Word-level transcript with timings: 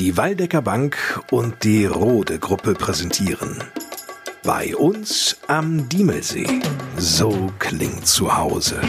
Die 0.00 0.16
Waldecker 0.16 0.62
Bank 0.62 1.20
und 1.30 1.62
die 1.62 1.84
Rode 1.84 2.38
Gruppe 2.38 2.72
präsentieren. 2.72 3.62
Bei 4.42 4.74
uns 4.74 5.36
am 5.46 5.90
Diemelsee. 5.90 6.62
So 6.96 7.52
klingt 7.58 8.06
zu 8.06 8.34
Hause. 8.34 8.80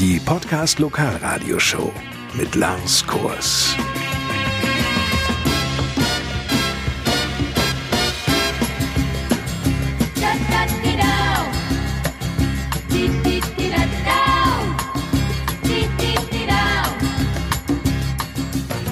Die 0.00 0.18
Podcast 0.18 0.80
Lokalradioshow 0.80 1.92
mit 2.34 2.56
Lars 2.56 3.06
Kurs. 3.06 3.76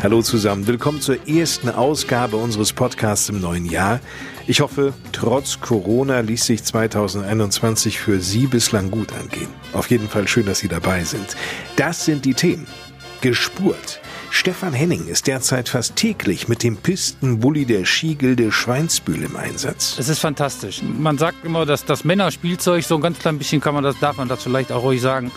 Hallo 0.05 0.21
zusammen, 0.21 0.67
willkommen 0.67 1.01
zur 1.01 1.27
ersten 1.27 1.71
Ausgabe 1.71 2.37
unseres 2.37 2.75
Podcasts 2.75 3.31
im 3.31 3.41
neuen 3.41 3.65
Jahr. 3.65 4.01
Ich 4.47 4.61
hoffe, 4.61 4.93
trotz 5.12 5.61
Corona 5.61 6.21
ließ 6.21 6.45
sich 6.45 6.62
2021 6.62 7.99
für 7.99 8.21
Sie 8.21 8.47
bislang 8.47 8.91
gut 8.91 9.15
angehen. 9.15 9.48
Auf 9.73 9.89
jeden 9.89 10.11
Fall 10.11 10.29
schön, 10.29 10.45
dass 10.45 10.59
Sie 10.59 10.69
dabei 10.69 11.05
sind. 11.05 11.39
Das 11.77 12.05
sind 12.05 12.27
die 12.27 12.35
Themen. 12.35 12.67
Gespurt. 13.23 14.03
Stefan 14.37 14.73
Henning 14.73 15.06
ist 15.06 15.29
derzeit 15.29 15.69
fast 15.69 15.95
täglich 15.95 16.48
mit 16.48 16.65
dem 16.65 16.77
Pistenbully 16.77 17.66
der 17.66 17.84
Skigilde 17.84 18.51
Schweinsbühl 18.51 19.23
im 19.23 19.37
Einsatz. 19.37 19.97
Es 19.97 20.09
ist 20.09 20.19
fantastisch. 20.19 20.83
Man 20.83 21.19
sagt 21.19 21.45
immer, 21.45 21.65
dass 21.65 21.84
das 21.84 22.02
Männerspielzeug, 22.02 22.83
so 22.83 22.97
ein 22.97 23.01
ganz 23.01 23.20
klein 23.20 23.39
bisschen 23.39 23.61
kann 23.61 23.75
man 23.75 23.84
das, 23.84 23.97
darf 24.01 24.16
man 24.16 24.27
das 24.27 24.42
vielleicht 24.42 24.73
auch 24.73 24.83
ruhig 24.83 25.01
sagen, 25.01 25.30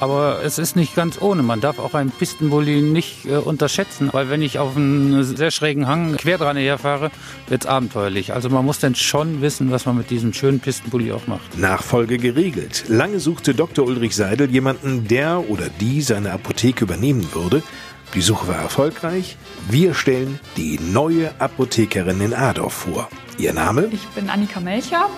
aber 0.00 0.40
es 0.44 0.58
ist 0.58 0.76
nicht 0.76 0.94
ganz 0.94 1.22
ohne. 1.22 1.42
Man 1.42 1.62
darf 1.62 1.78
auch 1.78 1.94
einen 1.94 2.10
Pistenbully 2.10 2.82
nicht 2.82 3.24
äh, 3.24 3.36
unterschätzen, 3.36 4.10
weil 4.12 4.28
wenn 4.28 4.42
ich 4.42 4.58
auf 4.58 4.76
einen 4.76 5.24
sehr 5.24 5.50
schrägen 5.50 5.86
Hang 5.86 6.16
quer 6.16 6.36
dran 6.36 6.56
herfahre, 6.56 7.10
wird 7.48 7.62
es 7.62 7.66
abenteuerlich. 7.66 8.34
Also 8.34 8.50
man 8.50 8.66
muss 8.66 8.80
dann 8.80 8.94
schon 8.94 9.40
wissen, 9.40 9.70
was 9.70 9.86
man 9.86 9.96
mit 9.96 10.10
diesem 10.10 10.34
schönen 10.34 10.60
Pistenbully 10.60 11.12
auch 11.12 11.26
macht. 11.26 11.56
Nachfolge 11.56 12.18
geregelt. 12.18 12.84
Lange 12.88 13.18
suchte 13.18 13.54
Dr. 13.54 13.86
Ulrich 13.86 14.14
Seidel 14.14 14.50
jemanden, 14.50 15.08
der 15.08 15.48
oder 15.48 15.70
die 15.80 16.02
seine 16.02 16.32
Apotheke 16.32 16.84
übernehmen 16.84 17.26
würde. 17.32 17.62
Die 18.14 18.20
Suche 18.20 18.46
war 18.48 18.56
erfolgreich. 18.56 19.36
Wir 19.70 19.94
stellen 19.94 20.38
die 20.58 20.78
neue 20.78 21.30
Apothekerin 21.40 22.20
in 22.20 22.34
Adorf 22.34 22.74
vor. 22.74 23.08
Ihr 23.38 23.54
Name? 23.54 23.88
Ich 23.90 24.06
bin 24.08 24.28
Annika 24.28 24.60
Melcher, 24.60 25.08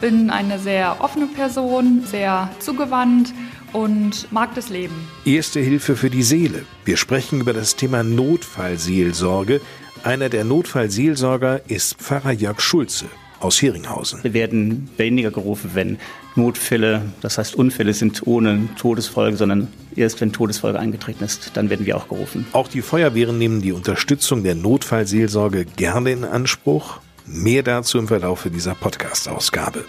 bin 0.00 0.30
eine 0.30 0.60
sehr 0.60 1.00
offene 1.00 1.26
Person, 1.26 2.04
sehr 2.04 2.48
zugewandt 2.60 3.34
und 3.72 4.30
mag 4.30 4.54
das 4.54 4.68
Leben. 4.68 4.94
Erste 5.24 5.58
Hilfe 5.58 5.96
für 5.96 6.10
die 6.10 6.22
Seele. 6.22 6.64
Wir 6.84 6.96
sprechen 6.96 7.40
über 7.40 7.52
das 7.52 7.74
Thema 7.74 8.04
Notfallseelsorge. 8.04 9.60
Einer 10.04 10.28
der 10.28 10.44
Notfallseelsorger 10.44 11.68
ist 11.68 11.96
Pfarrer 11.96 12.32
Jörg 12.32 12.60
Schulze 12.60 13.06
aus 13.40 13.60
Heringhausen. 13.60 14.22
Wir 14.22 14.34
werden 14.34 14.88
weniger 14.96 15.30
gerufen, 15.30 15.70
wenn 15.74 15.98
Notfälle, 16.34 17.02
das 17.20 17.38
heißt 17.38 17.54
Unfälle 17.54 17.92
sind 17.92 18.26
ohne 18.26 18.68
Todesfolge, 18.78 19.36
sondern 19.36 19.68
erst 19.96 20.20
wenn 20.20 20.32
Todesfolge 20.32 20.78
eingetreten 20.78 21.24
ist, 21.24 21.50
dann 21.54 21.70
werden 21.70 21.86
wir 21.86 21.96
auch 21.96 22.08
gerufen. 22.08 22.46
Auch 22.52 22.68
die 22.68 22.82
Feuerwehren 22.82 23.38
nehmen 23.38 23.60
die 23.60 23.72
Unterstützung 23.72 24.42
der 24.42 24.54
Notfallseelsorge 24.54 25.64
gerne 25.64 26.12
in 26.12 26.24
Anspruch. 26.24 27.00
Mehr 27.26 27.62
dazu 27.62 27.98
im 27.98 28.08
Verlauf 28.08 28.48
dieser 28.52 28.74
Podcast-Ausgabe. 28.74 29.84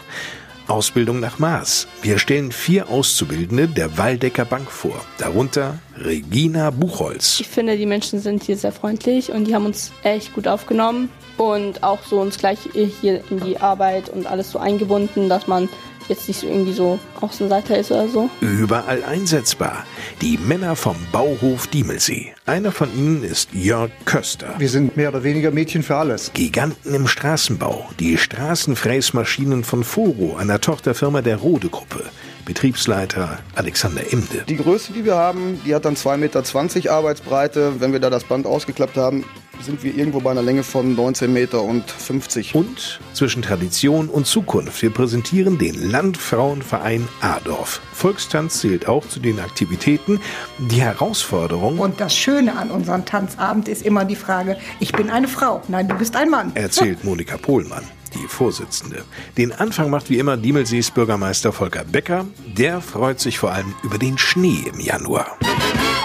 Ausbildung 0.67 1.19
nach 1.19 1.39
Maß. 1.39 1.87
Wir 2.03 2.19
stellen 2.19 2.51
vier 2.51 2.89
Auszubildende 2.89 3.67
der 3.67 3.97
Waldecker 3.97 4.45
Bank 4.45 4.69
vor, 4.69 5.03
darunter 5.17 5.79
Regina 5.97 6.69
Buchholz. 6.69 7.39
Ich 7.39 7.47
finde, 7.47 7.75
die 7.75 7.87
Menschen 7.87 8.19
sind 8.19 8.43
hier 8.43 8.55
sehr 8.55 8.71
freundlich 8.71 9.31
und 9.31 9.45
die 9.45 9.55
haben 9.55 9.65
uns 9.65 9.91
echt 10.03 10.33
gut 10.35 10.47
aufgenommen 10.47 11.09
und 11.39 11.83
auch 11.83 12.03
so 12.03 12.19
uns 12.19 12.37
gleich 12.37 12.59
hier 12.73 13.23
in 13.29 13.39
die 13.39 13.59
Arbeit 13.59 14.09
und 14.09 14.27
alles 14.27 14.51
so 14.51 14.59
eingebunden, 14.59 15.29
dass 15.29 15.47
man 15.47 15.69
jetzt 16.09 16.27
nicht 16.27 16.41
so 16.41 16.47
irgendwie 16.47 16.73
so 16.73 16.99
Außenseiter 17.21 17.77
ist 17.77 17.91
oder 17.91 18.09
so. 18.09 18.29
Überall 18.41 19.03
einsetzbar. 19.03 19.85
Die 20.21 20.37
Männer 20.37 20.75
vom 20.75 20.97
Bauhof 21.11 21.67
Diemelsee. 21.67 22.33
Einer 22.45 22.71
von 22.71 22.93
ihnen 22.93 23.23
ist 23.23 23.53
Jörg 23.53 23.91
Köster. 24.05 24.55
Wir 24.57 24.69
sind 24.69 24.97
mehr 24.97 25.09
oder 25.09 25.23
weniger 25.23 25.51
Mädchen 25.51 25.81
für 25.83 25.95
alles. 25.95 26.33
Giganten 26.33 26.93
im 26.93 27.07
Straßenbau. 27.07 27.87
Die 27.99 28.17
Straßenfräsmaschinen 28.17 29.63
von 29.63 29.83
Foro, 29.83 30.35
einer 30.35 30.59
Tochterfirma 30.59 31.21
der 31.21 31.37
Rode 31.37 31.69
Gruppe. 31.69 32.03
Betriebsleiter 32.49 33.37
Alexander 33.53 34.01
Imde. 34.11 34.43
Die 34.49 34.57
Größe, 34.57 34.91
die 34.91 35.05
wir 35.05 35.13
haben, 35.13 35.61
die 35.67 35.75
hat 35.75 35.85
dann 35.85 35.93
2,20 35.93 36.17
Meter 36.17 36.91
Arbeitsbreite. 36.91 37.79
Wenn 37.79 37.93
wir 37.93 37.99
da 37.99 38.09
das 38.09 38.23
Band 38.23 38.47
ausgeklappt 38.47 38.97
haben, 38.97 39.23
sind 39.61 39.83
wir 39.83 39.95
irgendwo 39.95 40.19
bei 40.19 40.31
einer 40.31 40.41
Länge 40.41 40.63
von 40.63 40.95
19 40.95 41.31
Meter 41.31 41.61
und 41.61 41.91
50. 41.91 42.55
Und 42.55 42.99
zwischen 43.13 43.43
Tradition 43.43 44.09
und 44.09 44.25
Zukunft. 44.25 44.81
Wir 44.81 44.89
präsentieren 44.89 45.59
den 45.59 45.91
Landfrauenverein 45.91 47.07
Adorf. 47.21 47.81
Volkstanz 47.93 48.61
zählt 48.61 48.87
auch 48.87 49.07
zu 49.07 49.19
den 49.19 49.39
Aktivitäten. 49.39 50.19
Die 50.57 50.81
Herausforderung. 50.81 51.77
Und 51.77 52.01
das 52.01 52.15
Schöne 52.15 52.57
an 52.57 52.71
unserem 52.71 53.05
Tanzabend 53.05 53.67
ist 53.67 53.85
immer 53.85 54.05
die 54.05 54.15
Frage, 54.15 54.57
ich 54.79 54.91
bin 54.91 55.11
eine 55.11 55.27
Frau. 55.27 55.61
Nein, 55.67 55.87
du 55.87 55.93
bist 55.93 56.15
ein 56.15 56.31
Mann. 56.31 56.51
Erzählt 56.55 57.03
Monika 57.03 57.37
Pohlmann 57.37 57.83
die 58.13 58.27
Vorsitzende. 58.27 59.03
Den 59.37 59.51
Anfang 59.51 59.89
macht 59.89 60.09
wie 60.09 60.19
immer 60.19 60.37
Diemelsees 60.37 60.91
Bürgermeister 60.91 61.51
Volker 61.51 61.83
Becker. 61.83 62.25
Der 62.57 62.81
freut 62.81 63.19
sich 63.19 63.39
vor 63.39 63.51
allem 63.51 63.73
über 63.83 63.97
den 63.97 64.17
Schnee 64.17 64.63
im 64.71 64.79
Januar. 64.79 65.37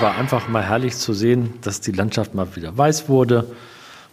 War 0.00 0.16
einfach 0.16 0.48
mal 0.48 0.62
herrlich 0.62 0.96
zu 0.96 1.12
sehen, 1.12 1.54
dass 1.62 1.80
die 1.80 1.92
Landschaft 1.92 2.34
mal 2.34 2.54
wieder 2.56 2.76
weiß 2.76 3.08
wurde. 3.08 3.46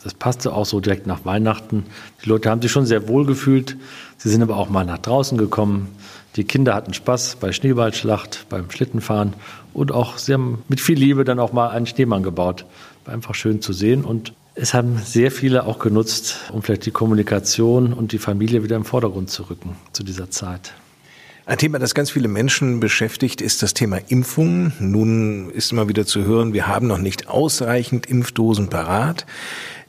Das 0.04 0.14
passte 0.14 0.54
auch 0.54 0.66
so 0.66 0.80
direkt 0.80 1.06
nach 1.06 1.26
Weihnachten. 1.26 1.86
Die 2.24 2.30
Leute 2.30 2.50
haben 2.50 2.62
sich 2.62 2.72
schon 2.72 2.86
sehr 2.86 3.08
wohl 3.08 3.26
gefühlt. 3.26 3.78
Sie 4.18 4.30
sind 4.30 4.42
aber 4.42 4.58
auch 4.58 4.70
mal 4.70 4.86
nach 4.86 4.98
draußen 4.98 5.38
gekommen. 5.38 5.90
Die 6.36 6.44
Kinder 6.44 6.74
hatten 6.74 6.94
Spaß 6.94 7.38
bei 7.40 7.52
Schneeballschlacht, 7.52 8.46
beim 8.50 8.72
Schlittenfahren 8.72 9.34
und 9.74 9.92
auch 9.92 10.18
sie 10.18 10.34
haben 10.34 10.64
mit 10.70 10.80
viel 10.80 10.98
Liebe 10.98 11.24
dann 11.24 11.40
auch 11.40 11.52
mal 11.52 11.70
einen 11.70 11.86
Schneemann 11.86 12.24
gebaut. 12.24 12.66
War 13.06 13.14
einfach 13.14 13.36
schön 13.36 13.62
zu 13.62 13.74
sehen 13.74 14.06
und 14.06 14.34
es 14.56 14.74
haben 14.74 15.00
sehr 15.04 15.32
viele 15.32 15.66
auch 15.66 15.80
genutzt, 15.80 16.38
um 16.52 16.62
vielleicht 16.62 16.86
die 16.86 16.92
Kommunikation 16.92 17.94
und 17.94 18.12
die 18.12 18.20
Familie 18.20 18.64
wieder 18.64 18.76
im 18.76 18.86
Vordergrund 18.86 19.30
zu 19.30 19.44
rücken 19.44 19.76
zu 19.94 20.04
dieser 20.04 20.30
Zeit. 20.30 20.74
Ein 21.46 21.58
Thema, 21.58 21.80
das 21.80 21.96
ganz 21.96 22.12
viele 22.12 22.28
Menschen 22.28 22.80
beschäftigt, 22.80 23.42
ist 23.42 23.64
das 23.64 23.74
Thema 23.74 23.98
Impfungen. 24.08 24.74
Nun 24.80 25.50
ist 25.50 25.72
immer 25.72 25.90
wieder 25.90 26.06
zu 26.06 26.24
hören, 26.24 26.54
wir 26.54 26.68
haben 26.68 26.88
noch 26.88 27.00
nicht 27.00 27.30
ausreichend 27.30 28.06
Impfdosen 28.06 28.70
parat. 28.70 29.26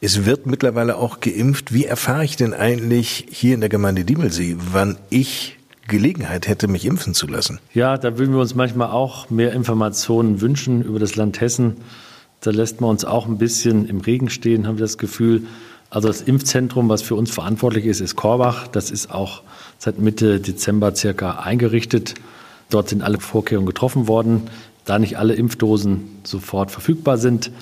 Es 0.01 0.25
wird 0.25 0.47
mittlerweile 0.47 0.97
auch 0.97 1.21
geimpft. 1.21 1.73
Wie 1.73 1.85
erfahre 1.85 2.25
ich 2.25 2.37
denn 2.37 2.55
eigentlich 2.55 3.27
hier 3.31 3.55
in 3.55 3.61
der 3.61 3.69
Gemeinde 3.69 4.05
Diemelsee, 4.05 4.57
wann 4.73 4.97
ich 5.11 5.59
Gelegenheit 5.89 6.49
hätte, 6.49 6.69
mich 6.69 6.87
impfen 6.87 7.13
zu 7.13 7.27
lassen? 7.27 7.61
Ja, 7.75 7.99
da 7.99 8.17
würden 8.19 8.33
wir 8.33 8.41
uns 8.41 8.55
manchmal 8.55 8.91
auch 8.91 9.29
mehr 9.29 9.53
Informationen 9.53 10.41
wünschen 10.41 10.83
über 10.83 10.99
das 10.99 11.17
Land 11.17 11.41
Hessen. 11.41 11.77
Da 12.43 12.51
lässt 12.51 12.81
man 12.81 12.91
uns 12.91 13.05
auch 13.05 13.27
ein 13.27 13.39
bisschen 13.39 13.87
im 13.87 14.01
Regen 14.01 14.29
stehen, 14.29 14.67
haben 14.67 14.77
wir 14.77 14.85
das 14.85 14.99
Gefühl. 14.99 15.47
Also 15.91 16.09
das 16.09 16.23
Impfzentrum, 16.23 16.89
was 16.89 17.01
für 17.01 17.15
uns 17.15 17.31
verantwortlich 17.31 17.87
ist, 17.87 18.01
ist 18.01 18.17
Korbach. 18.17 18.67
Das 18.67 18.91
ist 18.91 19.13
auch 19.13 19.43
seit 19.79 20.01
Mitte 20.01 20.41
Dezember 20.41 20.93
circa 20.95 21.39
eingerichtet. 21.39 22.15
Dort 22.69 22.89
sind 22.89 23.03
alle 23.03 23.21
Vorkehrungen 23.21 23.67
getroffen 23.67 24.09
worden. 24.09 24.43
Da 24.85 24.99
nicht 24.99 25.19
alle 25.19 25.35
Impfdosen 25.35 26.19
sofort 26.25 26.73
verfügbar 26.73 27.17
sind, 27.17 27.53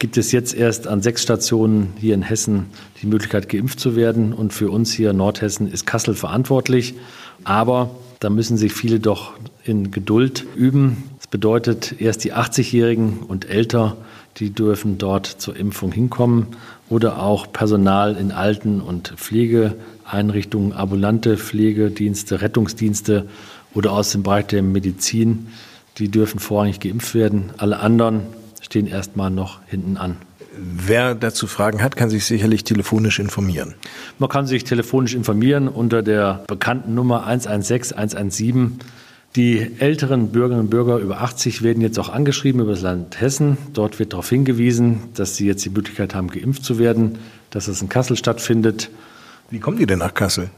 gibt 0.00 0.16
es 0.16 0.32
jetzt 0.32 0.54
erst 0.54 0.88
an 0.88 1.02
sechs 1.02 1.22
Stationen 1.22 1.92
hier 2.00 2.14
in 2.14 2.22
Hessen 2.22 2.66
die 3.02 3.06
Möglichkeit, 3.06 3.48
geimpft 3.48 3.78
zu 3.78 3.94
werden. 3.94 4.32
Und 4.32 4.52
für 4.52 4.70
uns 4.70 4.92
hier 4.92 5.10
in 5.10 5.18
Nordhessen 5.18 5.70
ist 5.70 5.86
Kassel 5.86 6.14
verantwortlich. 6.14 6.94
Aber 7.44 7.94
da 8.18 8.28
müssen 8.28 8.56
sich 8.56 8.72
viele 8.72 8.98
doch 8.98 9.34
in 9.62 9.92
Geduld 9.92 10.46
üben 10.56 11.04
bedeutet, 11.30 12.00
erst 12.00 12.24
die 12.24 12.34
80-Jährigen 12.34 13.20
und 13.20 13.48
älter, 13.48 13.96
die 14.36 14.50
dürfen 14.50 14.98
dort 14.98 15.26
zur 15.26 15.56
Impfung 15.56 15.92
hinkommen 15.92 16.48
oder 16.88 17.22
auch 17.22 17.52
Personal 17.52 18.16
in 18.16 18.32
Alten- 18.32 18.80
und 18.80 19.14
Pflegeeinrichtungen, 19.16 20.72
ambulante 20.72 21.36
Pflegedienste, 21.36 22.40
Rettungsdienste 22.40 23.28
oder 23.74 23.92
aus 23.92 24.10
dem 24.10 24.22
Bereich 24.22 24.46
der 24.46 24.62
Medizin, 24.62 25.48
die 25.98 26.08
dürfen 26.08 26.40
vorrangig 26.40 26.80
geimpft 26.80 27.14
werden. 27.14 27.50
Alle 27.58 27.78
anderen 27.78 28.22
stehen 28.60 28.86
erstmal 28.86 29.30
noch 29.30 29.60
hinten 29.66 29.96
an. 29.96 30.16
Wer 30.56 31.14
dazu 31.14 31.46
Fragen 31.46 31.82
hat, 31.82 31.96
kann 31.96 32.10
sich 32.10 32.24
sicherlich 32.24 32.64
telefonisch 32.64 33.18
informieren. 33.18 33.74
Man 34.18 34.28
kann 34.28 34.46
sich 34.46 34.64
telefonisch 34.64 35.14
informieren 35.14 35.68
unter 35.68 36.02
der 36.02 36.44
bekannten 36.48 36.94
Nummer 36.94 37.26
116 37.26 37.96
117 37.96 38.80
die 39.36 39.70
älteren 39.78 40.28
Bürgerinnen 40.30 40.64
und 40.64 40.70
Bürger 40.70 40.98
über 40.98 41.20
80 41.20 41.62
werden 41.62 41.80
jetzt 41.82 42.00
auch 42.00 42.08
angeschrieben 42.08 42.62
über 42.62 42.72
das 42.72 42.82
Land 42.82 43.20
Hessen. 43.20 43.58
Dort 43.74 44.00
wird 44.00 44.12
darauf 44.12 44.28
hingewiesen, 44.28 45.04
dass 45.14 45.36
sie 45.36 45.46
jetzt 45.46 45.64
die 45.64 45.70
Möglichkeit 45.70 46.16
haben, 46.16 46.28
geimpft 46.28 46.64
zu 46.64 46.80
werden, 46.80 47.18
dass 47.50 47.68
es 47.68 47.80
in 47.80 47.88
Kassel 47.88 48.16
stattfindet. 48.16 48.90
Wie 49.48 49.60
kommen 49.60 49.76
die 49.76 49.86
denn 49.86 50.00
nach 50.00 50.14
Kassel? 50.14 50.50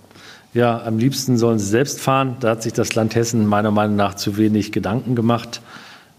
Ja, 0.55 0.83
am 0.85 0.97
liebsten 0.97 1.37
sollen 1.37 1.59
sie 1.59 1.67
selbst 1.67 2.01
fahren. 2.01 2.37
Da 2.41 2.51
hat 2.51 2.63
sich 2.63 2.73
das 2.73 2.95
Land 2.95 3.15
Hessen 3.15 3.47
meiner 3.47 3.71
Meinung 3.71 3.97
nach 3.97 4.15
zu 4.15 4.39
wenig 4.39 4.73
Gedanken 4.73 5.15
gemacht. 5.15 5.61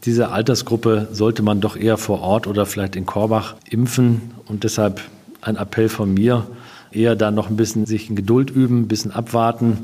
Diese 0.06 0.30
Altersgruppe 0.30 1.08
sollte 1.12 1.42
man 1.42 1.60
doch 1.60 1.76
eher 1.76 1.98
vor 1.98 2.22
Ort 2.22 2.46
oder 2.46 2.68
vielleicht 2.68 2.96
in 2.96 3.08
Korbach 3.08 3.56
impfen. 3.68 4.34
Und 4.46 4.64
deshalb 4.64 5.02
ein 5.42 5.56
Appell 5.56 5.90
von 5.90 6.14
mir, 6.14 6.46
eher 6.92 7.16
da 7.16 7.32
noch 7.32 7.50
ein 7.50 7.58
bisschen 7.58 7.88
sich 7.88 8.10
in 8.10 8.16
Geduld 8.16 8.52
üben, 8.52 8.82
ein 8.82 8.88
bisschen 8.88 9.12
abwarten 9.12 9.80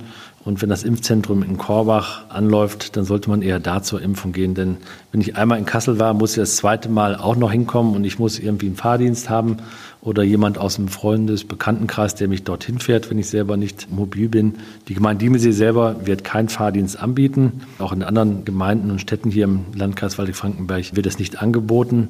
und 0.45 0.61
wenn 0.61 0.69
das 0.69 0.83
Impfzentrum 0.83 1.43
in 1.43 1.57
Korbach 1.57 2.29
anläuft, 2.29 2.95
dann 2.95 3.03
sollte 3.03 3.29
man 3.29 3.41
eher 3.41 3.59
da 3.59 3.83
zur 3.83 4.01
Impfung 4.01 4.31
gehen. 4.31 4.55
Denn 4.55 4.77
wenn 5.11 5.19
ich 5.19 5.35
einmal 5.35 5.59
in 5.59 5.65
Kassel 5.65 5.99
war, 5.99 6.13
muss 6.13 6.31
ich 6.31 6.37
das 6.37 6.55
zweite 6.55 6.89
Mal 6.89 7.15
auch 7.15 7.35
noch 7.35 7.51
hinkommen 7.51 7.95
und 7.95 8.05
ich 8.05 8.19
muss 8.19 8.39
irgendwie 8.39 8.67
einen 8.67 8.75
Fahrdienst 8.75 9.29
haben 9.29 9.57
oder 10.01 10.23
jemand 10.23 10.57
aus 10.57 10.75
dem 10.75 10.87
Freundes-, 10.87 11.43
Bekanntenkreis, 11.43 12.15
der 12.15 12.29
mich 12.29 12.43
dorthin 12.43 12.79
fährt, 12.79 13.09
wenn 13.09 13.19
ich 13.19 13.27
selber 13.27 13.57
nicht 13.57 13.91
mobil 13.91 14.29
bin. 14.29 14.55
Die 14.87 14.93
Gemeinde 14.93 15.25
Diemelsee 15.25 15.51
selber 15.51 16.05
wird 16.05 16.23
keinen 16.23 16.47
Fahrdienst 16.47 16.97
anbieten. 16.99 17.61
Auch 17.77 17.91
in 17.91 18.03
anderen 18.03 18.45
Gemeinden 18.45 18.91
und 18.91 18.99
Städten 18.99 19.31
hier 19.31 19.43
im 19.43 19.65
Landkreis 19.75 20.17
Waldeck-Frankenberg 20.17 20.95
wird 20.95 21.05
es 21.05 21.19
nicht 21.19 21.41
angeboten 21.41 22.09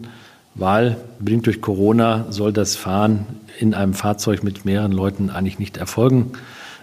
weil 0.56 0.98
bedingt 1.20 1.46
durch 1.46 1.62
Corona 1.62 2.26
soll 2.30 2.52
das 2.52 2.76
Fahren 2.76 3.26
in 3.60 3.74
einem 3.74 3.94
Fahrzeug 3.94 4.44
mit 4.44 4.66
mehreren 4.66 4.92
Leuten 4.92 5.30
eigentlich 5.30 5.60
nicht 5.60 5.78
erfolgen. 5.78 6.32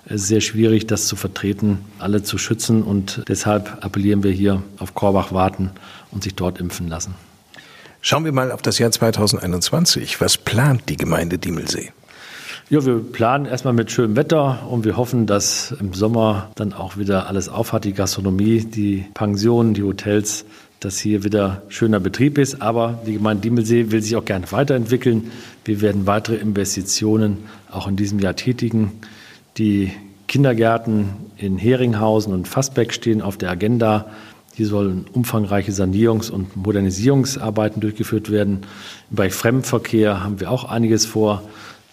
Es 0.08 0.22
ist 0.22 0.28
sehr 0.28 0.40
schwierig, 0.40 0.86
das 0.86 1.08
zu 1.08 1.16
vertreten, 1.16 1.78
alle 1.98 2.22
zu 2.22 2.38
schützen. 2.38 2.82
Und 2.82 3.24
deshalb 3.28 3.84
appellieren 3.84 4.22
wir 4.22 4.30
hier 4.30 4.62
auf 4.78 4.94
Korbach 4.94 5.32
warten 5.32 5.72
und 6.12 6.22
sich 6.22 6.34
dort 6.36 6.60
impfen 6.60 6.86
lassen. 6.88 7.14
Schauen 8.00 8.24
wir 8.24 8.30
mal 8.30 8.52
auf 8.52 8.62
das 8.62 8.78
Jahr 8.78 8.92
2021. 8.92 10.20
Was 10.20 10.36
plant 10.38 10.82
die 10.88 10.96
Gemeinde 10.96 11.38
Diemelsee? 11.38 11.90
Ja, 12.68 12.84
wir 12.86 12.98
planen 13.00 13.46
erstmal 13.46 13.74
mit 13.74 13.90
schönem 13.90 14.16
Wetter 14.16 14.66
und 14.68 14.84
wir 14.84 14.96
hoffen, 14.96 15.26
dass 15.26 15.72
im 15.80 15.92
Sommer 15.92 16.50
dann 16.54 16.72
auch 16.72 16.96
wieder 16.96 17.26
alles 17.26 17.48
aufhat, 17.48 17.84
die 17.84 17.92
Gastronomie, 17.92 18.60
die 18.60 19.06
Pensionen, 19.14 19.74
die 19.74 19.82
Hotels, 19.82 20.44
dass 20.78 20.98
hier 20.98 21.24
wieder 21.24 21.62
schöner 21.68 21.98
Betrieb 21.98 22.38
ist. 22.38 22.62
Aber 22.62 23.00
die 23.06 23.14
Gemeinde 23.14 23.42
Diemelsee 23.42 23.90
will 23.90 24.02
sich 24.02 24.14
auch 24.14 24.24
gerne 24.24 24.50
weiterentwickeln. 24.52 25.32
Wir 25.64 25.80
werden 25.80 26.06
weitere 26.06 26.36
Investitionen 26.36 27.38
auch 27.70 27.88
in 27.88 27.96
diesem 27.96 28.20
Jahr 28.20 28.36
tätigen. 28.36 28.92
Die 29.58 29.90
Kindergärten 30.28 31.08
in 31.38 31.56
Heringhausen 31.56 32.34
und 32.34 32.46
Fassbeck 32.46 32.92
stehen 32.92 33.22
auf 33.22 33.38
der 33.38 33.50
Agenda. 33.50 34.10
Hier 34.54 34.66
sollen 34.66 35.06
umfangreiche 35.12 35.72
Sanierungs- 35.72 36.30
und 36.30 36.56
Modernisierungsarbeiten 36.56 37.80
durchgeführt 37.80 38.30
werden. 38.30 38.66
Im 39.10 39.16
Bereich 39.16 39.32
Fremdenverkehr 39.32 40.22
haben 40.22 40.40
wir 40.40 40.50
auch 40.50 40.64
einiges 40.64 41.06
vor. 41.06 41.42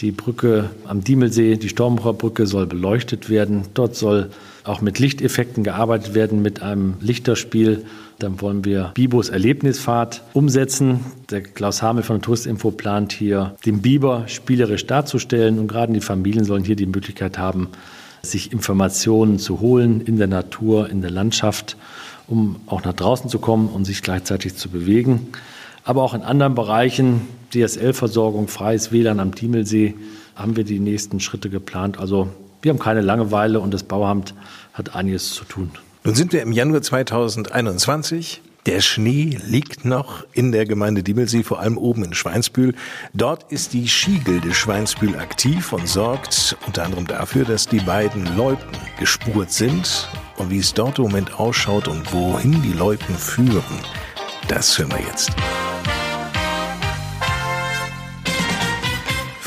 Die 0.02 0.12
Brücke 0.12 0.72
am 0.86 1.06
Diemelsee, 1.06 1.56
die 1.56 1.70
Stormbrucher 1.70 2.46
soll 2.48 2.66
beleuchtet 2.66 3.30
werden. 3.30 3.64
Dort 3.74 3.96
soll 3.96 4.30
auch 4.64 4.82
mit 4.82 5.00
Lichteffekten 5.00 5.64
gearbeitet 5.64 6.14
werden, 6.14 6.42
mit 6.42 6.62
einem 6.62 6.96
Lichterspiel. 7.02 7.86
Dann 8.20 8.40
wollen 8.42 8.64
wir 8.64 8.92
Bibos 8.94 9.30
Erlebnisfahrt 9.30 10.22
umsetzen. 10.34 11.02
Der 11.30 11.42
Klaus 11.42 11.82
Hamel 11.82 12.04
von 12.04 12.18
der 12.18 12.24
Touristinfo 12.24 12.72
plant 12.72 13.12
hier, 13.12 13.56
den 13.66 13.82
Biber 13.82 14.24
spielerisch 14.28 14.86
darzustellen. 14.86 15.60
Und 15.60 15.68
gerade 15.68 15.94
die 15.94 16.02
Familien 16.02 16.46
sollen 16.46 16.64
hier 16.64 16.76
die 16.76 16.86
Möglichkeit 16.86 17.38
haben, 17.38 17.70
sich 18.22 18.54
Informationen 18.54 19.40
zu 19.40 19.60
holen 19.60 20.02
in 20.02 20.18
der 20.18 20.28
Natur, 20.28 20.90
in 20.90 21.02
der 21.02 21.12
Landschaft, 21.12 21.76
um 22.28 22.56
auch 22.68 22.84
nach 22.84 22.94
draußen 22.94 23.30
zu 23.30 23.40
kommen 23.40 23.68
und 23.68 23.86
sich 23.86 24.02
gleichzeitig 24.02 24.56
zu 24.56 24.70
bewegen. 24.70 25.28
Aber 25.84 26.04
auch 26.04 26.14
in 26.14 26.22
anderen 26.22 26.56
Bereichen, 26.56 27.28
DSL-Versorgung, 27.54 28.48
freies 28.48 28.94
WLAN 28.94 29.20
am 29.20 29.36
Diemelsee, 29.36 29.96
haben 30.36 30.56
wir 30.56 30.64
die 30.64 30.80
nächsten 30.80 31.20
Schritte 31.20 31.50
geplant. 31.50 32.00
Also 32.00 32.30
wir 32.64 32.72
haben 32.72 32.80
keine 32.80 33.02
Langeweile 33.02 33.60
und 33.60 33.74
das 33.74 33.84
Bauamt 33.84 34.34
hat 34.74 34.96
einiges 34.96 35.34
zu 35.34 35.46
tun. 35.46 35.72
Nun 36.04 36.16
sind 36.16 36.34
wir 36.34 36.42
im 36.42 36.52
Januar 36.52 36.82
2021. 36.82 38.42
Der 38.66 38.80
Schnee 38.80 39.38
liegt 39.46 39.84
noch 39.84 40.26
in 40.32 40.54
der 40.54 40.66
Gemeinde 40.66 41.04
Diemelsee, 41.04 41.44
vor 41.44 41.60
allem 41.60 41.78
oben 41.78 42.06
in 42.06 42.14
Schweinsbühl. 42.14 42.76
Dort 43.14 43.52
ist 43.52 43.74
die 43.74 43.90
Skigilde 43.90 44.54
Schweinsbühl 44.54 45.18
aktiv 45.18 45.74
und 45.74 45.88
sorgt 45.88 46.56
unter 46.66 46.84
anderem 46.84 47.06
dafür, 47.06 47.44
dass 47.44 47.68
die 47.68 47.82
beiden 47.82 48.26
Loipen 48.38 48.78
gespurt 48.98 49.52
sind. 49.52 50.10
Und 50.38 50.50
wie 50.50 50.60
es 50.60 50.74
dort 50.74 50.98
im 50.98 51.06
Moment 51.06 51.40
ausschaut 51.40 51.90
und 51.90 52.14
wohin 52.14 52.62
die 52.62 52.74
Loipen 52.74 53.16
führen, 53.16 53.80
das 54.48 54.78
hören 54.78 54.92
wir 54.92 55.02
jetzt. 55.08 55.32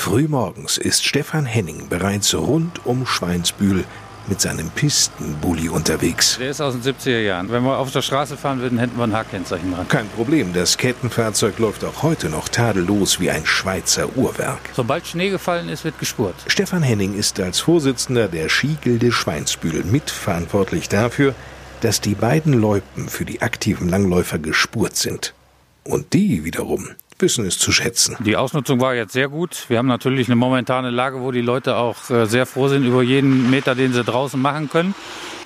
Frühmorgens 0.07 0.79
ist 0.79 1.05
Stefan 1.05 1.47
Henning 1.47 1.89
bereits 1.89 2.33
rund 2.33 2.87
um 2.87 3.07
Schweinsbühl 3.07 3.85
mit 4.29 4.41
seinem 4.41 4.71
Pistenbully 4.71 5.69
unterwegs. 5.69 6.39
Der 6.39 6.51
ist 6.51 6.61
aus 6.61 6.81
den 6.81 6.95
70er 6.95 7.23
Jahren. 7.23 7.51
Wenn 7.51 7.65
wir 7.65 7.77
auf 7.77 7.91
der 7.91 8.03
Straße 8.03 8.37
fahren 8.37 8.61
würden, 8.61 8.79
hätten 8.79 8.97
wir 8.97 9.03
ein 9.03 9.13
H-Kennzeichen 9.13 9.75
dran. 9.75 9.89
Kein 9.89 10.09
Problem, 10.11 10.53
das 10.53 10.79
Kettenfahrzeug 10.79 11.59
läuft 11.59 11.85
auch 11.85 12.05
heute 12.05 12.29
noch 12.29 12.49
tadellos 12.49 13.19
wie 13.19 13.33
ein 13.33 13.45
Schweizer 13.47 14.17
Uhrwerk. 14.17 14.61
Sobald 14.77 15.09
Schnee 15.09 15.31
gefallen 15.31 15.69
ist, 15.69 15.83
wird 15.83 15.99
gespurt. 15.99 16.37
Stefan 16.47 16.85
Henning 16.85 17.19
ist 17.19 17.41
als 17.41 17.59
Vorsitzender 17.59 18.29
der 18.29 18.49
Skigilde 18.49 19.11
Schweinsbühl 19.11 19.83
mitverantwortlich 19.83 20.89
dafür, 20.89 21.35
dass 21.81 22.01
die 22.01 22.15
beiden 22.15 22.53
Loipen 22.53 23.09
für 23.09 23.25
die 23.25 23.43
aktiven 23.43 23.89
Langläufer 23.89 24.39
gespurt 24.39 24.95
sind. 24.95 25.35
Und 25.83 26.13
die 26.13 26.45
wiederum 26.45 26.91
wissen 27.19 27.47
es 27.47 27.59
zu 27.59 27.73
schätzen. 27.73 28.17
Die 28.21 28.37
Ausnutzung 28.37 28.81
war 28.81 28.95
jetzt 28.95 29.13
sehr 29.13 29.29
gut. 29.29 29.65
Wir 29.69 29.79
haben 29.79 29.87
natürlich 29.89 30.29
eine 30.29 30.37
momentane 30.37 30.91
Lage, 30.91 31.21
wo 31.21 31.31
die 31.31 31.41
Leute 31.41 31.77
auch 31.77 32.11
äh, 32.11 32.27
sehr 32.27 32.47
froh 32.47 32.69
sind 32.69 32.85
über 32.85 33.03
jeden 33.03 33.51
Meter, 33.51 33.75
den 33.75 33.93
sie 33.93 34.05
draußen 34.05 34.41
machen 34.41 34.69
können. 34.69 34.95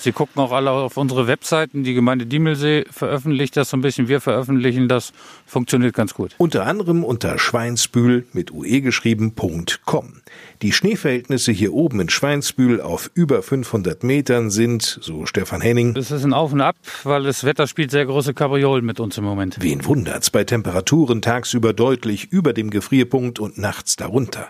Sie 0.00 0.12
gucken 0.12 0.40
auch 0.40 0.52
alle 0.52 0.70
auf 0.70 0.96
unsere 0.96 1.26
Webseiten. 1.26 1.84
Die 1.84 1.92
Gemeinde 1.92 2.24
Diemelsee 2.24 2.86
veröffentlicht 2.90 3.54
das 3.58 3.68
so 3.68 3.76
ein 3.76 3.82
bisschen. 3.82 4.08
Wir 4.08 4.22
veröffentlichen 4.22 4.88
das. 4.88 5.12
Funktioniert 5.44 5.94
ganz 5.94 6.14
gut. 6.14 6.34
Unter 6.38 6.66
anderem 6.66 7.04
unter 7.04 7.38
Schweinsbühl 7.38 8.26
mit 8.32 8.50
ue 8.50 8.80
geschrieben.com. 8.80 10.22
Die 10.62 10.72
Schneeverhältnisse 10.72 11.52
hier 11.52 11.72
oben 11.72 12.00
in 12.00 12.10
Schweinsbühl 12.10 12.82
auf 12.82 13.10
über 13.14 13.42
500 13.42 14.04
Metern 14.04 14.50
sind, 14.50 14.82
so 15.00 15.24
Stefan 15.24 15.62
Henning, 15.62 15.96
Es 15.96 16.10
ist 16.10 16.22
ein 16.22 16.34
Auf 16.34 16.52
und 16.52 16.60
Ab, 16.60 16.76
weil 17.04 17.22
das 17.22 17.44
Wetter 17.44 17.66
spielt 17.66 17.90
sehr 17.90 18.04
große 18.04 18.34
Kabriolen 18.34 18.84
mit 18.84 19.00
uns 19.00 19.16
im 19.16 19.24
Moment. 19.24 19.56
Wen 19.60 19.82
wundert's 19.86 20.28
bei 20.28 20.44
Temperaturen 20.44 21.22
tagsüber 21.22 21.72
deutlich 21.72 22.30
über 22.30 22.52
dem 22.52 22.68
Gefrierpunkt 22.68 23.38
und 23.38 23.56
nachts 23.56 23.96
darunter. 23.96 24.48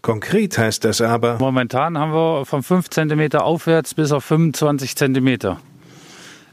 Konkret 0.00 0.56
heißt 0.56 0.82
das 0.86 1.02
aber, 1.02 1.36
Momentan 1.38 1.98
haben 1.98 2.12
wir 2.14 2.46
von 2.46 2.62
5 2.62 2.88
cm 2.88 3.32
aufwärts 3.34 3.92
bis 3.92 4.12
auf 4.12 4.24
25 4.24 4.96
cm. 4.96 5.58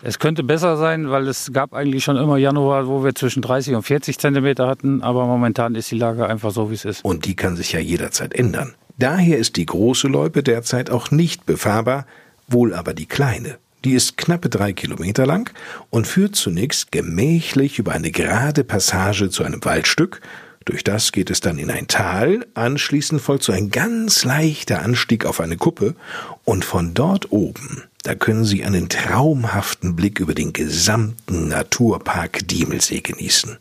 Es 0.03 0.19
könnte 0.19 0.43
besser 0.43 0.75
sein, 0.75 1.09
weil 1.09 1.29
es 1.29 1.51
gab 1.53 1.73
eigentlich 1.73 2.03
schon 2.03 2.17
immer 2.17 2.35
Januar, 2.37 2.87
wo 2.87 3.05
wir 3.05 3.15
zwischen 3.15 3.41
30 3.41 3.75
und 3.75 3.83
40 3.83 4.17
cm 4.19 4.55
hatten, 4.59 5.01
aber 5.01 5.25
momentan 5.25 5.75
ist 5.75 5.89
die 5.91 5.97
Lage 5.97 6.27
einfach 6.27 6.51
so, 6.51 6.69
wie 6.69 6.75
es 6.75 6.83
ist. 6.83 7.05
und 7.05 7.23
die 7.25 7.37
kann 7.37 7.55
sich 7.55 7.71
ja 7.71 7.79
jederzeit 7.79 8.33
ändern. 8.33 8.75
Daher 8.97 9.37
ist 9.37 9.55
die 9.57 9.65
große 9.65 10.07
Loipe 10.07 10.43
derzeit 10.43 10.89
auch 10.89 11.11
nicht 11.11 11.45
befahrbar, 11.45 12.05
wohl 12.47 12.73
aber 12.73 12.93
die 12.93 13.05
kleine. 13.05 13.57
Die 13.85 13.93
ist 13.93 14.17
knappe 14.17 14.49
drei 14.49 14.73
Kilometer 14.73 15.25
lang 15.25 15.53
und 15.89 16.07
führt 16.07 16.35
zunächst 16.35 16.91
gemächlich 16.91 17.79
über 17.79 17.93
eine 17.93 18.11
gerade 18.11 18.63
Passage 18.63 19.29
zu 19.29 19.43
einem 19.43 19.63
Waldstück. 19.63 20.21
Durch 20.65 20.83
das 20.83 21.11
geht 21.11 21.29
es 21.29 21.39
dann 21.39 21.59
in 21.59 21.69
ein 21.69 21.87
Tal, 21.87 22.45
anschließend 22.55 23.21
folgt 23.21 23.43
so 23.43 23.53
ein 23.53 23.69
ganz 23.69 24.25
leichter 24.25 24.81
Anstieg 24.81 25.25
auf 25.25 25.39
eine 25.39 25.57
Kuppe 25.57 25.95
und 26.43 26.65
von 26.65 26.93
dort 26.93 27.31
oben, 27.31 27.83
da 28.03 28.15
können 28.15 28.45
Sie 28.45 28.63
einen 28.63 28.87
traumhaften 28.87 29.95
Blick 29.95 30.21
über 30.21 30.33
den 30.33 30.53
gesamten 30.53 31.49
Naturpark 31.49 32.47
Diemelsee 32.47 33.01
genießen. 33.01 33.57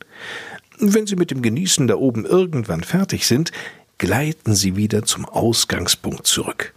Wenn 0.79 1.07
Sie 1.07 1.17
mit 1.17 1.33
dem 1.33 1.43
Genießen 1.43 1.89
da 1.89 1.97
oben 1.97 2.25
irgendwann 2.25 2.85
fertig 2.85 3.27
sind, 3.27 3.51
gleiten 3.99 4.55
Sie 4.55 4.77
wieder 4.77 5.05
zum 5.05 5.25
Ausgangspunkt 5.25 6.27
zurück. 6.27 6.75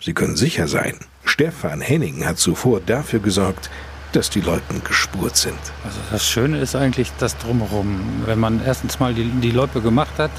Sie 0.00 0.14
können 0.14 0.36
sicher 0.36 0.68
sein, 0.68 0.98
Stefan 1.24 1.80
Henning 1.80 2.26
hat 2.26 2.38
zuvor 2.38 2.80
dafür 2.80 3.20
gesorgt, 3.20 3.70
dass 4.12 4.30
die 4.30 4.40
Leuten 4.40 4.82
gespurt 4.84 5.36
sind. 5.36 5.58
Also 5.84 5.98
das 6.10 6.28
Schöne 6.28 6.58
ist 6.58 6.76
eigentlich 6.76 7.10
das 7.18 7.36
Drumherum. 7.38 8.22
Wenn 8.26 8.38
man 8.38 8.60
erstens 8.64 9.00
mal 9.00 9.12
die, 9.14 9.24
die 9.24 9.50
Loipe 9.50 9.80
gemacht 9.80 10.18
hat 10.18 10.30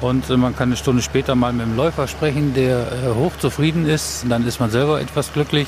und 0.00 0.28
man 0.28 0.54
kann 0.54 0.68
eine 0.68 0.76
Stunde 0.76 1.02
später 1.02 1.34
mal 1.34 1.52
mit 1.52 1.66
dem 1.66 1.76
Läufer 1.76 2.06
sprechen, 2.06 2.54
der 2.54 2.92
äh, 2.92 3.14
hochzufrieden 3.14 3.88
ist, 3.88 4.24
dann 4.28 4.46
ist 4.46 4.60
man 4.60 4.70
selber 4.70 5.00
etwas 5.00 5.32
glücklich. 5.32 5.66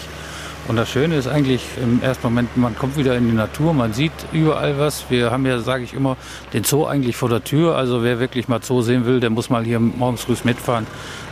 Und 0.69 0.76
das 0.76 0.90
Schöne 0.90 1.16
ist 1.16 1.26
eigentlich 1.26 1.62
im 1.83 2.00
ersten 2.02 2.28
Moment, 2.28 2.57
man 2.57 2.76
kommt 2.76 2.97
wieder 2.97 3.16
in 3.16 3.26
die 3.26 3.35
Natur, 3.35 3.75
man 3.75 3.92
sieht 3.92 4.12
überall 4.33 4.78
was. 4.78 5.04
Wir 5.11 5.31
haben 5.31 5.45
ja, 5.45 5.59
sage 5.59 5.83
ich 5.83 5.92
immer, 5.92 6.16
den 6.52 6.64
Zoo 6.64 6.87
eigentlich 6.87 7.16
vor 7.16 7.28
der 7.28 7.42
Tür. 7.42 7.76
Also 7.76 8.02
wer 8.02 8.21
wirklich 8.21 8.49
mal 8.49 8.62
Zoo 8.62 8.81
sehen 8.81 9.04
will, 9.04 9.19
der 9.19 9.31
muss 9.31 9.50
mal 9.50 9.64
hier 9.64 9.81
morgens 9.81 10.23
früh 10.23 10.37
mitfahren. 10.45 10.87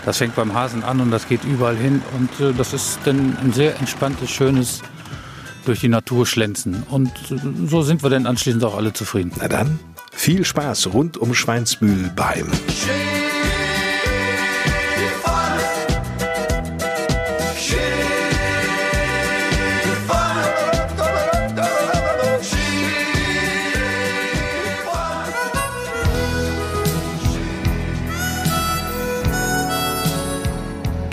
Das 0.05 0.19
fängt 0.19 0.35
beim 0.35 0.55
Hasen 0.55 0.83
an 0.83 1.01
und 1.01 1.11
das 1.11 1.29
geht 1.29 1.45
überall 1.45 1.77
hin. 1.77 2.03
Und 2.19 2.45
äh, 2.45 2.53
das 2.53 2.73
ist 2.73 2.99
dann 3.05 3.37
ein 3.43 3.53
sehr 3.53 3.79
entspanntes, 3.79 4.31
schönes 4.31 4.83
durch 5.65 5.81
die 5.81 5.89
Natur 5.89 6.27
schlänzen. 6.27 6.83
Und 6.91 7.11
äh, 7.31 7.37
so 7.67 7.83
sind 7.83 8.03
wir 8.03 8.11
dann 8.11 8.27
anschließend 8.27 8.65
auch 8.65 8.77
alle 8.77 8.93
zufrieden. 8.93 9.33
Na 9.39 9.49
dann, 9.49 9.79
viel 10.11 10.45
Spaß 10.45 10.89
rund 10.93 11.17
um 11.19 11.35
Schweinsbühl 11.35 12.11
beim 12.17 12.49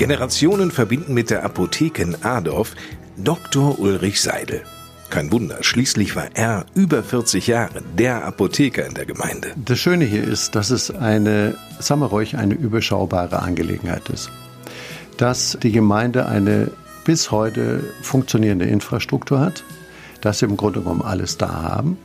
Generationen 0.07 0.71
verbinden 0.71 1.13
mit 1.13 1.29
der 1.29 1.43
Apotheke 1.43 2.01
in 2.01 2.23
Adorf 2.23 2.75
Dr. 3.17 3.77
Ulrich 3.77 4.21
Seidel. 4.21 4.61
Kein 5.09 5.33
Wunder, 5.33 5.57
schließlich 5.59 6.15
war 6.15 6.29
er 6.33 6.65
über 6.75 7.03
40 7.03 7.47
Jahre 7.47 7.81
der 7.97 8.23
Apotheker 8.23 8.85
in 8.85 8.93
der 8.93 9.05
Gemeinde. 9.05 9.49
Das 9.57 9.79
Schöne 9.79 10.05
hier 10.05 10.23
ist, 10.23 10.55
dass 10.55 10.69
es 10.69 10.91
eine, 10.91 11.55
sagen 11.79 11.99
wir 11.99 12.05
ruhig, 12.05 12.37
eine 12.37 12.53
überschaubare 12.53 13.39
Angelegenheit 13.39 14.07
ist. 14.07 14.29
Dass 15.17 15.57
die 15.61 15.73
Gemeinde 15.73 16.25
eine 16.25 16.71
bis 17.03 17.29
heute 17.31 17.83
funktionierende 18.01 18.63
Infrastruktur 18.63 19.41
hat, 19.41 19.65
dass 20.21 20.39
wir 20.39 20.47
im 20.47 20.55
Grunde 20.55 20.79
genommen 20.79 21.01
alles 21.01 21.37
da 21.37 21.51
haben, 21.63 21.97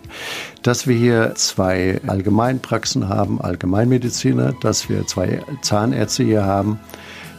dass 0.64 0.88
wir 0.88 0.97
hier 0.97 1.37
zwei 1.37 2.00
Allgemeinpraxen 2.04 3.09
haben, 3.09 3.40
Allgemeinmediziner, 3.40 4.54
dass 4.61 4.88
wir 4.88 5.06
zwei 5.06 5.40
Zahnärzte 5.62 6.25
hier 6.25 6.44
haben, 6.44 6.80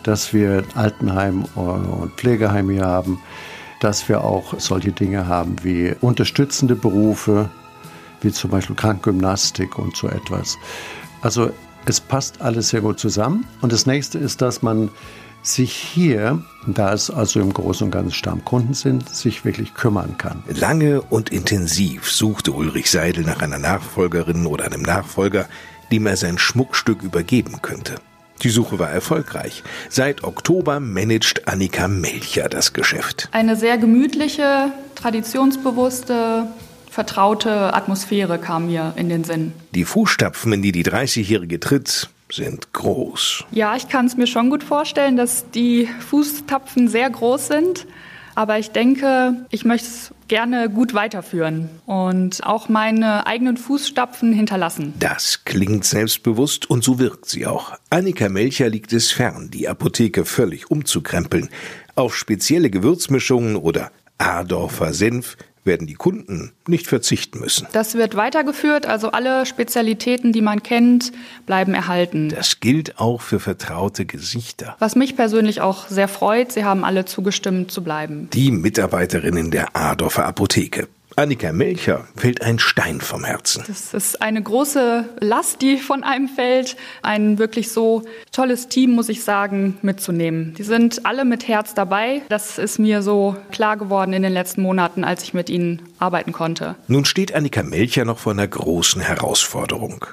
dass 0.03 0.33
wir 0.33 0.63
Altenheim 0.75 1.45
und 1.55 2.13
Pflegeheim 2.15 2.69
hier 2.69 2.85
haben, 2.85 3.19
dass 3.79 4.07
wir 4.07 4.23
auch 4.23 4.59
solche 4.59 4.91
Dinge 4.91 5.27
haben 5.27 5.55
wie 5.63 5.93
unterstützende 5.99 6.75
Berufe, 6.75 7.49
wie 8.21 8.31
zum 8.31 8.51
Beispiel 8.51 8.75
Krankgymnastik 8.75 9.77
und 9.77 9.95
so 9.95 10.07
etwas. 10.07 10.57
Also 11.21 11.51
es 11.85 11.99
passt 11.99 12.41
alles 12.41 12.69
sehr 12.69 12.81
gut 12.81 12.99
zusammen. 12.99 13.45
Und 13.61 13.73
das 13.73 13.85
nächste 13.85 14.17
ist, 14.17 14.41
dass 14.41 14.61
man 14.61 14.89
sich 15.41 15.73
hier, 15.73 16.41
da 16.65 16.93
es 16.93 17.09
also 17.09 17.41
im 17.41 17.53
Großen 17.53 17.85
und 17.85 17.91
Ganzen 17.91 18.13
Stammkunden 18.13 18.73
sind, 18.73 19.09
sich 19.09 19.43
wirklich 19.43 19.73
kümmern 19.73 20.17
kann. 20.17 20.41
Lange 20.47 21.01
und 21.01 21.29
intensiv 21.29 22.09
suchte 22.09 22.53
Ulrich 22.53 22.89
Seidel 22.89 23.25
nach 23.25 23.41
einer 23.41 23.59
Nachfolgerin 23.59 24.45
oder 24.45 24.65
einem 24.65 24.81
Nachfolger, 24.81 25.47
dem 25.91 26.07
er 26.07 26.15
sein 26.15 26.37
Schmuckstück 26.37 27.03
übergeben 27.03 27.61
könnte. 27.61 27.95
Die 28.43 28.49
Suche 28.49 28.77
war 28.77 28.89
erfolgreich. 28.89 29.63
Seit 29.89 30.23
Oktober 30.23 30.79
managt 30.81 31.47
Annika 31.47 31.87
Melcher 31.87 32.49
das 32.49 32.73
Geschäft. 32.73 33.29
Eine 33.31 33.55
sehr 33.55 33.77
gemütliche, 33.77 34.71
traditionsbewusste, 34.95 36.47
vertraute 36.91 37.73
Atmosphäre 37.73 38.37
kam 38.37 38.67
mir 38.67 38.93
in 38.97 39.09
den 39.09 39.23
Sinn. 39.23 39.53
Die 39.73 39.85
Fußstapfen, 39.85 40.51
in 40.53 40.61
die 40.61 40.71
die 40.71 40.85
30-Jährige 40.85 41.59
tritt, 41.59 42.09
sind 42.31 42.73
groß. 42.73 43.45
Ja, 43.51 43.75
ich 43.75 43.87
kann 43.87 44.05
es 44.07 44.17
mir 44.17 44.27
schon 44.27 44.49
gut 44.49 44.63
vorstellen, 44.63 45.15
dass 45.15 45.49
die 45.51 45.87
Fußtapfen 46.09 46.87
sehr 46.87 47.09
groß 47.09 47.47
sind. 47.47 47.87
Aber 48.35 48.57
ich 48.57 48.71
denke, 48.71 49.45
ich 49.51 49.63
möchte 49.63 49.87
es 49.87 50.12
gerne 50.27 50.69
gut 50.69 50.93
weiterführen 50.93 51.69
und 51.85 52.43
auch 52.43 52.69
meine 52.69 53.27
eigenen 53.27 53.57
Fußstapfen 53.57 54.33
hinterlassen. 54.33 54.93
Das 54.99 55.45
klingt 55.45 55.85
selbstbewusst 55.85 56.69
und 56.69 56.83
so 56.83 56.99
wirkt 56.99 57.27
sie 57.27 57.45
auch. 57.45 57.73
Annika 57.89 58.29
Melcher 58.29 58.69
liegt 58.69 58.93
es 58.93 59.11
fern, 59.11 59.49
die 59.51 59.67
Apotheke 59.67 60.25
völlig 60.25 60.71
umzukrempeln. 60.71 61.49
Auf 61.95 62.15
spezielle 62.15 62.69
Gewürzmischungen 62.69 63.55
oder 63.55 63.91
Adorfer 64.17 64.93
Senf 64.93 65.37
werden 65.65 65.87
die 65.87 65.93
Kunden 65.93 66.51
nicht 66.67 66.87
verzichten 66.87 67.39
müssen. 67.39 67.67
Das 67.71 67.95
wird 67.95 68.15
weitergeführt, 68.15 68.85
also 68.85 69.11
alle 69.11 69.45
Spezialitäten, 69.45 70.33
die 70.33 70.41
man 70.41 70.63
kennt, 70.63 71.11
bleiben 71.45 71.73
erhalten. 71.73 72.29
Das 72.29 72.59
gilt 72.59 72.99
auch 72.99 73.21
für 73.21 73.39
vertraute 73.39 74.05
Gesichter. 74.05 74.75
Was 74.79 74.95
mich 74.95 75.15
persönlich 75.15 75.61
auch 75.61 75.87
sehr 75.87 76.07
freut, 76.07 76.51
sie 76.51 76.65
haben 76.65 76.83
alle 76.83 77.05
zugestimmt 77.05 77.71
zu 77.71 77.83
bleiben. 77.83 78.29
Die 78.33 78.51
Mitarbeiterinnen 78.51 79.51
der 79.51 79.75
Adorfer 79.75 80.25
Apotheke. 80.25 80.87
Annika 81.15 81.51
Melcher 81.51 82.07
fällt 82.15 82.41
ein 82.41 82.57
Stein 82.57 82.99
vom 82.99 83.23
Herzen. 83.23 83.63
Das 83.67 83.93
ist 83.93 84.21
eine 84.21 84.41
große 84.41 85.09
Last, 85.19 85.61
die 85.61 85.77
von 85.77 86.03
einem 86.03 86.27
fällt. 86.27 86.75
Ein 87.01 87.37
wirklich 87.37 87.71
so 87.71 88.03
tolles 88.31 88.67
Team, 88.67 88.91
muss 88.91 89.09
ich 89.09 89.23
sagen, 89.23 89.77
mitzunehmen. 89.81 90.55
Die 90.55 90.63
sind 90.63 91.05
alle 91.05 91.23
mit 91.23 91.47
Herz 91.47 91.75
dabei. 91.75 92.23
Das 92.29 92.57
ist 92.57 92.79
mir 92.79 93.01
so 93.01 93.35
klar 93.51 93.77
geworden 93.77 94.13
in 94.13 94.23
den 94.23 94.33
letzten 94.33 94.61
Monaten, 94.61 95.03
als 95.03 95.23
ich 95.23 95.33
mit 95.33 95.49
ihnen 95.49 95.83
arbeiten 95.99 96.31
konnte. 96.31 96.75
Nun 96.87 97.05
steht 97.05 97.35
Annika 97.35 97.61
Melcher 97.61 98.05
noch 98.05 98.19
vor 98.19 98.33
einer 98.33 98.47
großen 98.47 99.01
Herausforderung. 99.01 100.05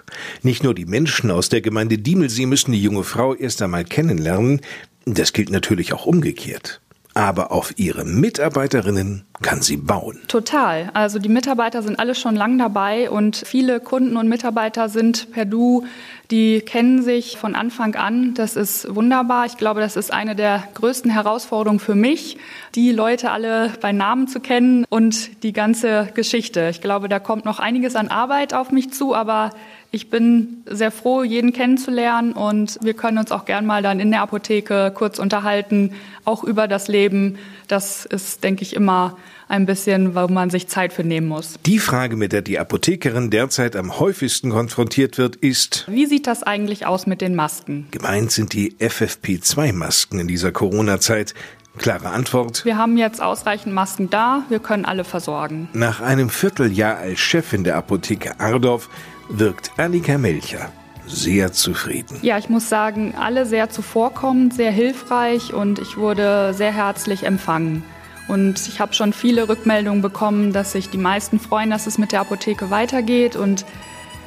Nicht 0.43 0.63
nur 0.63 0.75
die 0.75 0.87
Menschen 0.87 1.31
aus 1.31 1.49
der 1.49 1.63
Gemeinde 1.63 1.99
Diemelsee 1.99 2.47
müssen 2.47 2.73
die 2.73 2.83
junge 2.83 3.05
Frau 3.05 3.35
erst 3.35 3.63
einmal 3.63 3.85
kennenlernen. 3.85 4.61
Das 5.07 5.33
gilt 5.33 5.51
natürlich 5.51 5.95
auch 5.95 6.05
umgekehrt 6.05 6.81
aber 7.15 7.53
auf 7.53 7.79
ihre 7.79 8.05
Mitarbeiterinnen 8.05 9.25
kann 9.43 9.63
sie 9.63 9.77
bauen. 9.77 10.21
Total. 10.29 10.91
Also 10.95 11.19
die 11.19 11.29
Mitarbeiter 11.29 11.83
sind 11.83 11.99
alle 11.99 12.15
schon 12.15 12.37
lang 12.37 12.59
dabei 12.59 13.11
und 13.11 13.37
viele 13.37 13.81
Kunden 13.81 14.17
und 14.17 14.29
Mitarbeiter 14.29 14.89
sind 14.89 15.33
per 15.33 15.45
Du, 15.45 15.85
die 16.31 16.61
kennen 16.61 17.03
sich 17.03 17.39
von 17.39 17.55
Anfang 17.55 17.97
an. 17.97 18.35
Das 18.35 18.55
ist 18.55 18.95
wunderbar. 18.95 19.47
Ich 19.47 19.57
glaube, 19.57 19.81
das 19.81 19.97
ist 19.97 20.13
eine 20.13 20.37
der 20.37 20.63
größten 20.75 21.11
Herausforderungen 21.11 21.81
für 21.81 21.95
mich, 21.95 22.37
die 22.75 22.93
Leute 22.93 23.31
alle 23.31 23.73
bei 23.81 23.93
Namen 23.93 24.29
zu 24.29 24.39
kennen 24.39 24.85
und 24.89 25.43
die 25.43 25.53
ganze 25.53 26.09
Geschichte. 26.15 26.69
Ich 26.71 26.81
glaube, 26.81 27.09
da 27.09 27.19
kommt 27.19 27.45
noch 27.45 27.59
einiges 27.59 27.97
an 27.97 28.09
Arbeit 28.09 28.55
auf 28.55 28.71
mich 28.71 28.93
zu, 28.93 29.15
aber 29.15 29.51
ich 29.93 30.09
bin 30.09 30.63
sehr 30.67 30.93
froh, 30.93 31.25
jeden 31.25 31.53
kennenzulernen 31.53 32.33
und 32.33 32.79
wir 32.83 32.95
können 32.95 33.19
uns 33.19 33.33
auch 33.33 33.45
gern 33.45 33.67
mal 33.67 33.83
dann 33.83 33.99
in 33.99 34.11
der 34.11 34.23
Apotheke 34.23 34.93
kurz 34.95 35.19
unterhalten, 35.19 35.95
auch 36.25 36.45
über 36.45 36.69
das 36.69 36.87
Leben. 36.87 37.39
Das 37.67 38.05
ist, 38.07 38.45
denke 38.45 38.63
ich, 38.63 38.75
immer 38.77 39.17
ein 39.49 39.67
bisschen, 39.67 40.15
wo 40.15 40.29
man 40.29 40.49
sich 40.49 40.69
Zeit 40.69 40.93
für 40.93 41.03
nehmen 41.03 41.27
muss. 41.27 41.55
Die 41.67 41.81
Frage, 41.81 42.15
mit 42.15 42.33
der 42.33 42.43
die 42.43 42.61
Apothekerin 42.61 43.31
derzeit 43.31 43.75
am 43.75 43.99
häufigsten 43.99 44.51
konfrontiert 44.51 45.19
wird, 45.19 45.35
ist, 45.37 45.87
wie 45.89 46.07
sieht 46.07 46.29
das 46.29 46.45
eigentlich 46.45 46.87
aus 46.87 47.09
mit 47.09 47.21
den 47.21 47.35
Masken? 47.35 47.89
Gemeint 47.91 48.31
sind 48.31 48.53
die 48.53 48.75
FFP2-Masken 48.75 50.21
in 50.21 50.29
dieser 50.29 50.53
Corona-Zeit. 50.53 51.35
Klare 51.79 52.11
Antwort. 52.11 52.65
Wir 52.65 52.77
haben 52.77 52.97
jetzt 52.99 53.23
ausreichend 53.23 53.73
Masken 53.73 54.11
da, 54.11 54.45
wir 54.49 54.59
können 54.59 54.85
alle 54.85 55.05
versorgen. 55.05 55.69
Nach 55.73 56.01
einem 56.01 56.29
Vierteljahr 56.29 56.99
als 56.99 57.21
Chefin 57.21 57.65
der 57.65 57.77
Apotheke 57.77 58.39
Ardorf 58.39 58.89
wirkt 59.31 59.73
Annika 59.79 60.19
Melcher 60.19 60.71
sehr 61.07 61.53
zufrieden. 61.53 62.19
Ja, 62.23 62.39
ich 62.39 62.49
muss 62.49 62.69
sagen, 62.69 63.15
alle 63.19 63.47
sehr 63.47 63.71
zuvorkommend, 63.71 64.55
sehr 64.55 64.71
hilfreich 64.71 65.53
und 65.53 65.79
ich 65.79 65.97
wurde 65.97 66.55
sehr 66.55 66.73
herzlich 66.73 67.25
empfangen. 67.25 67.83
Und 68.29 68.69
ich 68.69 68.81
habe 68.81 68.95
schon 68.95 69.13
viele 69.13 69.49
Rückmeldungen 69.49 70.03
bekommen, 70.03 70.53
dass 70.53 70.73
sich 70.73 70.89
die 70.89 70.99
meisten 70.99 71.41
freuen, 71.41 71.71
dass 71.71 71.87
es 71.89 71.99
mit 71.99 72.13
der 72.13 72.21
Apotheke 72.21 72.71
weitergeht 72.71 73.35
und 73.35 73.65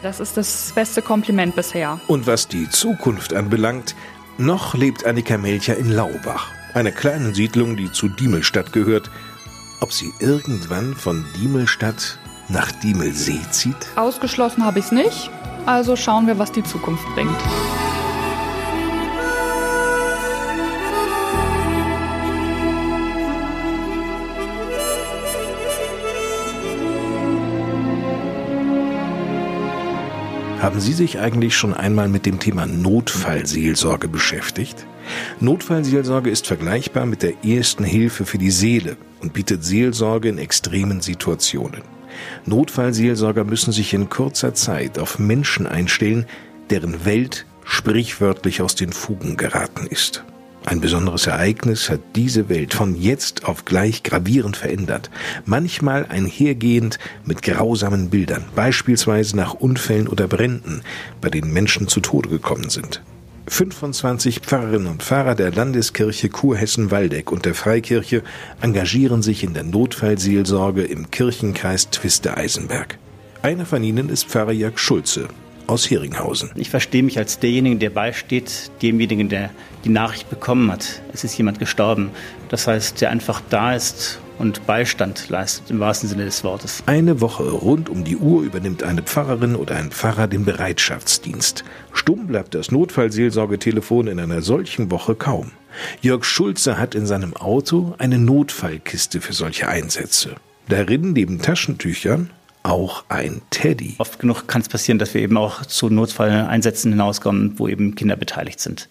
das 0.01 0.19
ist 0.19 0.35
das 0.35 0.73
beste 0.75 1.01
Kompliment 1.01 1.55
bisher. 1.55 2.01
Und 2.07 2.27
was 2.27 2.49
die 2.49 2.69
Zukunft 2.69 3.33
anbelangt, 3.33 3.95
noch 4.37 4.73
lebt 4.73 5.05
Annika 5.05 5.37
Melcher 5.37 5.77
in 5.77 5.89
Laubach, 5.89 6.51
einer 6.73 6.91
kleinen 6.91 7.33
Siedlung, 7.33 7.77
die 7.77 7.89
zu 7.91 8.09
Diemelstadt 8.09 8.73
gehört. 8.73 9.09
Ob 9.79 9.93
sie 9.93 10.11
irgendwann 10.19 10.95
von 10.95 11.25
Diemelstadt 11.39 12.17
nach 12.49 12.71
Diemelsee 12.71 13.39
zieht? 13.51 13.75
Ausgeschlossen 13.95 14.65
habe 14.65 14.79
ich 14.79 14.85
es 14.85 14.91
nicht. 14.91 15.29
Also 15.65 15.95
schauen 15.95 16.27
wir, 16.27 16.39
was 16.39 16.51
die 16.51 16.63
Zukunft 16.63 17.05
bringt. 17.15 17.37
Haben 30.63 30.79
Sie 30.79 30.93
sich 30.93 31.19
eigentlich 31.19 31.57
schon 31.57 31.73
einmal 31.73 32.07
mit 32.07 32.25
dem 32.25 32.39
Thema 32.39 32.65
Notfallseelsorge 32.65 34.07
beschäftigt? 34.07 34.85
Notfallseelsorge 35.41 36.29
ist 36.29 36.47
vergleichbar 36.47 37.05
mit 37.05 37.21
der 37.21 37.43
ersten 37.43 37.83
Hilfe 37.83 38.25
für 38.25 38.37
die 38.37 38.49
Seele 38.49 38.95
und 39.21 39.33
bietet 39.33 39.65
Seelsorge 39.65 40.29
in 40.29 40.37
extremen 40.37 41.01
Situationen. 41.01 41.81
Notfallseelsorger 42.45 43.43
müssen 43.43 43.71
sich 43.71 43.93
in 43.93 44.09
kurzer 44.09 44.53
Zeit 44.53 44.99
auf 44.99 45.19
Menschen 45.19 45.67
einstellen, 45.67 46.25
deren 46.69 47.05
Welt 47.05 47.45
sprichwörtlich 47.65 48.61
aus 48.61 48.75
den 48.75 48.91
Fugen 48.91 49.37
geraten 49.37 49.87
ist. 49.87 50.23
Ein 50.65 50.79
besonderes 50.79 51.27
Ereignis 51.27 51.89
hat 51.89 51.99
diese 52.15 52.47
Welt 52.47 52.73
von 52.73 52.95
jetzt 52.95 53.45
auf 53.45 53.65
gleich 53.65 54.01
gravierend 54.01 54.55
verändert, 54.55 55.09
manchmal 55.45 56.05
einhergehend 56.05 56.99
mit 57.25 57.41
grausamen 57.41 58.09
Bildern, 58.09 58.45
beispielsweise 58.55 59.35
nach 59.35 59.55
Unfällen 59.55 60.07
oder 60.07 60.27
Bränden, 60.27 60.81
bei 61.19 61.29
denen 61.29 61.51
Menschen 61.51 61.89
zu 61.89 61.99
Tode 61.99 62.29
gekommen 62.29 62.69
sind. 62.69 63.01
25 63.53 64.39
Pfarrerinnen 64.39 64.87
und 64.87 65.03
Pfarrer 65.03 65.35
der 65.35 65.51
Landeskirche 65.51 66.27
Kurhessen-Waldeck 66.27 67.31
und 67.31 67.45
der 67.45 67.53
Freikirche 67.53 68.23
engagieren 68.61 69.21
sich 69.21 69.43
in 69.43 69.53
der 69.53 69.61
Notfallseelsorge 69.61 70.81
im 70.81 71.11
Kirchenkreis 71.11 71.91
Twiste-Eisenberg. 71.91 72.97
Einer 73.43 73.67
von 73.67 73.83
ihnen 73.83 74.09
ist 74.09 74.27
Pfarrer 74.27 74.53
Jörg 74.53 74.79
Schulze 74.79 75.27
aus 75.73 75.89
Heringhausen. 75.89 76.51
Ich 76.55 76.69
verstehe 76.69 77.01
mich 77.01 77.17
als 77.17 77.39
derjenige, 77.39 77.77
der 77.77 77.89
beisteht, 77.89 78.69
demjenigen, 78.83 79.27
der 79.27 79.49
die 79.83 79.89
Nachricht 79.89 80.29
bekommen 80.29 80.71
hat. 80.71 81.01
Es 81.13 81.23
ist 81.23 81.35
jemand 81.35 81.57
gestorben. 81.57 82.11
Das 82.49 82.67
heißt, 82.67 83.01
der 83.01 83.09
einfach 83.09 83.41
da 83.49 83.73
ist 83.73 84.19
und 84.37 84.67
Beistand 84.67 85.29
leistet, 85.29 85.71
im 85.71 85.79
wahrsten 85.79 86.07
Sinne 86.09 86.25
des 86.25 86.43
Wortes. 86.43 86.83
Eine 86.85 87.21
Woche 87.21 87.49
rund 87.49 87.89
um 87.89 88.03
die 88.03 88.17
Uhr 88.17 88.43
übernimmt 88.43 88.83
eine 88.83 89.01
Pfarrerin 89.01 89.55
oder 89.55 89.75
ein 89.75 89.89
Pfarrer 89.89 90.27
den 90.27 90.45
Bereitschaftsdienst. 90.45 91.63
Stumm 91.91 92.27
bleibt 92.27 92.53
das 92.53 92.71
Notfallseelsorgetelefon 92.71 94.07
in 94.07 94.19
einer 94.19 94.43
solchen 94.43 94.91
Woche 94.91 95.15
kaum. 95.15 95.51
Jörg 96.01 96.23
Schulze 96.23 96.77
hat 96.77 96.93
in 96.93 97.07
seinem 97.07 97.35
Auto 97.35 97.95
eine 97.97 98.19
Notfallkiste 98.19 99.21
für 99.21 99.33
solche 99.33 99.67
Einsätze. 99.67 100.35
Darin 100.69 101.13
neben 101.13 101.41
Taschentüchern 101.41 102.29
auch 102.63 103.03
ein 103.09 103.41
Teddy. 103.49 103.95
Oft 103.97 104.19
genug 104.19 104.47
kann 104.47 104.61
es 104.61 104.69
passieren, 104.69 104.99
dass 104.99 105.13
wir 105.13 105.21
eben 105.21 105.37
auch 105.37 105.65
zu 105.65 105.89
Notfalleinsätzen 105.89 106.91
hinauskommen, 106.91 107.59
wo 107.59 107.67
eben 107.67 107.95
Kinder 107.95 108.15
beteiligt 108.15 108.59
sind. 108.59 108.89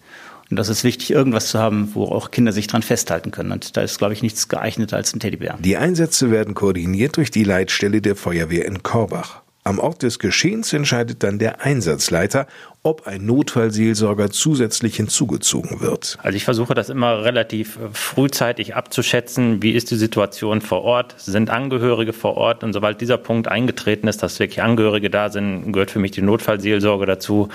Und 0.49 0.57
das 0.57 0.69
ist 0.69 0.83
wichtig, 0.83 1.11
irgendwas 1.11 1.47
zu 1.47 1.59
haben, 1.59 1.89
wo 1.93 2.05
auch 2.05 2.31
Kinder 2.31 2.51
sich 2.51 2.67
dran 2.67 2.83
festhalten 2.83 3.31
können. 3.31 3.51
Und 3.51 3.75
da 3.75 3.81
ist, 3.81 3.97
glaube 3.97 4.13
ich, 4.13 4.21
nichts 4.21 4.49
geeigneter 4.49 4.97
als 4.97 5.13
ein 5.13 5.19
Teddybär. 5.19 5.57
Die 5.59 5.77
Einsätze 5.77 6.29
werden 6.31 6.53
koordiniert 6.53 7.17
durch 7.17 7.31
die 7.31 7.43
Leitstelle 7.43 8.01
der 8.01 8.15
Feuerwehr 8.15 8.65
in 8.65 8.83
Korbach. 8.83 9.42
Am 9.65 9.79
Ort 9.79 10.03
des 10.03 10.19
Geschehens 10.19 10.73
entscheidet 10.73 11.23
dann 11.23 11.39
der 11.39 11.61
Einsatzleiter, 11.61 12.47
ob 12.83 13.07
ein 13.07 13.25
Notfallseelsorger 13.25 14.29
zusätzlich 14.29 14.97
hinzugezogen 14.97 15.79
wird. 15.79 16.17
Also 16.21 16.35
ich 16.35 16.43
versuche 16.43 16.73
das 16.73 16.89
immer 16.89 17.23
relativ 17.23 17.77
äh, 17.77 17.87
frühzeitig 17.93 18.75
abzuschätzen. 18.75 19.63
Wie 19.63 19.71
ist 19.71 19.89
die 19.89 19.95
Situation 19.95 20.59
vor 20.59 20.81
Ort? 20.81 21.15
Sind 21.17 21.49
Angehörige 21.49 22.11
vor 22.11 22.35
Ort? 22.35 22.65
Und 22.65 22.73
sobald 22.73 22.99
dieser 22.99 23.17
Punkt 23.17 23.47
eingetreten 23.47 24.09
ist, 24.09 24.21
dass 24.21 24.37
wirklich 24.39 24.61
Angehörige 24.61 25.09
da 25.09 25.29
sind, 25.29 25.71
gehört 25.71 25.91
für 25.91 25.99
mich 25.99 26.11
die 26.11 26.21
Notfallseelsorge 26.21 27.05
dazu, 27.05 27.47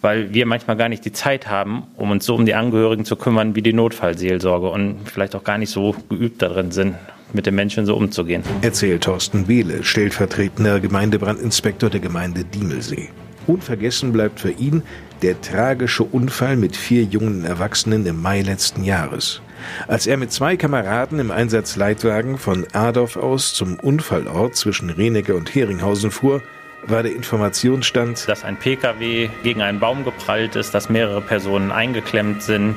weil 0.00 0.32
wir 0.32 0.46
manchmal 0.46 0.78
gar 0.78 0.88
nicht 0.88 1.04
die 1.04 1.12
Zeit 1.12 1.46
haben, 1.46 1.82
um 1.96 2.10
uns 2.10 2.24
so 2.24 2.34
um 2.34 2.46
die 2.46 2.54
Angehörigen 2.54 3.04
zu 3.04 3.16
kümmern 3.16 3.54
wie 3.54 3.62
die 3.62 3.74
Notfallseelsorge 3.74 4.70
und 4.70 5.00
vielleicht 5.04 5.34
auch 5.34 5.44
gar 5.44 5.58
nicht 5.58 5.70
so 5.70 5.94
geübt 6.08 6.40
darin 6.40 6.70
sind 6.70 6.94
mit 7.34 7.46
den 7.46 7.54
Menschen 7.54 7.86
so 7.86 7.96
umzugehen. 7.96 8.42
Erzählt 8.62 9.04
Thorsten 9.04 9.46
Behle, 9.46 9.84
stellvertretender 9.84 10.80
Gemeindebrandinspektor 10.80 11.90
der 11.90 12.00
Gemeinde 12.00 12.44
Diemelsee. 12.44 13.08
Unvergessen 13.46 14.12
bleibt 14.12 14.40
für 14.40 14.50
ihn 14.50 14.82
der 15.22 15.40
tragische 15.40 16.04
Unfall 16.04 16.56
mit 16.56 16.76
vier 16.76 17.02
jungen 17.02 17.44
Erwachsenen 17.44 18.06
im 18.06 18.20
Mai 18.20 18.42
letzten 18.42 18.84
Jahres. 18.84 19.42
Als 19.88 20.06
er 20.06 20.16
mit 20.16 20.32
zwei 20.32 20.56
Kameraden 20.56 21.18
im 21.18 21.30
Einsatzleitwagen 21.30 22.38
von 22.38 22.66
Adorf 22.72 23.16
aus 23.16 23.52
zum 23.52 23.78
Unfallort 23.78 24.56
zwischen 24.56 24.90
Renecke 24.90 25.34
und 25.34 25.54
Heringhausen 25.54 26.10
fuhr, 26.10 26.42
war 26.86 27.02
der 27.02 27.14
Informationsstand, 27.14 28.26
dass 28.26 28.44
ein 28.44 28.56
Pkw 28.56 29.28
gegen 29.42 29.60
einen 29.60 29.80
Baum 29.80 30.04
geprallt 30.04 30.56
ist, 30.56 30.74
dass 30.74 30.88
mehrere 30.88 31.20
Personen 31.20 31.70
eingeklemmt 31.70 32.42
sind, 32.42 32.76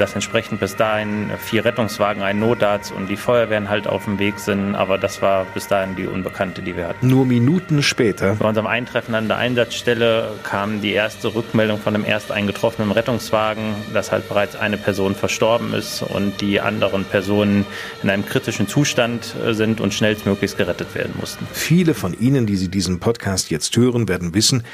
dass 0.00 0.14
entsprechend 0.14 0.60
bis 0.60 0.76
dahin 0.76 1.30
vier 1.38 1.64
Rettungswagen, 1.64 2.22
ein 2.22 2.38
Notarzt 2.38 2.92
und 2.92 3.08
die 3.08 3.16
Feuerwehren 3.16 3.68
halt 3.68 3.86
auf 3.86 4.04
dem 4.04 4.18
Weg 4.18 4.38
sind. 4.38 4.74
Aber 4.74 4.98
das 4.98 5.20
war 5.22 5.44
bis 5.52 5.68
dahin 5.68 5.96
die 5.96 6.06
Unbekannte, 6.06 6.62
die 6.62 6.76
wir 6.76 6.88
hatten. 6.88 7.06
Nur 7.06 7.26
Minuten 7.26 7.82
später. 7.82 8.36
Bei 8.36 8.48
unserem 8.48 8.66
Eintreffen 8.66 9.14
an 9.14 9.28
der 9.28 9.36
Einsatzstelle 9.36 10.32
kam 10.42 10.80
die 10.80 10.92
erste 10.92 11.34
Rückmeldung 11.34 11.78
von 11.78 11.94
einem 11.94 12.04
erst 12.04 12.32
eingetroffenen 12.32 12.92
Rettungswagen, 12.92 13.74
dass 13.92 14.10
halt 14.10 14.28
bereits 14.28 14.56
eine 14.56 14.78
Person 14.78 15.14
verstorben 15.14 15.74
ist 15.74 16.02
und 16.02 16.40
die 16.40 16.60
anderen 16.60 17.04
Personen 17.04 17.66
in 18.02 18.10
einem 18.10 18.24
kritischen 18.24 18.68
Zustand 18.68 19.34
äh, 19.44 19.52
sind 19.52 19.80
und 19.80 19.92
schnellstmöglichst 19.92 20.56
gerettet 20.56 20.94
werden 20.94 21.14
mussten. 21.20 21.46
Viele 21.52 21.94
von 21.94 22.18
Ihnen, 22.18 22.46
die 22.46 22.56
Sie 22.56 22.68
diesen 22.68 23.00
Podcast 23.00 23.50
jetzt 23.50 23.76
hören, 23.76 24.08
werden 24.08 24.34
wissen, 24.34 24.64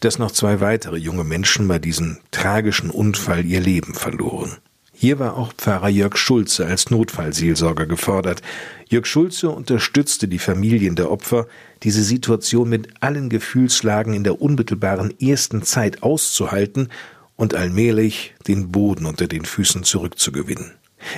dass 0.00 0.18
noch 0.18 0.32
zwei 0.32 0.60
weitere 0.60 0.96
junge 0.96 1.24
Menschen 1.24 1.68
bei 1.68 1.78
diesem 1.78 2.18
tragischen 2.32 2.90
Unfall 2.90 3.44
ihr 3.44 3.60
Leben 3.60 3.94
verloren. 3.94 4.56
Hier 5.02 5.18
war 5.18 5.36
auch 5.36 5.52
Pfarrer 5.52 5.88
Jörg 5.88 6.16
Schulze 6.16 6.64
als 6.64 6.90
Notfallseelsorger 6.90 7.86
gefordert. 7.86 8.40
Jörg 8.88 9.04
Schulze 9.04 9.50
unterstützte 9.50 10.28
die 10.28 10.38
Familien 10.38 10.94
der 10.94 11.10
Opfer, 11.10 11.48
diese 11.82 12.04
Situation 12.04 12.68
mit 12.68 12.86
allen 13.00 13.28
Gefühlslagen 13.28 14.14
in 14.14 14.22
der 14.22 14.40
unmittelbaren 14.40 15.12
ersten 15.20 15.64
Zeit 15.64 16.04
auszuhalten 16.04 16.88
und 17.34 17.52
allmählich 17.52 18.34
den 18.46 18.70
Boden 18.70 19.06
unter 19.06 19.26
den 19.26 19.44
Füßen 19.44 19.82
zurückzugewinnen. 19.82 20.70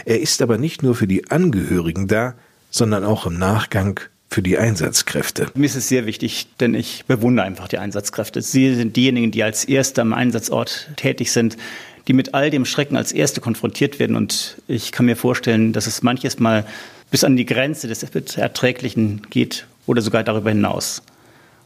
Er 0.06 0.18
ist 0.18 0.40
aber 0.40 0.56
nicht 0.56 0.82
nur 0.82 0.94
für 0.94 1.06
die 1.06 1.30
Angehörigen 1.30 2.08
da, 2.08 2.36
sondern 2.70 3.04
auch 3.04 3.26
im 3.26 3.38
Nachgang 3.38 4.00
für 4.30 4.40
die 4.40 4.56
Einsatzkräfte. 4.56 5.48
Mir 5.54 5.66
ist 5.66 5.76
es 5.76 5.88
sehr 5.90 6.06
wichtig, 6.06 6.48
denn 6.58 6.74
ich 6.74 7.04
bewundere 7.06 7.44
einfach 7.44 7.68
die 7.68 7.76
Einsatzkräfte. 7.76 8.40
Sie 8.40 8.74
sind 8.74 8.96
diejenigen, 8.96 9.30
die 9.30 9.42
als 9.42 9.66
Erste 9.66 10.00
am 10.00 10.14
Einsatzort 10.14 10.88
tätig 10.96 11.32
sind 11.32 11.58
die 12.06 12.12
mit 12.12 12.34
all 12.34 12.50
dem 12.50 12.64
Schrecken 12.64 12.96
als 12.96 13.12
Erste 13.12 13.40
konfrontiert 13.40 13.98
werden. 13.98 14.16
Und 14.16 14.56
ich 14.68 14.92
kann 14.92 15.06
mir 15.06 15.16
vorstellen, 15.16 15.72
dass 15.72 15.86
es 15.86 16.02
manches 16.02 16.38
Mal 16.38 16.66
bis 17.10 17.24
an 17.24 17.36
die 17.36 17.46
Grenze 17.46 17.88
des 17.88 18.02
Erträglichen 18.36 19.22
geht 19.30 19.66
oder 19.86 20.02
sogar 20.02 20.24
darüber 20.24 20.50
hinaus. 20.50 21.02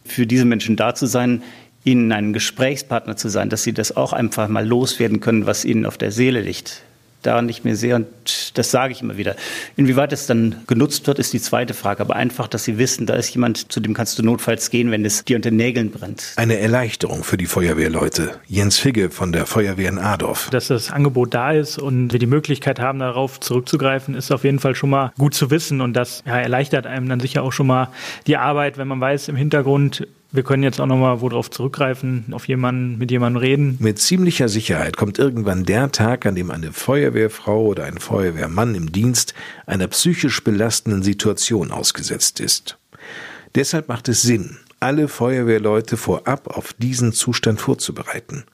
Für 0.04 0.26
diese 0.26 0.44
Menschen 0.44 0.76
da 0.76 0.94
zu 0.94 1.06
sein, 1.06 1.42
ihnen 1.84 2.12
ein 2.12 2.32
Gesprächspartner 2.32 3.16
zu 3.16 3.28
sein, 3.28 3.48
dass 3.48 3.62
sie 3.62 3.72
das 3.72 3.96
auch 3.96 4.12
einfach 4.12 4.48
mal 4.48 4.66
loswerden 4.66 5.20
können, 5.20 5.46
was 5.46 5.64
ihnen 5.64 5.86
auf 5.86 5.98
der 5.98 6.12
Seele 6.12 6.40
liegt 6.40 6.82
daran 7.22 7.46
nicht 7.46 7.64
mehr 7.64 7.76
sehr 7.76 7.96
und 7.96 8.06
das 8.58 8.70
sage 8.70 8.92
ich 8.92 9.02
immer 9.02 9.16
wieder. 9.16 9.36
Inwieweit 9.76 10.12
es 10.12 10.26
dann 10.26 10.56
genutzt 10.66 11.06
wird, 11.06 11.18
ist 11.18 11.32
die 11.32 11.40
zweite 11.40 11.74
Frage. 11.74 12.00
Aber 12.00 12.16
einfach, 12.16 12.48
dass 12.48 12.64
Sie 12.64 12.78
wissen, 12.78 13.06
da 13.06 13.14
ist 13.14 13.30
jemand, 13.34 13.72
zu 13.72 13.80
dem 13.80 13.94
kannst 13.94 14.18
du 14.18 14.22
notfalls 14.22 14.70
gehen, 14.70 14.90
wenn 14.90 15.04
es 15.04 15.24
dir 15.24 15.36
unter 15.36 15.50
den 15.50 15.56
Nägeln 15.56 15.90
brennt. 15.90 16.32
Eine 16.36 16.58
Erleichterung 16.58 17.24
für 17.24 17.36
die 17.36 17.46
Feuerwehrleute. 17.46 18.38
Jens 18.46 18.78
Figge 18.78 19.10
von 19.10 19.32
der 19.32 19.46
Feuerwehr 19.46 19.88
in 19.88 19.98
Adorf. 19.98 20.48
Dass 20.50 20.68
das 20.68 20.90
Angebot 20.90 21.34
da 21.34 21.52
ist 21.52 21.78
und 21.78 22.12
wir 22.12 22.18
die 22.18 22.26
Möglichkeit 22.26 22.80
haben, 22.80 22.98
darauf 22.98 23.40
zurückzugreifen, 23.40 24.14
ist 24.14 24.30
auf 24.30 24.44
jeden 24.44 24.58
Fall 24.58 24.74
schon 24.74 24.90
mal 24.90 25.12
gut 25.18 25.34
zu 25.34 25.50
wissen 25.50 25.80
und 25.80 25.94
das 25.94 26.22
ja, 26.26 26.38
erleichtert 26.38 26.86
einem 26.86 27.08
dann 27.08 27.20
sicher 27.20 27.42
auch 27.42 27.52
schon 27.52 27.66
mal 27.66 27.88
die 28.26 28.36
Arbeit, 28.36 28.78
wenn 28.78 28.88
man 28.88 29.00
weiß, 29.00 29.28
im 29.28 29.36
Hintergrund 29.36 30.06
wir 30.30 30.42
können 30.42 30.62
jetzt 30.62 30.80
auch 30.80 30.86
nochmal 30.86 31.20
worauf 31.20 31.50
zurückgreifen, 31.50 32.26
auf 32.32 32.48
jemanden, 32.48 32.98
mit 32.98 33.10
jemandem 33.10 33.40
reden. 33.40 33.76
Mit 33.80 33.98
ziemlicher 33.98 34.48
Sicherheit 34.48 34.96
kommt 34.96 35.18
irgendwann 35.18 35.64
der 35.64 35.90
Tag, 35.90 36.26
an 36.26 36.34
dem 36.34 36.50
eine 36.50 36.72
Feuerwehrfrau 36.72 37.64
oder 37.64 37.84
ein 37.84 37.98
Feuerwehrmann 37.98 38.74
im 38.74 38.92
Dienst 38.92 39.34
einer 39.66 39.88
psychisch 39.88 40.44
belastenden 40.44 41.02
Situation 41.02 41.70
ausgesetzt 41.70 42.40
ist. 42.40 42.78
Deshalb 43.54 43.88
macht 43.88 44.08
es 44.08 44.20
Sinn, 44.20 44.58
alle 44.80 45.08
Feuerwehrleute 45.08 45.96
vorab 45.96 46.46
auf 46.48 46.74
diesen 46.74 47.12
Zustand 47.12 47.60
vorzubereiten. 47.60 48.44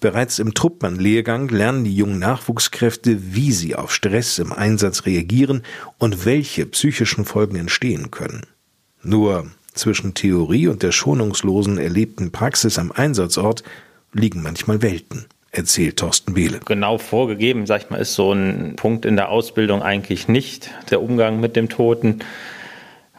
Bereits 0.00 0.38
im 0.38 0.54
Truppmann-Lehrgang 0.54 1.48
lernen 1.48 1.82
die 1.82 1.96
jungen 1.96 2.20
Nachwuchskräfte, 2.20 3.34
wie 3.34 3.50
sie 3.50 3.74
auf 3.74 3.92
Stress 3.92 4.38
im 4.38 4.52
Einsatz 4.52 5.04
reagieren 5.04 5.62
und 5.98 6.24
welche 6.24 6.64
psychischen 6.66 7.24
Folgen 7.24 7.56
entstehen 7.56 8.12
können. 8.12 8.46
Nur 9.02 9.50
zwischen 9.74 10.14
Theorie 10.14 10.68
und 10.68 10.82
der 10.82 10.92
schonungslosen 10.92 11.78
erlebten 11.78 12.32
Praxis 12.32 12.78
am 12.78 12.92
Einsatzort 12.92 13.62
liegen 14.12 14.42
manchmal 14.42 14.82
Welten 14.82 15.26
erzählt 15.54 15.98
Thorsten 15.98 16.34
Behle. 16.34 16.60
Genau 16.64 16.98
vorgegeben, 16.98 17.66
sag 17.66 17.82
ich 17.82 17.90
mal, 17.90 17.98
ist 17.98 18.14
so 18.14 18.32
ein 18.32 18.74
Punkt 18.76 19.04
in 19.04 19.16
der 19.16 19.28
Ausbildung 19.30 19.82
eigentlich 19.82 20.28
nicht, 20.28 20.70
der 20.90 21.00
Umgang 21.00 21.40
mit 21.40 21.56
dem 21.56 21.68
Toten. 21.68 22.20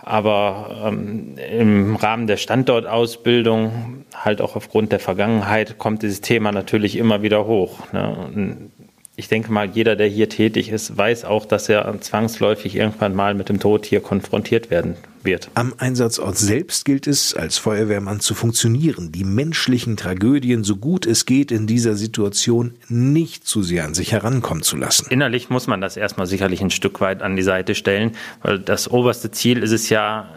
Aber 0.02 0.84
ähm, 0.86 1.36
im 1.38 1.96
Rahmen 1.96 2.28
der 2.28 2.38
Standortausbildung, 2.38 4.06
halt 4.14 4.40
auch 4.40 4.56
aufgrund 4.56 4.92
der 4.92 5.00
Vergangenheit, 5.00 5.80
kommt 5.80 6.04
dieses 6.04 6.22
Thema 6.22 6.52
natürlich 6.52 6.98
immer 6.98 7.24
wieder 7.24 7.48
hoch. 7.48 7.92
Ne? 7.92 8.70
Ich 9.18 9.30
denke 9.30 9.52
mal, 9.52 9.70
jeder, 9.70 9.96
der 9.96 10.08
hier 10.08 10.28
tätig 10.28 10.70
ist, 10.70 10.98
weiß 10.98 11.24
auch, 11.26 11.46
dass 11.46 11.70
er 11.70 12.00
zwangsläufig 12.02 12.76
irgendwann 12.76 13.16
mal 13.16 13.34
mit 13.34 13.48
dem 13.48 13.60
Tod 13.60 13.86
hier 13.86 14.02
konfrontiert 14.02 14.70
werden 14.70 14.96
wird. 15.24 15.50
Am 15.54 15.74
Einsatzort 15.78 16.38
selbst 16.38 16.84
gilt 16.86 17.08
es, 17.08 17.34
als 17.34 17.58
Feuerwehrmann 17.58 18.20
zu 18.20 18.36
funktionieren, 18.36 19.12
die 19.12 19.24
menschlichen 19.24 19.96
Tragödien 19.96 20.64
so 20.64 20.76
gut 20.76 21.06
es 21.06 21.26
geht 21.26 21.52
in 21.52 21.66
dieser 21.66 21.96
Situation 21.96 22.76
nicht 22.90 23.48
zu 23.48 23.64
sehr 23.64 23.86
an 23.86 23.94
sich 23.94 24.12
herankommen 24.12 24.64
zu 24.64 24.76
lassen. 24.76 25.08
Innerlich 25.10 25.50
muss 25.50 25.68
man 25.68 25.82
das 25.82 25.98
erstmal 25.98 26.28
sicherlich 26.28 26.62
ein 26.62 26.70
Stück 26.70 27.00
weit 27.00 27.22
an 27.22 27.36
die 27.36 27.42
Seite 27.42 27.74
stellen, 27.74 28.12
weil 28.42 28.60
das 28.60 28.92
oberste 28.92 29.32
Ziel 29.32 29.64
ist 29.64 29.72
es 29.72 29.90
ja, 29.90 30.30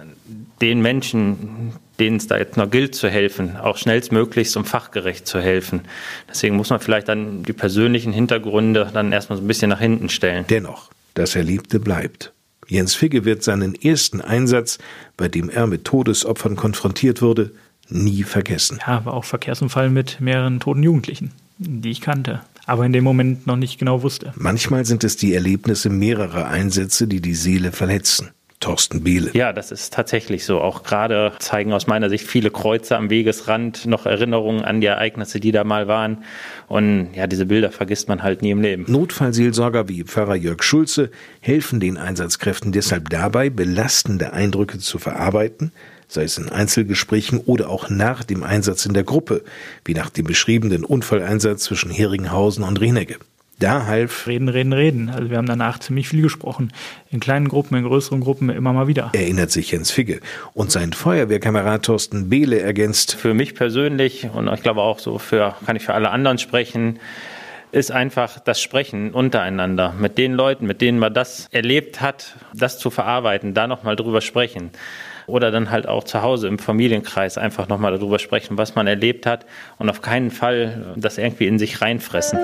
den 0.61 0.81
Menschen, 0.81 1.73
denen 2.01 2.17
es 2.19 2.27
da 2.27 2.39
jetzt 2.39 2.57
noch 2.57 2.71
gilt 2.71 2.95
zu 2.95 3.09
helfen, 3.09 3.57
auch 3.57 3.77
schnellstmöglichst 3.77 4.57
und 4.57 4.67
fachgerecht 4.67 5.27
zu 5.27 5.41
helfen. 5.41 5.83
Deswegen 6.29 6.57
muss 6.57 6.71
man 6.71 6.81
vielleicht 6.81 7.09
dann 7.09 7.43
die 7.43 7.53
persönlichen 7.53 8.13
Hintergründe 8.13 8.91
dann 8.93 9.13
erstmal 9.13 9.39
so 9.39 9.45
ein 9.45 9.49
bisschen 9.49 9.71
nach 9.71 9.81
hinten 9.81 10.09
stellen. 10.09 10.45
Dennoch, 10.49 10.91
das 11.15 11.35
Erlebte 11.35 11.81
bleibt. 11.81 12.33
Jens 12.69 12.95
Figge 12.95 13.25
wird 13.25 13.43
seinen 13.43 13.75
ersten 13.75 14.21
Einsatz, 14.21 14.79
bei 15.17 15.29
dem 15.29 15.49
er 15.49 15.67
mit 15.67 15.85
Todesopfern 15.85 16.55
konfrontiert 16.55 17.23
wurde, 17.23 17.51
nie 17.89 18.23
vergessen. 18.23 18.79
Ja, 18.87 19.05
war 19.07 19.15
auch 19.15 19.25
Verkehrsunfall 19.25 19.89
mit 19.89 20.21
mehreren 20.21 20.61
toten 20.61 20.83
Jugendlichen, 20.83 21.33
die 21.57 21.91
ich 21.91 22.03
kannte, 22.03 22.43
aber 22.67 22.85
in 22.85 22.93
dem 22.93 23.05
Moment 23.05 23.47
noch 23.47 23.57
nicht 23.57 23.79
genau 23.79 24.03
wusste. 24.03 24.35
Manchmal 24.37 24.85
sind 24.85 25.03
es 25.03 25.17
die 25.17 25.35
Erlebnisse 25.35 25.89
mehrerer 25.89 26.49
Einsätze, 26.49 27.07
die 27.07 27.23
die 27.23 27.35
Seele 27.35 27.73
verletzen. 27.73 28.31
Thorsten 28.61 29.05
Behle. 29.05 29.31
Ja, 29.35 29.53
das 29.53 29.71
ist 29.71 29.92
tatsächlich 29.94 30.44
so. 30.44 30.61
Auch 30.61 30.83
gerade 30.83 31.33
zeigen 31.38 31.73
aus 31.73 31.87
meiner 31.87 32.09
Sicht 32.09 32.27
viele 32.27 32.51
Kreuze 32.51 32.97
am 32.97 33.09
Wegesrand 33.09 33.87
noch 33.87 34.05
Erinnerungen 34.05 34.64
an 34.64 34.81
die 34.81 34.88
Ereignisse, 34.88 35.38
die 35.38 35.53
da 35.53 35.62
mal 35.62 35.87
waren. 35.87 36.25
Und 36.66 37.11
ja, 37.14 37.29
diese 37.29 37.47
Bilder 37.47 37.71
vergisst 37.71 38.09
man 38.09 38.23
halt 38.23 38.42
nie 38.42 38.51
im 38.51 38.61
Leben. 38.61 38.85
Notfallseelsorger 38.88 39.88
wie 39.88 40.03
Pfarrer 40.03 40.35
Jörg 40.35 40.62
Schulze 40.62 41.11
helfen 41.40 41.79
den 41.79 41.97
Einsatzkräften 41.97 42.73
deshalb 42.73 43.11
dabei, 43.11 43.49
belastende 43.49 44.33
Eindrücke 44.33 44.79
zu 44.79 44.99
verarbeiten, 44.99 45.73
sei 46.09 46.25
es 46.25 46.37
in 46.37 46.49
Einzelgesprächen 46.49 47.38
oder 47.38 47.71
auch 47.71 47.90
nach 47.90 48.25
dem 48.25 48.42
Einsatz 48.42 48.87
in 48.87 48.94
der 48.94 49.05
Gruppe, 49.05 49.44
wie 49.85 49.94
nach 49.94 50.11
dem 50.11 50.27
beschriebenen 50.27 50.85
Unfalleinsatz 50.85 51.62
zwischen 51.62 51.90
Heringhausen 51.90 52.64
und 52.64 52.81
Renegge. 52.81 53.16
Da 53.59 53.87
half 53.87 54.29
Reden, 54.29 54.49
reden, 54.49 54.73
reden. 54.73 55.11
Also 55.11 55.31
wir 55.31 55.37
haben 55.37 55.47
danach 55.47 55.81
ziemlich 55.81 56.09
viel 56.09 56.23
gesprochen. 56.23 56.73
In 57.11 57.18
kleinen 57.18 57.49
Gruppen, 57.49 57.77
in 57.77 57.85
größeren 57.85 58.21
Gruppen 58.21 58.51
immer 58.51 58.73
mal 58.73 58.87
wieder. 58.87 59.11
Erinnert 59.14 59.51
sich 59.51 59.73
Jens 59.73 59.90
Figge. 59.90 60.21
Und 60.55 60.71
sein 60.71 60.92
Feuerwehrkamerad 60.92 61.85
Thorsten 61.85 62.29
Behle 62.29 62.61
ergänzt. 62.61 63.14
Für 63.14 63.35
mich 63.35 63.57
persönlich 63.57 64.29
und 64.33 64.49
ich 64.53 64.62
glaube 64.62 64.83
auch 64.83 65.01
so 65.01 65.18
für, 65.18 65.57
kann 65.66 65.75
ich 65.75 65.85
für 65.85 65.94
alle 65.94 66.11
anderen 66.11 66.38
sprechen, 66.38 67.01
ist 67.73 67.90
einfach 67.90 68.38
das 68.38 68.62
Sprechen 68.62 69.12
untereinander 69.12 69.92
mit 69.99 70.18
den 70.18 70.35
Leuten, 70.35 70.66
mit 70.66 70.81
denen 70.81 71.01
man 71.01 71.12
das 71.12 71.49
erlebt 71.51 72.01
hat, 72.01 72.37
das 72.55 72.79
zu 72.79 72.90
verarbeiten, 72.90 73.55
da 73.55 73.66
nochmal 73.66 73.97
drüber 73.97 74.21
sprechen. 74.21 74.71
Oder 75.27 75.51
dann 75.51 75.71
halt 75.71 75.87
auch 75.87 76.05
zu 76.05 76.23
Hause 76.23 76.49
im 76.49 76.59
Familienkreis 76.59 77.37
einfach 77.37 77.68
nochmal 77.68 77.92
darüber 77.92 78.18
sprechen, 78.21 78.57
was 78.57 78.77
man 78.77 78.87
erlebt 78.87 79.27
hat 79.27 79.44
und 79.79 79.90
auf 79.90 80.01
keinen 80.01 80.31
Fall 80.31 80.94
das 80.97 81.18
irgendwie 81.18 81.47
in 81.49 81.59
sich 81.59 81.83
reinfressen. 81.83 82.38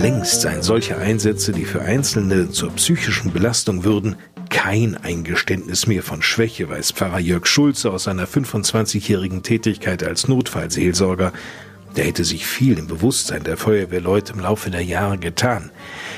Längst 0.00 0.40
seien 0.40 0.62
solche 0.62 0.96
Einsätze, 0.96 1.52
die 1.52 1.66
für 1.66 1.82
Einzelne 1.82 2.48
zur 2.48 2.70
psychischen 2.70 3.34
Belastung 3.34 3.84
würden, 3.84 4.16
kein 4.48 4.96
Eingeständnis 4.96 5.86
mehr 5.86 6.02
von 6.02 6.22
Schwäche, 6.22 6.70
weiß 6.70 6.92
Pfarrer 6.92 7.18
Jörg 7.18 7.46
Schulze 7.46 7.90
aus 7.90 8.04
seiner 8.04 8.26
25-jährigen 8.26 9.42
Tätigkeit 9.42 10.02
als 10.02 10.26
Notfallseelsorger. 10.26 11.34
Der 11.96 12.06
hätte 12.06 12.24
sich 12.24 12.46
viel 12.46 12.78
im 12.78 12.86
Bewusstsein 12.86 13.44
der 13.44 13.58
Feuerwehrleute 13.58 14.32
im 14.32 14.40
Laufe 14.40 14.70
der 14.70 14.82
Jahre 14.82 15.18
getan. 15.18 15.70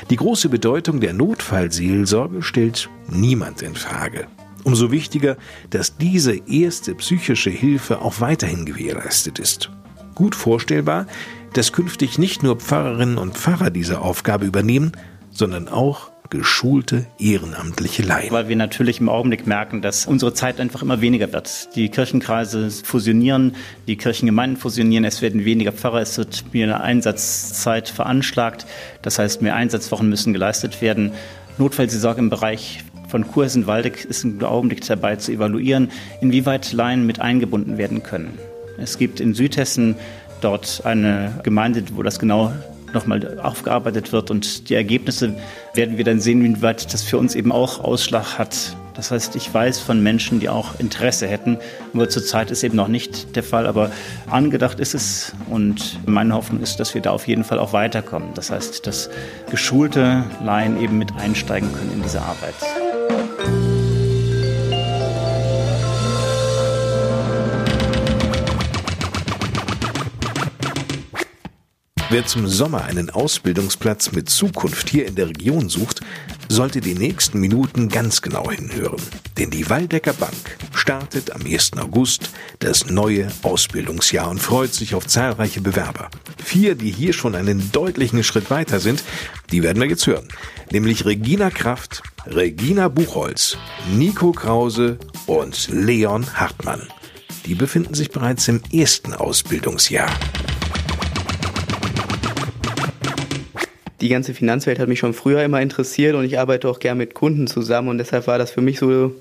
Die 0.09 0.15
große 0.15 0.47
Bedeutung 0.47 1.01
der 1.01 1.11
Notfallseelsorge 1.11 2.41
stellt 2.41 2.89
niemand 3.09 3.63
in 3.63 3.75
Frage. 3.75 4.27
Umso 4.63 4.91
wichtiger, 4.91 5.35
dass 5.71 5.97
diese 5.97 6.37
erste 6.47 6.95
psychische 6.95 7.49
Hilfe 7.49 7.99
auch 7.99 8.21
weiterhin 8.21 8.65
gewährleistet 8.65 9.39
ist. 9.39 9.71
Gut 10.15 10.35
vorstellbar, 10.35 11.07
dass 11.53 11.71
künftig 11.71 12.17
nicht 12.17 12.43
nur 12.43 12.57
Pfarrerinnen 12.57 13.17
und 13.17 13.35
Pfarrer 13.37 13.69
diese 13.69 14.01
Aufgabe 14.01 14.45
übernehmen, 14.45 14.91
sondern 15.31 15.67
auch 15.67 16.11
geschulte 16.29 17.05
ehrenamtliche 17.19 18.01
Laien. 18.01 18.31
Weil 18.31 18.49
wir 18.49 18.55
natürlich 18.55 18.99
im 18.99 19.07
Augenblick 19.07 19.45
merken, 19.45 19.83
dass 19.83 20.07
unsere 20.07 20.33
Zeit 20.33 20.59
einfach 20.59 20.81
immer 20.81 20.99
weniger 20.99 21.31
wird. 21.31 21.75
Die 21.75 21.89
Kirchenkreise 21.89 22.71
fusionieren, 22.71 23.55
die 23.85 23.97
Kirchengemeinden 23.97 24.57
fusionieren, 24.57 25.05
es 25.05 25.21
werden 25.21 25.45
weniger 25.45 25.71
Pfarrer, 25.71 26.01
es 26.01 26.17
wird 26.17 26.45
mehr 26.51 26.81
Einsatzzeit 26.81 27.87
veranschlagt. 27.87 28.65
Das 29.03 29.19
heißt, 29.19 29.43
mehr 29.43 29.55
Einsatzwochen 29.55 30.09
müssen 30.09 30.33
geleistet 30.33 30.81
werden. 30.81 31.11
Notfallseelsorge 31.59 32.19
im 32.19 32.31
Bereich 32.31 32.83
von 33.09 33.27
Kursen-Waldeck 33.27 34.05
ist 34.05 34.23
im 34.23 34.43
Augenblick 34.43 34.83
dabei 34.87 35.17
zu 35.17 35.31
evaluieren, 35.31 35.91
inwieweit 36.19 36.73
Laien 36.73 37.05
mit 37.05 37.21
eingebunden 37.21 37.77
werden 37.77 38.01
können. 38.01 38.39
Es 38.79 38.97
gibt 38.97 39.19
in 39.19 39.35
Südhessen 39.35 39.95
dort 40.43 40.81
eine 40.85 41.39
Gemeinde, 41.43 41.83
wo 41.93 42.03
das 42.03 42.19
genau 42.19 42.51
nochmal 42.93 43.39
aufgearbeitet 43.39 44.11
wird 44.11 44.31
und 44.31 44.69
die 44.69 44.75
Ergebnisse 44.75 45.35
werden 45.73 45.97
wir 45.97 46.03
dann 46.03 46.19
sehen, 46.19 46.45
inwieweit 46.45 46.93
das 46.93 47.03
für 47.03 47.17
uns 47.17 47.35
eben 47.35 47.51
auch 47.51 47.83
Ausschlag 47.83 48.37
hat. 48.37 48.77
Das 48.93 49.09
heißt, 49.09 49.35
ich 49.35 49.51
weiß 49.51 49.79
von 49.79 50.03
Menschen, 50.03 50.39
die 50.39 50.49
auch 50.49 50.79
Interesse 50.79 51.27
hätten, 51.27 51.57
nur 51.93 52.09
zurzeit 52.09 52.51
ist 52.51 52.63
eben 52.63 52.75
noch 52.75 52.87
nicht 52.87 53.35
der 53.35 53.41
Fall, 53.41 53.65
aber 53.65 53.91
angedacht 54.29 54.79
ist 54.79 54.93
es 54.93 55.33
und 55.49 55.99
meine 56.05 56.35
Hoffnung 56.35 56.61
ist, 56.61 56.79
dass 56.79 56.93
wir 56.93 57.01
da 57.01 57.09
auf 57.11 57.27
jeden 57.27 57.43
Fall 57.43 57.57
auch 57.57 57.73
weiterkommen. 57.73 58.29
Das 58.35 58.51
heißt, 58.51 58.85
dass 58.85 59.09
geschulte 59.49 60.23
Laien 60.43 60.79
eben 60.79 60.99
mit 60.99 61.11
einsteigen 61.15 61.73
können 61.73 61.91
in 61.95 62.03
diese 62.03 62.21
Arbeit. 62.21 62.55
Wer 72.13 72.27
zum 72.27 72.45
Sommer 72.45 72.83
einen 72.83 73.09
Ausbildungsplatz 73.09 74.11
mit 74.11 74.29
Zukunft 74.29 74.87
hier 74.87 75.07
in 75.07 75.15
der 75.15 75.29
Region 75.29 75.67
sucht, 75.67 76.01
sollte 76.47 76.79
die 76.79 76.93
nächsten 76.93 77.39
Minuten 77.39 77.89
ganz 77.89 78.21
genau 78.21 78.51
hinhören. 78.51 79.01
Denn 79.39 79.49
die 79.49 79.67
Waldecker 79.67 80.13
Bank 80.13 80.59
startet 80.75 81.31
am 81.31 81.41
1. 81.43 81.71
August 81.77 82.29
das 82.59 82.87
neue 82.87 83.29
Ausbildungsjahr 83.41 84.29
und 84.29 84.39
freut 84.39 84.75
sich 84.75 84.93
auf 84.93 85.07
zahlreiche 85.07 85.61
Bewerber. 85.61 86.11
Vier, 86.37 86.75
die 86.75 86.91
hier 86.91 87.13
schon 87.13 87.33
einen 87.33 87.71
deutlichen 87.71 88.23
Schritt 88.23 88.51
weiter 88.51 88.79
sind, 88.79 89.03
die 89.51 89.63
werden 89.63 89.81
wir 89.81 89.89
jetzt 89.89 90.05
hören. 90.05 90.27
Nämlich 90.71 91.05
Regina 91.05 91.49
Kraft, 91.49 92.03
Regina 92.27 92.89
Buchholz, 92.89 93.57
Nico 93.91 94.33
Krause 94.33 94.99
und 95.25 95.67
Leon 95.71 96.27
Hartmann. 96.35 96.87
Die 97.47 97.55
befinden 97.55 97.95
sich 97.95 98.11
bereits 98.11 98.47
im 98.49 98.61
ersten 98.71 99.15
Ausbildungsjahr. 99.15 100.11
Die 104.03 104.09
ganze 104.09 104.33
Finanzwelt 104.33 104.79
hat 104.79 104.89
mich 104.89 104.99
schon 104.99 105.13
früher 105.13 105.41
immer 105.43 105.61
interessiert 105.61 106.15
und 106.15 106.25
ich 106.25 106.37
arbeite 106.37 106.67
auch 106.67 106.79
gern 106.79 106.97
mit 106.97 107.13
Kunden 107.13 107.47
zusammen 107.47 107.87
und 107.87 107.97
deshalb 107.97 108.27
war 108.27 108.37
das 108.37 108.51
für 108.51 108.59
mich 108.59 108.77
so 108.77 109.15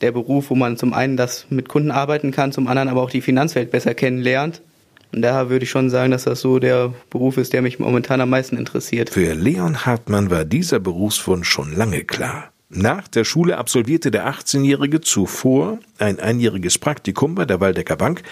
der 0.00 0.10
Beruf, 0.10 0.48
wo 0.48 0.54
man 0.54 0.78
zum 0.78 0.94
einen 0.94 1.18
das 1.18 1.46
mit 1.50 1.68
Kunden 1.68 1.90
arbeiten 1.90 2.30
kann, 2.32 2.50
zum 2.50 2.66
anderen 2.66 2.88
aber 2.88 3.02
auch 3.02 3.10
die 3.10 3.20
Finanzwelt 3.20 3.70
besser 3.70 3.94
kennenlernt. 3.94 4.62
Und 5.12 5.20
daher 5.20 5.50
würde 5.50 5.64
ich 5.64 5.70
schon 5.70 5.90
sagen, 5.90 6.10
dass 6.10 6.24
das 6.24 6.40
so 6.40 6.58
der 6.58 6.94
Beruf 7.10 7.36
ist, 7.36 7.52
der 7.52 7.60
mich 7.60 7.78
momentan 7.78 8.22
am 8.22 8.30
meisten 8.30 8.56
interessiert. 8.56 9.10
Für 9.10 9.34
Leon 9.34 9.84
Hartmann 9.84 10.30
war 10.30 10.46
dieser 10.46 10.80
Berufswunsch 10.80 11.48
schon 11.48 11.76
lange 11.76 12.02
klar. 12.02 12.50
Nach 12.70 13.06
der 13.08 13.24
Schule 13.24 13.58
absolvierte 13.58 14.10
der 14.10 14.26
18-Jährige 14.26 15.02
zuvor 15.02 15.78
ein 15.98 16.18
einjähriges 16.18 16.78
Praktikum 16.78 17.34
bei 17.34 17.44
der 17.44 17.60
Waldecker 17.60 17.96
Bank, 17.96 18.22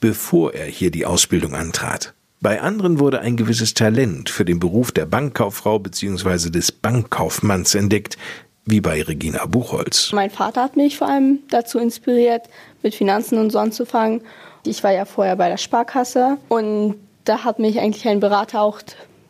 bevor 0.00 0.54
er 0.54 0.66
hier 0.66 0.92
die 0.92 1.04
Ausbildung 1.04 1.56
antrat. 1.56 2.14
Bei 2.40 2.60
anderen 2.60 3.00
wurde 3.00 3.20
ein 3.20 3.36
gewisses 3.36 3.74
Talent 3.74 4.30
für 4.30 4.44
den 4.44 4.60
Beruf 4.60 4.92
der 4.92 5.06
Bankkauffrau 5.06 5.80
bzw. 5.80 6.50
des 6.50 6.70
Bankkaufmanns 6.70 7.74
entdeckt, 7.74 8.16
wie 8.64 8.80
bei 8.80 9.02
Regina 9.02 9.44
Buchholz. 9.46 10.12
Mein 10.12 10.30
Vater 10.30 10.62
hat 10.62 10.76
mich 10.76 10.98
vor 10.98 11.08
allem 11.08 11.40
dazu 11.50 11.80
inspiriert, 11.80 12.42
mit 12.84 12.94
Finanzen 12.94 13.38
und 13.38 13.50
so 13.50 13.58
anzufangen. 13.58 14.20
Ich 14.64 14.84
war 14.84 14.92
ja 14.92 15.04
vorher 15.04 15.34
bei 15.34 15.48
der 15.48 15.56
Sparkasse 15.56 16.38
und 16.48 16.94
da 17.24 17.42
hat 17.42 17.58
mich 17.58 17.80
eigentlich 17.80 18.06
ein 18.06 18.20
Berater 18.20 18.62
auch 18.62 18.82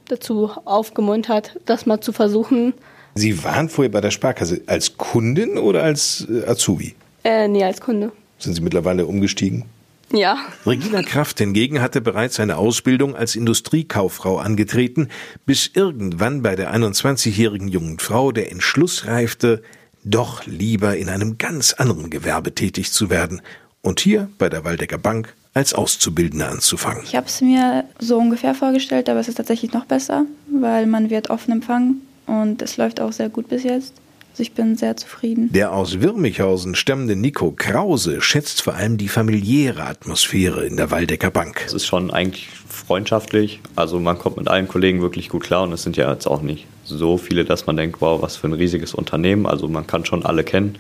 dazu 0.08 0.50
aufgemuntert, 0.66 1.58
das 1.64 1.86
mal 1.86 2.00
zu 2.02 2.12
versuchen. 2.12 2.74
Sie 3.14 3.42
waren 3.42 3.70
vorher 3.70 3.90
bei 3.90 4.02
der 4.02 4.10
Sparkasse 4.10 4.60
als 4.66 4.98
Kundin 4.98 5.56
oder 5.56 5.82
als 5.82 6.26
äh, 6.30 6.46
Azubi? 6.46 6.94
Äh, 7.24 7.48
nee, 7.48 7.64
als 7.64 7.80
Kunde. 7.80 8.12
Sind 8.38 8.52
Sie 8.52 8.60
mittlerweile 8.60 9.06
umgestiegen? 9.06 9.64
Ja. 10.12 10.38
Regina 10.66 11.02
Kraft 11.02 11.38
hingegen 11.38 11.80
hatte 11.80 12.00
bereits 12.00 12.40
eine 12.40 12.56
Ausbildung 12.56 13.14
als 13.14 13.36
Industriekauffrau 13.36 14.38
angetreten, 14.38 15.08
bis 15.44 15.70
irgendwann 15.74 16.42
bei 16.42 16.56
der 16.56 16.74
21-jährigen 16.74 17.68
jungen 17.68 17.98
Frau 17.98 18.32
der 18.32 18.50
Entschluss 18.50 19.06
reifte, 19.06 19.62
doch 20.04 20.46
lieber 20.46 20.96
in 20.96 21.08
einem 21.08 21.36
ganz 21.38 21.74
anderen 21.74 22.08
Gewerbe 22.08 22.54
tätig 22.54 22.92
zu 22.92 23.10
werden 23.10 23.42
und 23.82 24.00
hier 24.00 24.28
bei 24.38 24.48
der 24.48 24.64
Waldecker 24.64 24.98
Bank 24.98 25.34
als 25.54 25.74
Auszubildende 25.74 26.46
anzufangen. 26.46 27.02
Ich 27.04 27.16
habe 27.16 27.26
es 27.26 27.40
mir 27.40 27.84
so 27.98 28.18
ungefähr 28.18 28.54
vorgestellt, 28.54 29.08
aber 29.08 29.20
es 29.20 29.28
ist 29.28 29.36
tatsächlich 29.36 29.72
noch 29.72 29.86
besser, 29.86 30.24
weil 30.50 30.86
man 30.86 31.10
wird 31.10 31.30
offen 31.30 31.52
empfangen 31.52 32.02
und 32.26 32.62
es 32.62 32.76
läuft 32.76 33.00
auch 33.00 33.12
sehr 33.12 33.28
gut 33.28 33.48
bis 33.48 33.64
jetzt. 33.64 33.94
Also 34.38 34.50
ich 34.50 34.54
bin 34.54 34.76
sehr 34.76 34.96
zufrieden. 34.96 35.50
Der 35.52 35.72
aus 35.72 36.00
Wirmichhausen 36.00 36.76
stammende 36.76 37.16
Nico 37.16 37.50
Krause 37.50 38.20
schätzt 38.20 38.62
vor 38.62 38.74
allem 38.74 38.96
die 38.96 39.08
familiäre 39.08 39.82
Atmosphäre 39.82 40.64
in 40.64 40.76
der 40.76 40.92
Waldecker 40.92 41.32
Bank. 41.32 41.64
Es 41.66 41.72
ist 41.72 41.86
schon 41.86 42.12
eigentlich 42.12 42.48
freundschaftlich. 42.68 43.58
Also 43.74 43.98
man 43.98 44.16
kommt 44.16 44.36
mit 44.36 44.46
allen 44.46 44.68
Kollegen 44.68 45.02
wirklich 45.02 45.28
gut 45.28 45.42
klar 45.42 45.64
und 45.64 45.72
es 45.72 45.82
sind 45.82 45.96
ja 45.96 46.12
jetzt 46.12 46.28
auch 46.28 46.40
nicht 46.40 46.68
so 46.84 47.18
viele, 47.18 47.44
dass 47.44 47.66
man 47.66 47.76
denkt, 47.76 48.00
wow, 48.00 48.22
was 48.22 48.36
für 48.36 48.46
ein 48.46 48.52
riesiges 48.52 48.94
Unternehmen. 48.94 49.44
Also 49.44 49.66
man 49.66 49.88
kann 49.88 50.04
schon 50.04 50.24
alle 50.24 50.44
kennen 50.44 50.78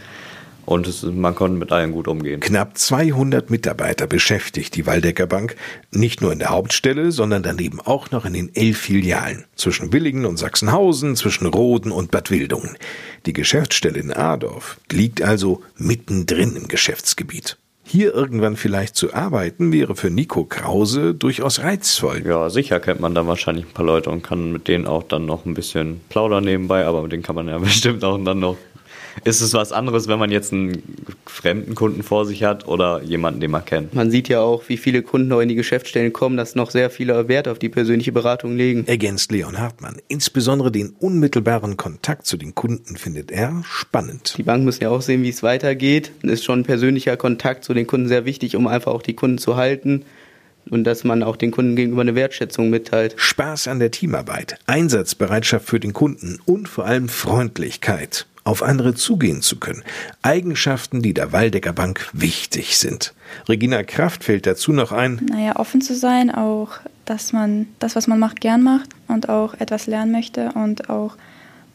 und 0.68 0.86
es, 0.86 1.02
man 1.02 1.34
konnte 1.34 1.58
mit 1.58 1.72
allen 1.72 1.92
gut 1.92 2.08
umgehen. 2.08 2.40
Knapp 2.40 2.76
200 2.76 3.48
Mitarbeiter 3.48 4.06
beschäftigt 4.06 4.76
die 4.76 4.86
Waldecker 4.86 5.26
Bank, 5.26 5.56
nicht 5.90 6.20
nur 6.20 6.30
in 6.30 6.38
der 6.38 6.50
Hauptstelle, 6.50 7.10
sondern 7.10 7.42
daneben 7.42 7.80
auch 7.80 8.10
noch 8.10 8.26
in 8.26 8.34
den 8.34 8.54
elf 8.54 8.78
Filialen, 8.78 9.46
zwischen 9.56 9.94
Willingen 9.94 10.26
und 10.26 10.36
Sachsenhausen, 10.36 11.16
zwischen 11.16 11.46
Roden 11.46 11.90
und 11.90 12.10
Bad 12.10 12.30
Wildungen. 12.30 12.76
Die 13.24 13.32
Geschäftsstelle 13.32 13.98
in 13.98 14.12
Adorf 14.12 14.76
liegt 14.92 15.22
also 15.22 15.62
mittendrin 15.78 16.54
im 16.54 16.68
Geschäftsgebiet. 16.68 17.56
Hier 17.90 18.12
irgendwann 18.14 18.56
vielleicht 18.56 18.96
zu 18.96 19.14
arbeiten, 19.14 19.72
wäre 19.72 19.96
für 19.96 20.10
Nico 20.10 20.44
Krause 20.44 21.14
durchaus 21.14 21.60
reizvoll. 21.60 22.22
Ja, 22.26 22.50
sicher 22.50 22.80
kennt 22.80 23.00
man 23.00 23.14
da 23.14 23.26
wahrscheinlich 23.26 23.64
ein 23.64 23.72
paar 23.72 23.86
Leute 23.86 24.10
und 24.10 24.22
kann 24.22 24.52
mit 24.52 24.68
denen 24.68 24.86
auch 24.86 25.04
dann 25.04 25.24
noch 25.24 25.46
ein 25.46 25.54
bisschen 25.54 26.02
plaudern 26.10 26.44
nebenbei, 26.44 26.84
aber 26.84 27.00
mit 27.00 27.12
denen 27.12 27.22
kann 27.22 27.36
man 27.36 27.48
ja 27.48 27.56
bestimmt 27.58 28.04
auch 28.04 28.22
dann 28.22 28.40
noch 28.40 28.58
ist 29.24 29.40
es 29.40 29.54
was 29.54 29.72
anderes, 29.72 30.08
wenn 30.08 30.18
man 30.18 30.30
jetzt 30.30 30.52
einen 30.52 30.82
fremden 31.26 31.74
Kunden 31.74 32.02
vor 32.02 32.26
sich 32.26 32.44
hat 32.44 32.66
oder 32.66 33.02
jemanden, 33.02 33.40
den 33.40 33.50
man 33.50 33.64
kennt. 33.64 33.94
Man 33.94 34.10
sieht 34.10 34.28
ja 34.28 34.40
auch, 34.40 34.68
wie 34.68 34.76
viele 34.76 35.02
Kunden 35.02 35.28
noch 35.28 35.40
in 35.40 35.48
die 35.48 35.54
Geschäftsstellen 35.54 36.12
kommen, 36.12 36.36
dass 36.36 36.54
noch 36.54 36.70
sehr 36.70 36.90
viele 36.90 37.28
Wert 37.28 37.48
auf 37.48 37.58
die 37.58 37.68
persönliche 37.68 38.12
Beratung 38.12 38.56
legen. 38.56 38.86
Ergänzt 38.86 39.32
Leon 39.32 39.58
Hartmann. 39.58 39.96
Insbesondere 40.08 40.72
den 40.72 40.90
unmittelbaren 40.98 41.76
Kontakt 41.76 42.26
zu 42.26 42.36
den 42.36 42.54
Kunden 42.54 42.96
findet 42.96 43.30
er 43.30 43.62
spannend. 43.64 44.34
Die 44.38 44.42
Bank 44.42 44.64
müssen 44.64 44.82
ja 44.82 44.90
auch 44.90 45.02
sehen, 45.02 45.22
wie 45.22 45.28
es 45.28 45.42
weitergeht. 45.42 46.12
Ist 46.22 46.44
schon 46.44 46.60
ein 46.60 46.64
persönlicher 46.64 47.16
Kontakt 47.16 47.64
zu 47.64 47.74
den 47.74 47.86
Kunden 47.86 48.08
sehr 48.08 48.24
wichtig, 48.24 48.56
um 48.56 48.66
einfach 48.66 48.92
auch 48.92 49.02
die 49.02 49.14
Kunden 49.14 49.38
zu 49.38 49.56
halten 49.56 50.04
und 50.70 50.84
dass 50.84 51.04
man 51.04 51.22
auch 51.22 51.36
den 51.36 51.50
Kunden 51.50 51.76
gegenüber 51.76 52.02
eine 52.02 52.14
Wertschätzung 52.14 52.70
mitteilt. 52.70 53.14
Spaß 53.16 53.68
an 53.68 53.78
der 53.78 53.90
Teamarbeit, 53.90 54.58
Einsatzbereitschaft 54.66 55.66
für 55.66 55.80
den 55.80 55.92
Kunden 55.92 56.38
und 56.44 56.68
vor 56.68 56.84
allem 56.84 57.08
Freundlichkeit 57.08 58.26
auf 58.48 58.62
andere 58.62 58.94
zugehen 58.94 59.42
zu 59.42 59.58
können. 59.58 59.82
Eigenschaften, 60.22 61.02
die 61.02 61.14
der 61.14 61.32
Waldecker 61.32 61.72
Bank 61.72 62.08
wichtig 62.12 62.78
sind. 62.78 63.14
Regina 63.48 63.82
Kraft 63.82 64.24
fällt 64.24 64.46
dazu 64.46 64.72
noch 64.72 64.90
ein. 64.90 65.20
Naja, 65.30 65.56
offen 65.56 65.80
zu 65.80 65.94
sein, 65.94 66.34
auch, 66.34 66.72
dass 67.04 67.32
man 67.32 67.66
das, 67.78 67.94
was 67.94 68.06
man 68.06 68.18
macht, 68.18 68.40
gern 68.40 68.62
macht 68.62 68.88
und 69.06 69.28
auch 69.28 69.54
etwas 69.54 69.86
lernen 69.86 70.12
möchte 70.12 70.52
und 70.52 70.88
auch 70.88 71.16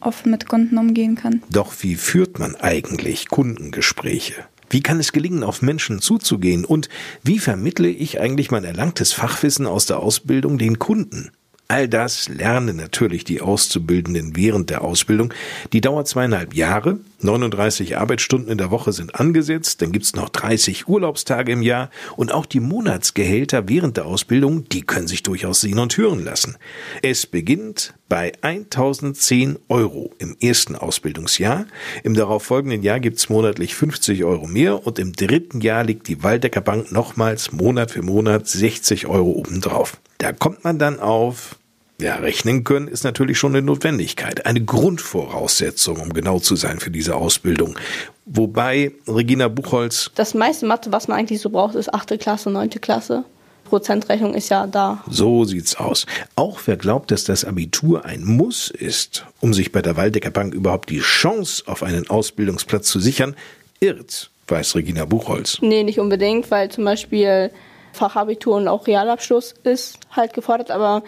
offen 0.00 0.30
mit 0.30 0.48
Kunden 0.48 0.76
umgehen 0.76 1.14
kann. 1.14 1.42
Doch 1.50 1.72
wie 1.80 1.94
führt 1.94 2.38
man 2.38 2.56
eigentlich 2.56 3.28
Kundengespräche? 3.28 4.34
Wie 4.68 4.82
kann 4.82 4.98
es 4.98 5.12
gelingen, 5.12 5.44
auf 5.44 5.62
Menschen 5.62 6.00
zuzugehen? 6.00 6.64
Und 6.64 6.88
wie 7.22 7.38
vermittle 7.38 7.88
ich 7.88 8.20
eigentlich 8.20 8.50
mein 8.50 8.64
erlangtes 8.64 9.12
Fachwissen 9.12 9.66
aus 9.66 9.86
der 9.86 10.00
Ausbildung 10.00 10.58
den 10.58 10.78
Kunden? 10.80 11.30
All 11.66 11.88
das 11.88 12.28
lernen 12.28 12.76
natürlich 12.76 13.24
die 13.24 13.40
Auszubildenden 13.40 14.36
während 14.36 14.68
der 14.68 14.82
Ausbildung. 14.82 15.32
Die 15.72 15.80
dauert 15.80 16.06
zweieinhalb 16.06 16.52
Jahre. 16.54 16.98
39 17.22 17.96
Arbeitsstunden 17.96 18.52
in 18.52 18.58
der 18.58 18.70
Woche 18.70 18.92
sind 18.92 19.14
angesetzt. 19.14 19.80
Dann 19.80 19.90
gibt's 19.90 20.14
noch 20.14 20.28
30 20.28 20.88
Urlaubstage 20.88 21.52
im 21.52 21.62
Jahr. 21.62 21.88
Und 22.16 22.32
auch 22.32 22.44
die 22.44 22.60
Monatsgehälter 22.60 23.66
während 23.66 23.96
der 23.96 24.04
Ausbildung, 24.04 24.68
die 24.68 24.82
können 24.82 25.08
sich 25.08 25.22
durchaus 25.22 25.62
sehen 25.62 25.78
und 25.78 25.96
hören 25.96 26.22
lassen. 26.22 26.58
Es 27.00 27.26
beginnt 27.26 27.94
bei 28.10 28.32
1010 28.42 29.58
Euro 29.70 30.12
im 30.18 30.36
ersten 30.42 30.76
Ausbildungsjahr. 30.76 31.64
Im 32.02 32.12
darauffolgenden 32.12 32.82
Jahr 32.82 33.00
gibt's 33.00 33.30
monatlich 33.30 33.74
50 33.74 34.24
Euro 34.24 34.46
mehr. 34.46 34.86
Und 34.86 34.98
im 34.98 35.14
dritten 35.14 35.62
Jahr 35.62 35.82
liegt 35.82 36.08
die 36.08 36.22
Waldecker 36.22 36.60
Bank 36.60 36.92
nochmals 36.92 37.52
Monat 37.52 37.90
für 37.90 38.02
Monat 38.02 38.46
60 38.46 39.06
Euro 39.06 39.30
obendrauf. 39.30 39.98
Da 40.24 40.32
kommt 40.32 40.64
man 40.64 40.78
dann 40.78 41.00
auf, 41.00 41.56
ja, 42.00 42.14
rechnen 42.14 42.64
können 42.64 42.88
ist 42.88 43.04
natürlich 43.04 43.38
schon 43.38 43.54
eine 43.54 43.60
Notwendigkeit, 43.60 44.46
eine 44.46 44.64
Grundvoraussetzung, 44.64 46.00
um 46.00 46.14
genau 46.14 46.38
zu 46.38 46.56
sein 46.56 46.80
für 46.80 46.90
diese 46.90 47.14
Ausbildung. 47.14 47.78
Wobei 48.24 48.92
Regina 49.06 49.48
Buchholz. 49.48 50.10
Das 50.14 50.32
meiste 50.32 50.64
Mathe, 50.64 50.92
was 50.92 51.08
man 51.08 51.18
eigentlich 51.18 51.42
so 51.42 51.50
braucht, 51.50 51.74
ist 51.74 51.92
achte 51.92 52.16
Klasse, 52.16 52.48
neunte 52.48 52.78
Klasse. 52.78 53.26
Prozentrechnung 53.64 54.32
ist 54.32 54.48
ja 54.48 54.66
da. 54.66 55.04
So 55.10 55.44
sieht's 55.44 55.76
aus. 55.76 56.06
Auch 56.36 56.58
wer 56.64 56.78
glaubt, 56.78 57.10
dass 57.10 57.24
das 57.24 57.44
Abitur 57.44 58.06
ein 58.06 58.24
Muss 58.24 58.70
ist, 58.70 59.26
um 59.40 59.52
sich 59.52 59.72
bei 59.72 59.82
der 59.82 59.98
Waldecker 59.98 60.30
Bank 60.30 60.54
überhaupt 60.54 60.88
die 60.88 61.00
Chance 61.00 61.64
auf 61.66 61.82
einen 61.82 62.08
Ausbildungsplatz 62.08 62.86
zu 62.86 62.98
sichern, 62.98 63.36
irrt, 63.80 64.30
weiß 64.48 64.74
Regina 64.74 65.04
Buchholz. 65.04 65.58
Nee, 65.60 65.82
nicht 65.82 66.00
unbedingt, 66.00 66.50
weil 66.50 66.70
zum 66.70 66.86
Beispiel 66.86 67.50
Fachabitur 67.94 68.56
und 68.56 68.68
auch 68.68 68.86
Realabschluss 68.86 69.54
ist 69.62 69.98
halt 70.10 70.34
gefordert, 70.34 70.70
aber 70.70 71.02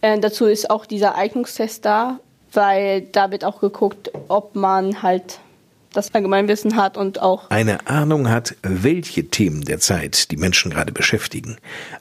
äh, 0.00 0.18
dazu 0.18 0.46
ist 0.46 0.70
auch 0.70 0.86
dieser 0.86 1.16
Eignungstest 1.16 1.84
da, 1.84 2.20
weil 2.52 3.02
da 3.02 3.30
wird 3.30 3.44
auch 3.44 3.60
geguckt, 3.60 4.10
ob 4.28 4.54
man 4.54 5.02
halt 5.02 5.40
das 5.96 6.14
Allgemeinwissen 6.14 6.76
hat 6.76 6.96
und 6.96 7.20
auch 7.22 7.50
eine 7.50 7.88
Ahnung 7.88 8.28
hat, 8.28 8.54
welche 8.62 9.26
Themen 9.28 9.62
der 9.62 9.80
Zeit 9.80 10.30
die 10.30 10.36
Menschen 10.36 10.70
gerade 10.70 10.92
beschäftigen. 10.92 11.56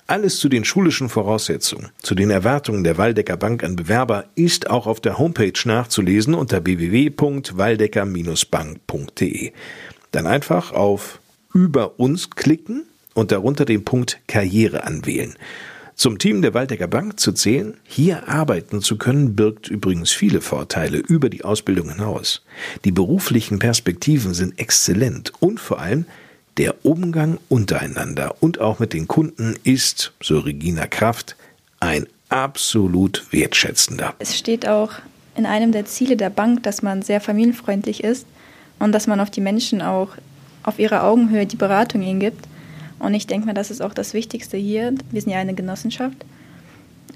Alles 0.05 0.37
zu 0.37 0.47
den 0.49 0.65
schulischen 0.65 1.09
Voraussetzungen, 1.09 1.89
zu 2.01 2.13
den 2.13 2.29
Erwartungen 2.29 2.83
der 2.83 2.97
Waldecker 2.97 3.37
Bank 3.37 3.63
an 3.63 3.77
Bewerber 3.77 4.25
ist 4.35 4.69
auch 4.69 4.85
auf 4.85 4.99
der 4.99 5.17
Homepage 5.17 5.53
nachzulesen 5.63 6.33
unter 6.33 6.65
www.waldecker-bank.de. 6.65 9.53
Dann 10.11 10.27
einfach 10.27 10.73
auf 10.73 11.19
über 11.53 11.97
uns 11.99 12.31
klicken 12.31 12.83
und 13.15 13.31
darunter 13.31 13.65
den 13.65 13.83
Punkt 13.83 14.19
Karriere 14.27 14.83
anwählen. 14.83 15.33
Zum 15.95 16.19
Team 16.19 16.41
der 16.41 16.53
Waldecker 16.53 16.87
Bank 16.87 17.19
zu 17.19 17.31
zählen, 17.31 17.75
hier 17.85 18.27
arbeiten 18.27 18.81
zu 18.81 18.97
können, 18.97 19.35
birgt 19.35 19.69
übrigens 19.69 20.11
viele 20.11 20.41
Vorteile 20.41 20.97
über 20.97 21.29
die 21.29 21.45
Ausbildung 21.45 21.89
hinaus. 21.89 22.43
Die 22.83 22.91
beruflichen 22.91 23.59
Perspektiven 23.59 24.33
sind 24.33 24.59
exzellent 24.59 25.31
und 25.39 25.59
vor 25.59 25.79
allem 25.79 26.05
der 26.57 26.85
Umgang 26.85 27.39
untereinander 27.47 28.35
und 28.41 28.59
auch 28.59 28.79
mit 28.79 28.91
den 28.91 29.07
Kunden 29.07 29.55
ist, 29.63 30.13
so 30.21 30.39
Regina 30.39 30.85
Kraft, 30.85 31.37
ein 31.79 32.07
absolut 32.27 33.31
wertschätzender. 33.31 34.15
Es 34.19 34.37
steht 34.37 34.67
auch 34.67 34.91
in 35.37 35.45
einem 35.45 35.71
der 35.71 35.85
Ziele 35.85 36.17
der 36.17 36.29
Bank, 36.29 36.63
dass 36.63 36.81
man 36.81 37.01
sehr 37.01 37.21
familienfreundlich 37.21 38.03
ist 38.03 38.25
und 38.79 38.91
dass 38.91 39.07
man 39.07 39.21
auf 39.21 39.29
die 39.29 39.41
Menschen 39.41 39.81
auch 39.81 40.09
auf 40.63 40.79
ihrer 40.79 41.03
Augenhöhe 41.03 41.45
die 41.45 41.55
Beratung 41.55 42.01
ihnen 42.01 42.19
gibt. 42.19 42.47
Und 43.05 43.13
ich 43.13 43.27
denke 43.27 43.45
mal, 43.45 43.53
das 43.53 43.69
ist 43.69 43.81
auch 43.81 43.93
das 43.93 44.15
Wichtigste 44.15 44.57
hier. 44.57 44.95
Wir 45.11 45.21
sind 45.21 45.31
ja 45.31 45.37
eine 45.37 45.53
Genossenschaft. 45.53 46.25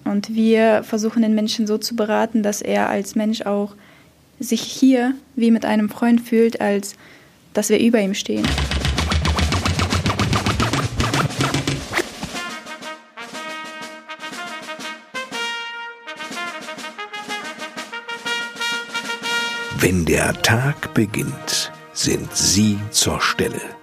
Und 0.06 0.36
wir 0.36 0.84
versuchen 0.84 1.24
den 1.24 1.34
Menschen 1.34 1.66
so 1.66 1.80
zu 1.80 1.96
beraten, 1.96 2.44
dass 2.44 2.62
er 2.62 2.90
als 2.90 3.16
Mensch 3.16 3.42
auch 3.42 3.74
sich 4.40 4.62
hier 4.62 5.16
wie 5.36 5.50
mit 5.50 5.66
einem 5.66 5.90
Freund 5.90 6.22
fühlt, 6.22 6.62
als 6.62 6.94
dass 7.54 7.70
wir 7.70 7.80
über 7.80 8.00
ihm 8.00 8.14
stehen. 8.14 8.48
Wenn 19.80 20.06
der 20.06 20.40
Tag 20.44 20.94
beginnt, 20.94 21.72
sind 21.94 22.32
Sie 22.36 22.78
zur 22.92 23.20
Stelle 23.22 23.79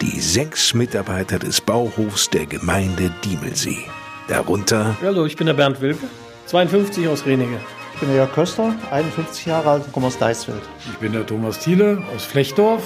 die 0.00 0.20
sechs 0.20 0.74
Mitarbeiter 0.74 1.38
des 1.38 1.60
Bauhofs 1.60 2.30
der 2.30 2.46
Gemeinde 2.46 3.10
Diemelsee. 3.24 3.86
Darunter. 4.28 4.96
Hallo, 5.02 5.26
ich 5.26 5.36
bin 5.36 5.46
der 5.46 5.54
Bernd 5.54 5.80
Wilke, 5.80 6.06
52 6.46 7.08
aus 7.08 7.26
Renige. 7.26 7.58
Ich 7.94 8.00
bin 8.00 8.10
der 8.10 8.18
Jörg 8.18 8.32
Köster, 8.32 8.74
51 8.92 9.46
Jahre 9.46 9.70
alt, 9.70 9.92
komme 9.92 10.06
aus 10.06 10.18
Deisfeld. 10.18 10.62
Ich 10.88 10.98
bin 10.98 11.12
der 11.12 11.26
Thomas 11.26 11.58
Thiele 11.58 12.00
aus 12.14 12.24
Flechdorf 12.24 12.82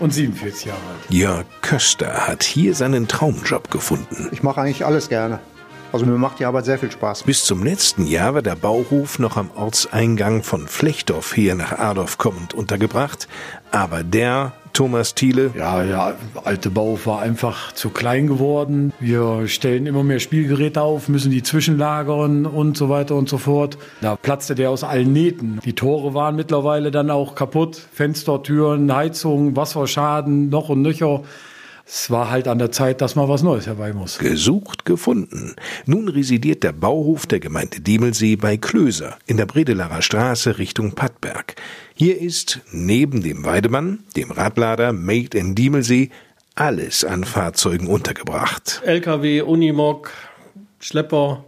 und 0.00 0.12
47 0.12 0.66
Jahre 0.66 0.80
alt. 0.80 1.10
Jörg 1.14 1.44
Köster 1.62 2.26
hat 2.26 2.42
hier 2.42 2.74
seinen 2.74 3.06
Traumjob 3.06 3.70
gefunden. 3.70 4.28
Ich 4.32 4.42
mache 4.42 4.60
eigentlich 4.60 4.84
alles 4.84 5.08
gerne. 5.08 5.38
Also 5.90 6.04
mir 6.04 6.18
macht 6.18 6.38
die 6.38 6.44
Arbeit 6.44 6.66
sehr 6.66 6.78
viel 6.78 6.90
Spaß. 6.90 7.22
Bis 7.22 7.44
zum 7.44 7.64
letzten 7.64 8.06
Jahr 8.06 8.34
war 8.34 8.42
der 8.42 8.56
Bauhof 8.56 9.18
noch 9.18 9.36
am 9.36 9.50
Ortseingang 9.54 10.42
von 10.42 10.68
Flechdorf 10.68 11.36
her 11.36 11.54
nach 11.54 11.72
Adorf 11.78 12.18
kommend 12.18 12.52
untergebracht, 12.52 13.26
aber 13.70 14.02
der 14.02 14.52
Thomas 14.74 15.14
Thiele. 15.14 15.50
Ja, 15.56 15.82
der 15.82 16.14
alte 16.44 16.70
Bau 16.70 16.98
war 17.04 17.20
einfach 17.20 17.72
zu 17.72 17.90
klein 17.90 18.26
geworden. 18.26 18.92
Wir 19.00 19.48
stellen 19.48 19.86
immer 19.86 20.04
mehr 20.04 20.20
Spielgeräte 20.20 20.82
auf, 20.82 21.08
müssen 21.08 21.30
die 21.30 21.42
zwischenlagern 21.42 22.46
und 22.46 22.76
so 22.76 22.88
weiter 22.88 23.16
und 23.16 23.28
so 23.28 23.38
fort. 23.38 23.78
Da 24.02 24.16
platzte 24.16 24.54
der 24.54 24.70
aus 24.70 24.84
allen 24.84 25.12
Nähten. 25.12 25.58
Die 25.64 25.72
Tore 25.72 26.14
waren 26.14 26.36
mittlerweile 26.36 26.90
dann 26.90 27.10
auch 27.10 27.34
kaputt. 27.34 27.76
Fenster, 27.92 28.42
Türen, 28.42 28.94
Heizung, 28.94 29.56
Wasserschaden, 29.56 30.48
noch 30.50 30.68
und 30.68 30.82
nöcher. 30.82 31.22
Es 31.90 32.10
war 32.10 32.30
halt 32.30 32.48
an 32.48 32.58
der 32.58 32.70
Zeit, 32.70 33.00
dass 33.00 33.16
mal 33.16 33.30
was 33.30 33.42
Neues 33.42 33.66
herbei 33.66 33.94
muss. 33.94 34.18
Gesucht, 34.18 34.84
gefunden. 34.84 35.56
Nun 35.86 36.08
residiert 36.08 36.62
der 36.62 36.72
Bauhof 36.72 37.26
der 37.26 37.40
Gemeinde 37.40 37.80
Diemelsee 37.80 38.36
bei 38.36 38.58
Klöser 38.58 39.16
in 39.24 39.38
der 39.38 39.46
Bredelarer 39.46 40.02
Straße 40.02 40.58
Richtung 40.58 40.92
Pattberg. 40.92 41.56
Hier 41.94 42.20
ist 42.20 42.60
neben 42.72 43.22
dem 43.22 43.46
Weidemann, 43.46 44.00
dem 44.16 44.30
Radlader 44.30 44.92
Made 44.92 45.38
in 45.38 45.54
Diemelsee, 45.54 46.10
alles 46.54 47.04
an 47.04 47.24
Fahrzeugen 47.24 47.86
untergebracht. 47.86 48.82
LKW, 48.84 49.40
Unimog, 49.40 50.10
Schlepper, 50.80 51.42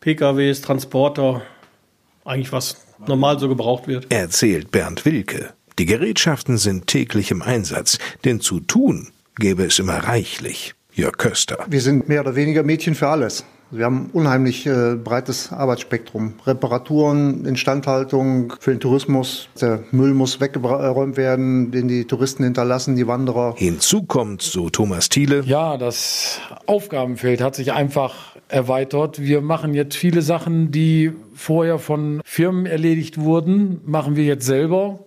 PKWs, 0.00 0.60
Transporter, 0.60 1.40
eigentlich 2.26 2.52
was 2.52 2.76
normal 3.06 3.38
so 3.38 3.48
gebraucht 3.48 3.88
wird. 3.88 4.12
Erzählt 4.12 4.70
Bernd 4.70 5.06
Wilke. 5.06 5.54
Die 5.78 5.86
Gerätschaften 5.86 6.58
sind 6.58 6.88
täglich 6.88 7.30
im 7.30 7.40
Einsatz, 7.40 7.98
denn 8.26 8.40
zu 8.40 8.60
tun 8.60 9.12
gäbe 9.38 9.64
es 9.64 9.78
immer 9.78 9.98
reichlich. 9.98 10.74
Jörg 10.92 11.18
Köster. 11.18 11.58
Wir 11.68 11.80
sind 11.80 12.08
mehr 12.08 12.22
oder 12.22 12.36
weniger 12.36 12.62
Mädchen 12.62 12.94
für 12.94 13.08
alles. 13.08 13.44
Wir 13.70 13.84
haben 13.84 14.10
unheimlich 14.12 14.64
äh, 14.66 14.94
breites 14.94 15.52
Arbeitsspektrum. 15.52 16.34
Reparaturen, 16.46 17.44
Instandhaltung 17.44 18.54
für 18.60 18.70
den 18.70 18.78
Tourismus. 18.78 19.48
Der 19.60 19.82
Müll 19.90 20.14
muss 20.14 20.40
weggeräumt 20.40 21.16
werden, 21.16 21.72
den 21.72 21.88
die 21.88 22.04
Touristen 22.04 22.44
hinterlassen, 22.44 22.94
die 22.94 23.08
Wanderer. 23.08 23.54
Hinzu 23.56 24.04
kommt, 24.04 24.40
so 24.40 24.70
Thomas 24.70 25.08
Thiele. 25.08 25.42
Ja, 25.44 25.76
das 25.76 26.40
Aufgabenfeld 26.66 27.40
hat 27.40 27.56
sich 27.56 27.72
einfach 27.72 28.36
erweitert. 28.48 29.20
Wir 29.20 29.40
machen 29.40 29.74
jetzt 29.74 29.96
viele 29.96 30.22
Sachen, 30.22 30.70
die 30.70 31.12
vorher 31.34 31.78
von 31.78 32.22
Firmen 32.24 32.66
erledigt 32.66 33.18
wurden, 33.18 33.80
machen 33.84 34.14
wir 34.14 34.24
jetzt 34.24 34.46
selber 34.46 35.00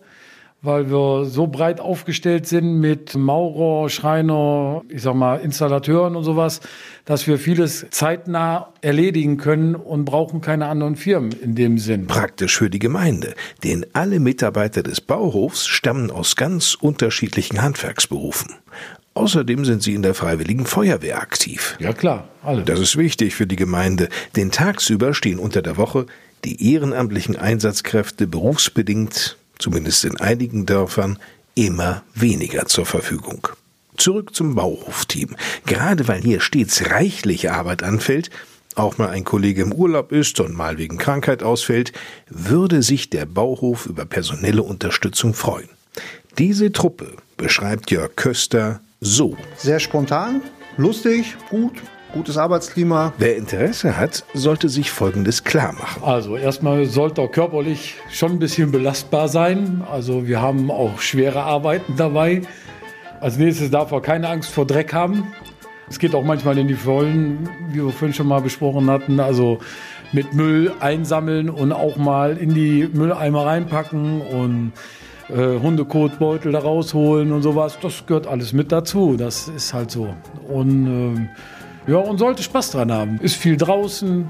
weil 0.62 0.89
wir 0.89 1.26
so 1.26 1.48
breit 1.48 1.80
aufgestellt 1.80 2.45
sind 2.48 2.80
mit 2.80 3.15
Maurer, 3.15 3.89
Schreiner, 3.89 4.82
ich 4.89 5.02
sag 5.02 5.15
mal 5.15 5.38
Installateuren 5.38 6.15
und 6.15 6.24
sowas, 6.24 6.60
dass 7.06 7.28
wir 7.28 7.38
vieles 7.38 7.86
zeitnah 7.91 8.74
erledigen 8.82 9.38
können 9.38 9.76
und 9.76 10.06
brauchen 10.06 10.41
keine 10.41 10.67
anderen 10.67 10.95
Firmen 10.95 11.32
in 11.32 11.56
dem 11.56 11.78
Sinn. 11.78 12.08
Praktisch 12.08 12.58
für 12.58 12.69
die 12.69 12.80
Gemeinde, 12.80 13.36
denn 13.63 13.86
alle 13.93 14.19
Mitarbeiter 14.19 14.84
des 14.84 15.00
Bauhofs 15.00 15.65
stammen 15.67 16.12
aus 16.12 16.36
ganz 16.36 16.76
unterschiedlichen 16.76 17.62
Handwerksberufen. 17.62 18.56
Außerdem 19.13 19.65
sind 19.65 19.82
sie 19.82 19.95
in 19.95 20.02
der 20.02 20.13
Freiwilligen 20.13 20.65
Feuerwehr 20.65 21.22
aktiv. 21.22 21.78
Ja 21.80 21.93
klar, 21.93 22.28
alle. 22.43 22.63
Das 22.63 22.80
ist 22.80 22.95
wichtig 22.95 23.34
für 23.34 23.48
die 23.48 23.56
Gemeinde, 23.56 24.10
denn 24.36 24.52
tagsüber 24.52 25.13
stehen 25.13 25.39
unter 25.39 25.62
der 25.62 25.78
Woche 25.78 26.06
die 26.45 26.72
ehrenamtlichen 26.74 27.36
Einsatzkräfte 27.36 28.28
berufsbedingt 28.28 29.38
zumindest 29.60 30.06
in 30.06 30.19
einigen 30.19 30.65
Dörfern, 30.65 31.19
immer 31.54 32.04
weniger 32.15 32.65
zur 32.65 32.86
Verfügung. 32.86 33.48
Zurück 33.98 34.34
zum 34.34 34.56
Bauhofteam. 34.56 35.36
Gerade 35.65 36.08
weil 36.08 36.22
hier 36.22 36.39
stets 36.39 36.89
reichlich 36.89 37.52
Arbeit 37.52 37.84
anfällt, 37.84 38.30
auch 38.76 38.98
mal 38.98 39.10
ein 39.10 39.26
Kollege 39.26 39.62
im 39.62 39.74
Urlaub 39.74 40.12
ist 40.13 40.39
und 40.39 40.56
mal 40.56 40.78
wegen 40.78 40.98
Krankheit 40.98 41.43
ausfällt, 41.43 41.91
würde 42.30 42.82
sich 42.82 43.10
der 43.10 43.26
Bauhof 43.26 43.86
über 43.86 44.06
personelle 44.06 44.63
Unterstützung 44.63 45.34
freuen. 45.34 45.67
Diese 46.38 46.72
Truppe 46.72 47.17
beschreibt 47.36 47.91
Jörg 47.91 48.15
Köster 48.15 48.80
so. 49.02 49.36
Sehr 49.58 49.80
spontan, 49.80 50.41
lustig, 50.78 51.36
gut, 51.50 51.74
gutes 52.13 52.38
Arbeitsklima. 52.38 53.13
Wer 53.17 53.38
Interesse 53.38 53.98
hat, 53.98 54.24
sollte 54.34 54.69
sich 54.69 54.91
Folgendes 54.91 55.43
klar 55.43 55.74
machen. 55.74 56.04
Also 56.04 56.38
erstmal 56.38 56.86
sollte 56.86 57.22
er 57.22 57.28
körperlich 57.28 57.95
schon 58.12 58.34
ein 58.34 58.39
bisschen 58.39 58.72
belastbar 58.72 59.28
sein. 59.28 59.84
Also 59.89 60.28
wir 60.28 60.41
haben 60.41 60.72
auch 60.72 61.00
schwere 61.00 61.41
Arbeiten 61.41 61.95
dabei. 61.98 62.41
Als 63.22 63.38
nächstes 63.38 63.69
darf 63.69 63.91
er 63.91 64.02
keine 64.02 64.30
Angst 64.30 64.50
vor 64.50 64.65
Dreck 64.65 64.93
haben. 64.93 65.34
Es 65.89 66.00
geht 66.00 66.13
auch 66.15 66.24
manchmal 66.24 66.58
in 66.58 66.67
die 66.67 66.76
Vollen, 66.76 67.50
wie 67.69 67.84
wir 67.84 67.91
vorhin 67.91 68.13
schon 68.13 68.28
mal 68.28 68.41
besprochen 68.41 68.89
hatten. 68.89 69.19
Also 69.19 69.60
mit 70.12 70.34
Müll 70.34 70.72
einsammeln 70.80 71.50
und 71.50 71.72
auch 71.72 71.98
mal 71.98 72.38
in 72.38 72.54
die 72.54 72.88
Mülleimer 72.91 73.45
reinpacken 73.45 74.22
und 74.22 74.72
äh, 75.30 75.60
Hundekotbeutel 75.60 76.52
da 76.52 76.60
rausholen 76.60 77.32
und 77.32 77.41
sowas. 77.41 77.78
Das 77.82 78.06
gehört 78.06 78.28
alles 78.28 78.54
mit 78.54 78.72
dazu. 78.72 79.15
Das 79.17 79.48
ist 79.48 79.74
halt 79.74 79.91
so. 79.91 80.13
Und 80.48 80.88
äh, 81.17 81.59
ja, 81.89 81.97
und 81.97 82.17
sollte 82.19 82.43
Spaß 82.43 82.71
dran 82.71 82.91
haben. 82.91 83.19
Ist 83.19 83.36
viel 83.36 83.58
draußen, 83.58 84.30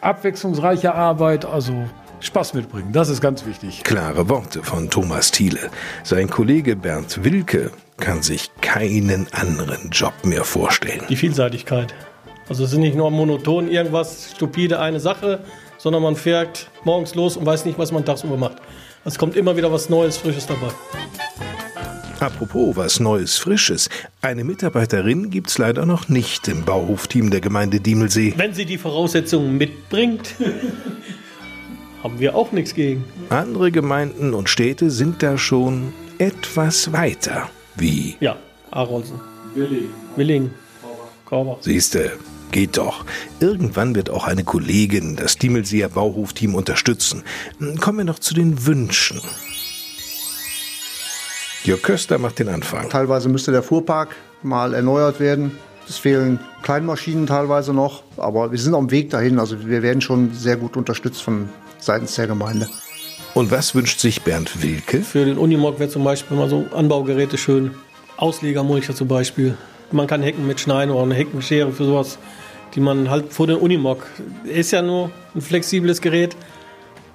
abwechslungsreiche 0.00 0.94
Arbeit, 0.94 1.44
also 1.44 1.84
Spaß 2.20 2.54
mitbringen. 2.54 2.92
Das 2.92 3.08
ist 3.08 3.20
ganz 3.20 3.44
wichtig. 3.44 3.84
Klare 3.84 4.28
Worte 4.28 4.62
von 4.62 4.88
Thomas 4.88 5.30
Thiele. 5.30 5.70
Sein 6.02 6.30
Kollege 6.30 6.74
Bernd 6.74 7.22
Wilke 7.22 7.70
kann 7.98 8.22
sich 8.22 8.50
keinen 8.62 9.26
anderen 9.32 9.90
Job 9.90 10.14
mehr 10.24 10.44
vorstellen. 10.44 11.02
Die 11.08 11.16
Vielseitigkeit. 11.16 11.94
Also 12.48 12.64
es 12.64 12.72
ist 12.72 12.78
nicht 12.78 12.96
nur 12.96 13.10
monoton 13.10 13.68
irgendwas, 13.68 14.30
stupide 14.34 14.80
eine 14.80 15.00
Sache, 15.00 15.40
sondern 15.78 16.02
man 16.02 16.16
fährt 16.16 16.70
morgens 16.84 17.14
los 17.14 17.36
und 17.36 17.44
weiß 17.44 17.64
nicht, 17.64 17.78
was 17.78 17.92
man 17.92 18.04
tagsüber 18.04 18.36
macht. 18.36 18.56
Es 19.04 19.18
kommt 19.18 19.36
immer 19.36 19.56
wieder 19.56 19.70
was 19.70 19.88
Neues, 19.88 20.16
Frisches 20.16 20.46
dabei. 20.46 20.70
Apropos 22.20 22.76
was 22.76 22.98
Neues, 22.98 23.36
Frisches. 23.36 23.90
Eine 24.22 24.42
Mitarbeiterin 24.42 25.28
gibt's 25.30 25.58
leider 25.58 25.84
noch 25.84 26.08
nicht 26.08 26.48
im 26.48 26.64
Bauhofteam 26.64 27.30
der 27.30 27.40
Gemeinde 27.40 27.80
Diemelsee. 27.80 28.32
Wenn 28.36 28.54
sie 28.54 28.64
die 28.64 28.78
Voraussetzungen 28.78 29.58
mitbringt, 29.58 30.34
haben 32.02 32.18
wir 32.18 32.34
auch 32.34 32.52
nichts 32.52 32.74
gegen. 32.74 33.04
Andere 33.28 33.70
Gemeinden 33.70 34.32
und 34.32 34.48
Städte 34.48 34.90
sind 34.90 35.22
da 35.22 35.36
schon 35.36 35.92
etwas 36.18 36.92
weiter. 36.92 37.50
Wie? 37.76 38.16
Ja, 38.20 38.36
Aronsen. 38.70 39.20
Willing. 39.54 39.90
Willing. 40.16 40.50
Korber. 41.26 41.58
Siehste, 41.60 42.12
geht 42.50 42.78
doch. 42.78 43.04
Irgendwann 43.40 43.94
wird 43.94 44.08
auch 44.08 44.26
eine 44.26 44.44
Kollegin 44.44 45.16
das 45.16 45.36
Diemelseer 45.36 45.90
Bauhofteam 45.90 46.54
unterstützen. 46.54 47.24
Kommen 47.80 47.98
wir 47.98 48.04
noch 48.04 48.20
zu 48.20 48.32
den 48.32 48.64
Wünschen. 48.64 49.20
Jörg 51.66 51.82
Köster 51.82 52.18
macht 52.18 52.38
den 52.38 52.48
Anfang. 52.48 52.88
Teilweise 52.90 53.28
müsste 53.28 53.50
der 53.50 53.64
Fuhrpark 53.64 54.14
mal 54.44 54.72
erneuert 54.72 55.18
werden. 55.18 55.58
Es 55.88 55.98
fehlen 55.98 56.38
Kleinmaschinen 56.62 57.26
teilweise 57.26 57.72
noch, 57.72 58.04
aber 58.16 58.52
wir 58.52 58.58
sind 58.60 58.72
auf 58.74 58.86
dem 58.86 58.92
Weg 58.92 59.10
dahin. 59.10 59.40
Also 59.40 59.66
wir 59.66 59.82
werden 59.82 60.00
schon 60.00 60.32
sehr 60.32 60.56
gut 60.56 60.76
unterstützt 60.76 61.22
von 61.24 61.48
seitens 61.80 62.14
der 62.14 62.28
Gemeinde. 62.28 62.68
Und 63.34 63.50
was 63.50 63.74
wünscht 63.74 63.98
sich 63.98 64.22
Bernd 64.22 64.62
Wilke? 64.62 65.02
Für 65.02 65.24
den 65.24 65.38
Unimog 65.38 65.80
wäre 65.80 65.90
zum 65.90 66.04
Beispiel 66.04 66.36
mal 66.36 66.48
so 66.48 66.66
Anbaugeräte 66.72 67.36
schön. 67.36 67.72
Auslegermulcher 68.16 68.94
zum 68.94 69.08
Beispiel. 69.08 69.56
Man 69.90 70.06
kann 70.06 70.22
Hecken 70.22 70.46
mitschneiden 70.46 70.94
oder 70.94 71.02
eine 71.02 71.16
Heckenschere 71.16 71.72
für 71.72 71.84
sowas, 71.84 72.18
die 72.76 72.80
man 72.80 73.10
halt 73.10 73.32
vor 73.32 73.48
den 73.48 73.56
Unimog. 73.56 74.06
Ist 74.44 74.70
ja 74.70 74.82
nur 74.82 75.10
ein 75.34 75.40
flexibles 75.40 76.00
Gerät, 76.00 76.36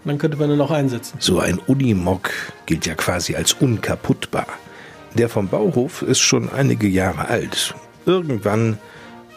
dann 0.05 0.17
könnte 0.17 0.37
man 0.37 0.51
ihn 0.51 0.61
auch 0.61 0.71
einsetzen. 0.71 1.17
So 1.19 1.39
ein 1.39 1.59
Unimog 1.59 2.31
gilt 2.65 2.85
ja 2.85 2.95
quasi 2.95 3.35
als 3.35 3.53
unkaputtbar. 3.53 4.47
Der 5.13 5.29
vom 5.29 5.47
Bauhof 5.47 6.01
ist 6.01 6.19
schon 6.19 6.49
einige 6.51 6.87
Jahre 6.87 7.27
alt. 7.27 7.75
Irgendwann 8.05 8.77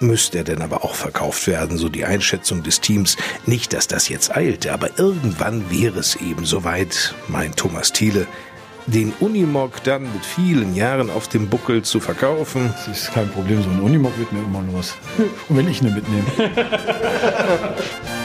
müsste 0.00 0.38
er 0.38 0.44
denn 0.44 0.62
aber 0.62 0.84
auch 0.84 0.94
verkauft 0.94 1.46
werden, 1.46 1.76
so 1.76 1.88
die 1.88 2.04
Einschätzung 2.04 2.62
des 2.62 2.80
Teams. 2.80 3.16
Nicht, 3.46 3.72
dass 3.72 3.88
das 3.88 4.08
jetzt 4.08 4.36
eilte, 4.36 4.72
aber 4.72 4.98
irgendwann 4.98 5.70
wäre 5.70 5.98
es 5.98 6.16
eben 6.16 6.44
soweit, 6.44 7.14
meint 7.28 7.56
Thomas 7.56 7.92
Thiele, 7.92 8.26
den 8.86 9.12
Unimog 9.20 9.82
dann 9.84 10.02
mit 10.02 10.24
vielen 10.24 10.74
Jahren 10.74 11.10
auf 11.10 11.28
dem 11.28 11.48
Buckel 11.48 11.82
zu 11.82 12.00
verkaufen. 12.00 12.72
Das 12.86 12.88
ist 12.88 13.12
kein 13.12 13.30
Problem, 13.30 13.62
so 13.62 13.70
ein 13.70 13.80
Unimog 13.80 14.16
wird 14.18 14.32
mir 14.32 14.40
immer 14.40 14.62
los. 14.72 14.94
Und 15.48 15.56
wenn 15.56 15.68
ich 15.68 15.80
ihn 15.80 15.94
mitnehme. 15.94 16.24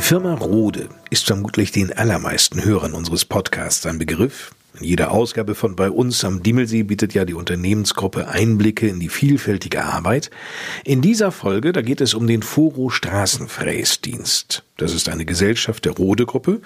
Firma 0.00 0.34
Rode 0.34 0.88
ist 1.10 1.26
vermutlich 1.26 1.70
den 1.70 1.92
allermeisten 1.92 2.64
Hörern 2.64 2.94
unseres 2.94 3.24
Podcasts 3.24 3.84
ein 3.86 3.98
Begriff. 3.98 4.50
In 4.80 4.86
jeder 4.86 5.12
Ausgabe 5.12 5.54
von 5.54 5.76
bei 5.76 5.90
uns 5.90 6.24
am 6.24 6.42
Diemelsee 6.42 6.82
bietet 6.82 7.14
ja 7.14 7.24
die 7.24 7.34
Unternehmensgruppe 7.34 8.26
Einblicke 8.26 8.88
in 8.88 8.98
die 8.98 9.08
vielfältige 9.08 9.84
Arbeit. 9.84 10.30
In 10.84 11.02
dieser 11.02 11.30
Folge, 11.30 11.72
da 11.72 11.82
geht 11.82 12.00
es 12.00 12.14
um 12.14 12.26
den 12.26 12.42
Foro 12.42 12.90
Straßenfräsdienst. 12.90 14.64
Das 14.78 14.94
ist 14.94 15.08
eine 15.08 15.26
Gesellschaft 15.26 15.84
der 15.84 15.92
Rode 15.92 16.26
Gruppe. 16.26 16.60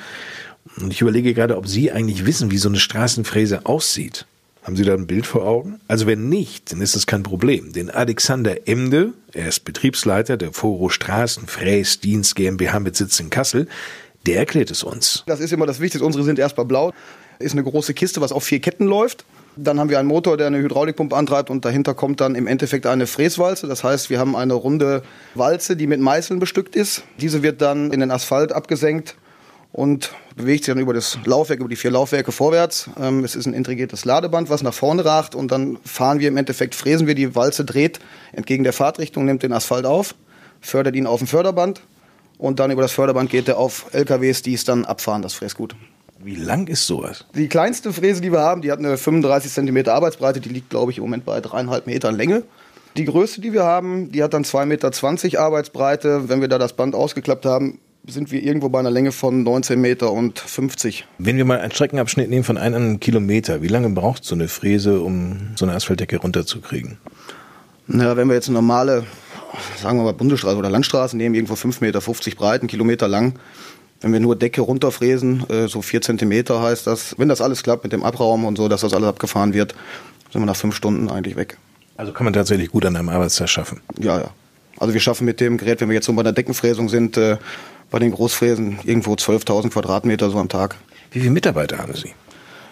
Und 0.76 0.92
ich 0.92 1.00
überlege 1.00 1.34
gerade, 1.34 1.56
ob 1.56 1.66
Sie 1.66 1.90
eigentlich 1.90 2.24
wissen, 2.24 2.52
wie 2.52 2.58
so 2.58 2.68
eine 2.68 2.78
Straßenfräse 2.78 3.66
aussieht. 3.66 4.26
Haben 4.68 4.76
Sie 4.76 4.85
da 4.85 4.92
ein 4.92 5.07
Bild 5.07 5.26
vor 5.26 5.46
Augen? 5.46 5.81
Also 5.88 6.07
wenn 6.07 6.28
nicht, 6.28 6.72
dann 6.72 6.83
ist 6.83 6.94
das 6.94 7.07
kein 7.07 7.22
Problem. 7.22 7.72
Denn 7.72 7.88
Alexander 7.88 8.68
Emde, 8.68 9.14
er 9.33 9.48
ist 9.48 9.61
Betriebsleiter 9.61 10.37
der 10.37 10.52
Foro 10.52 10.90
Straßenfräsdienst 10.90 12.37
GmbH 12.37 12.78
mit 12.78 12.94
Sitz 12.94 13.18
in 13.18 13.31
Kassel, 13.31 13.66
der 14.26 14.37
erklärt 14.37 14.70
es 14.70 14.83
uns. 14.83 15.24
Das 15.26 15.40
ist 15.40 15.54
immer 15.54 15.64
das 15.64 15.81
Wichtigste. 15.81 16.04
Unsere 16.04 16.22
sind 16.22 16.38
erstmal 16.38 16.66
blau. 16.66 16.92
Ist 17.38 17.52
eine 17.52 17.62
große 17.62 17.94
Kiste, 17.94 18.20
was 18.20 18.31
auf 18.31 18.44
vier 18.44 18.61
Ketten 18.61 18.85
läuft. 18.85 19.24
Dann 19.57 19.81
haben 19.81 19.88
wir 19.88 19.98
einen 19.98 20.07
Motor, 20.09 20.37
der 20.37 20.48
eine 20.48 20.59
Hydraulikpumpe 20.59 21.16
antreibt 21.16 21.48
und 21.48 21.64
dahinter 21.64 21.94
kommt 21.94 22.20
dann 22.20 22.35
im 22.35 22.46
Endeffekt 22.46 22.85
eine 22.85 23.07
Fräswalze. 23.07 23.68
Das 23.68 23.85
heißt, 23.85 24.11
wir 24.11 24.18
haben 24.18 24.37
eine 24.37 24.52
runde 24.52 25.02
Walze, 25.35 25.76
die 25.76 25.87
mit 25.87 26.00
Meißeln 26.00 26.40
bestückt 26.40 26.76
ist. 26.76 27.04
Diese 27.22 27.42
wird 27.42 27.62
dann 27.62 27.90
in 27.90 28.00
den 28.00 28.11
Asphalt 28.11 28.52
abgesenkt 28.52 29.16
und 29.72 30.12
bewegt 30.37 30.64
sich 30.64 30.72
dann 30.72 30.81
über 30.81 30.94
das 30.94 31.18
Laufwerk, 31.24 31.61
über 31.61 31.68
die 31.68 31.76
vier 31.76 31.90
Laufwerke 31.90 32.33
vorwärts. 32.33 32.90
Ähm, 33.00 33.24
es 33.24 33.35
ist 33.35 33.46
ein 33.46 33.54
integriertes 33.54 34.04
Ladeband, 34.04 34.50
was 34.50 34.62
nach 34.62 34.74
vorne 34.74 35.04
ragt 35.04 35.35
und 35.35 35.50
dann 35.52 35.78
fahren 35.85 36.20
wir 36.20 36.28
im 36.28 36.37
Endeffekt, 36.37 36.74
fräsen 36.74 37.07
wir, 37.07 37.14
die 37.14 37.35
Walze 37.35 37.64
dreht 37.64 38.00
entgegen 38.33 38.64
der 38.64 38.72
Fahrtrichtung, 38.72 39.24
nimmt 39.24 39.42
den 39.42 39.52
Asphalt 39.52 39.87
auf, 39.87 40.14
fördert 40.61 40.96
ihn 40.96 41.07
auf 41.07 41.18
dem 41.18 41.26
Förderband 41.26 41.83
und 42.38 42.61
dann 42.61 42.70
über 42.70 42.83
das 42.83 42.92
Förderband 42.92 43.31
geht 43.31 43.48
er 43.48 43.59
auf 43.59 43.87
LKWs, 43.92 44.42
die 44.42 44.54
es 44.54 44.64
dann 44.64 44.85
abfahren, 44.85 45.22
das 45.22 45.35
Fräsgut. 45.35 45.74
Wie 46.20 46.35
lang 46.35 46.66
ist 46.66 46.87
sowas? 46.87 47.26
Die 47.35 47.48
kleinste 47.48 47.92
Fräse, 47.92 48.20
die 48.20 48.32
wir 48.32 48.40
haben, 48.40 48.62
die 48.62 48.72
hat 48.72 48.80
eine 48.80 48.97
35 48.97 49.53
cm 49.53 49.88
Arbeitsbreite, 49.88 50.40
die 50.40 50.49
liegt, 50.49 50.70
glaube 50.70 50.90
ich, 50.90 50.99
im 50.99 51.05
Moment 51.05 51.24
bei 51.24 51.40
dreieinhalb 51.40 51.86
Metern 51.86 52.16
Länge. 52.16 52.42
Die 52.97 53.05
größte, 53.05 53.40
die 53.40 53.53
wir 53.53 53.62
haben, 53.62 54.11
die 54.11 54.24
hat 54.24 54.34
dann 54.34 54.42
2,20 54.42 54.66
Meter 54.66 55.40
Arbeitsbreite. 55.40 56.28
Wenn 56.28 56.40
wir 56.40 56.49
da 56.49 56.59
das 56.59 56.72
Band 56.72 56.97
ausgeklappt 56.97 57.47
haben, 57.47 57.78
sind 58.09 58.32
wir 58.32 58.42
irgendwo 58.42 58.68
bei 58.68 58.78
einer 58.78 58.90
Länge 58.90 59.12
von 59.12 59.42
19 59.42 59.80
Meter 59.80 60.12
und 60.12 60.38
50. 60.38 61.06
Wenn 61.18 61.36
wir 61.36 61.44
mal 61.44 61.61
einen 61.61 61.70
Streckenabschnitt 61.70 62.30
nehmen 62.30 62.44
von 62.44 62.56
einem 62.56 63.00
Kilometer, 63.00 63.62
wie 63.62 63.68
lange 63.68 63.90
braucht 63.90 64.24
so 64.24 64.34
eine 64.34 64.48
Fräse, 64.48 65.00
um 65.00 65.50
so 65.56 65.66
eine 65.66 65.74
Asphaltdecke 65.74 66.18
runterzukriegen? 66.18 66.98
Na, 67.86 68.16
wenn 68.16 68.28
wir 68.28 68.34
jetzt 68.34 68.48
eine 68.48 68.54
normale, 68.54 69.04
sagen 69.80 69.98
wir 69.98 70.04
mal 70.04 70.12
Bundesstraße 70.12 70.56
oder 70.56 70.70
Landstraße 70.70 71.16
nehmen, 71.16 71.34
irgendwo 71.34 71.54
5,50 71.54 71.80
Meter 71.80 72.00
breit, 72.36 72.61
einen 72.61 72.68
Kilometer 72.68 73.09
lang, 73.09 73.34
wenn 74.00 74.12
wir 74.12 74.20
nur 74.20 74.36
Decke 74.36 74.61
runterfräsen, 74.61 75.48
äh, 75.50 75.68
so 75.68 75.82
vier 75.82 76.00
Zentimeter 76.00 76.62
heißt 76.62 76.86
das, 76.86 77.14
wenn 77.18 77.28
das 77.28 77.40
alles 77.40 77.62
klappt 77.62 77.84
mit 77.84 77.92
dem 77.92 78.04
Abraum 78.04 78.44
und 78.44 78.56
so, 78.56 78.68
dass 78.68 78.82
das 78.82 78.94
alles 78.94 79.09
abgefahren 79.09 79.54
wird, 79.54 79.74
sind 80.32 80.40
wir 80.40 80.46
nach 80.46 80.56
fünf 80.56 80.74
Stunden 80.74 81.11
eigentlich 81.11 81.36
weg. 81.36 81.59
Also 81.96 82.12
kann 82.12 82.24
man 82.24 82.32
tatsächlich 82.32 82.70
gut 82.70 82.86
an 82.86 82.94
einem 82.94 83.09
Arbeitstag 83.09 83.48
schaffen? 83.48 83.80
Ja, 83.98 84.18
ja. 84.18 84.30
Also 84.78 84.94
wir 84.94 85.00
schaffen 85.00 85.24
mit 85.24 85.40
dem 85.40 85.56
Gerät, 85.56 85.80
wenn 85.80 85.88
wir 85.88 85.94
jetzt 85.94 86.06
so 86.06 86.12
bei 86.12 86.22
der 86.22 86.32
Deckenfräsung 86.32 86.88
sind, 86.88 87.16
äh, 87.16 87.38
bei 87.91 87.99
den 87.99 88.12
Großfräsen 88.12 88.78
irgendwo 88.84 89.14
12.000 89.14 89.70
Quadratmeter 89.70 90.30
so 90.30 90.39
am 90.39 90.49
Tag. 90.49 90.76
Wie 91.11 91.20
viele 91.20 91.32
Mitarbeiter 91.32 91.78
haben 91.78 91.95
Sie? 91.95 92.12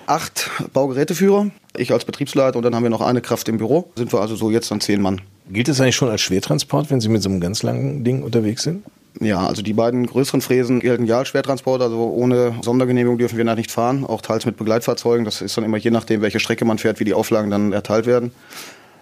Acht 0.06 0.50
Baugeräteführer, 0.72 1.50
ich 1.76 1.92
als 1.92 2.04
Betriebsleiter 2.04 2.56
und 2.56 2.62
dann 2.62 2.74
haben 2.74 2.84
wir 2.84 2.90
noch 2.90 3.00
eine 3.00 3.20
Kraft 3.20 3.48
im 3.48 3.58
Büro. 3.58 3.90
Sind 3.96 4.12
wir 4.12 4.20
also 4.20 4.36
so 4.36 4.50
jetzt 4.50 4.70
an 4.70 4.80
zehn 4.80 5.02
Mann. 5.02 5.20
Gilt 5.48 5.68
das 5.68 5.80
eigentlich 5.80 5.96
schon 5.96 6.08
als 6.08 6.20
Schwertransport, 6.20 6.90
wenn 6.90 7.00
Sie 7.00 7.08
mit 7.08 7.22
so 7.22 7.28
einem 7.28 7.40
ganz 7.40 7.62
langen 7.62 8.04
Ding 8.04 8.22
unterwegs 8.22 8.62
sind? 8.62 8.84
Ja, 9.20 9.46
also 9.46 9.62
die 9.62 9.72
beiden 9.72 10.06
größeren 10.06 10.42
Fräsen 10.42 10.80
gelten 10.80 11.06
ja 11.06 11.18
als 11.18 11.28
Schwertransport, 11.28 11.80
also 11.80 12.10
ohne 12.10 12.54
Sondergenehmigung 12.62 13.16
dürfen 13.18 13.38
wir 13.38 13.44
da 13.44 13.54
nicht 13.54 13.70
fahren, 13.70 14.04
auch 14.04 14.20
teils 14.20 14.44
mit 14.44 14.56
Begleitfahrzeugen. 14.56 15.24
Das 15.24 15.40
ist 15.40 15.56
dann 15.56 15.64
immer 15.64 15.78
je 15.78 15.90
nachdem, 15.90 16.20
welche 16.20 16.38
Strecke 16.38 16.64
man 16.64 16.78
fährt, 16.78 17.00
wie 17.00 17.04
die 17.04 17.14
Auflagen 17.14 17.50
dann 17.50 17.72
erteilt 17.72 18.06
werden. 18.06 18.32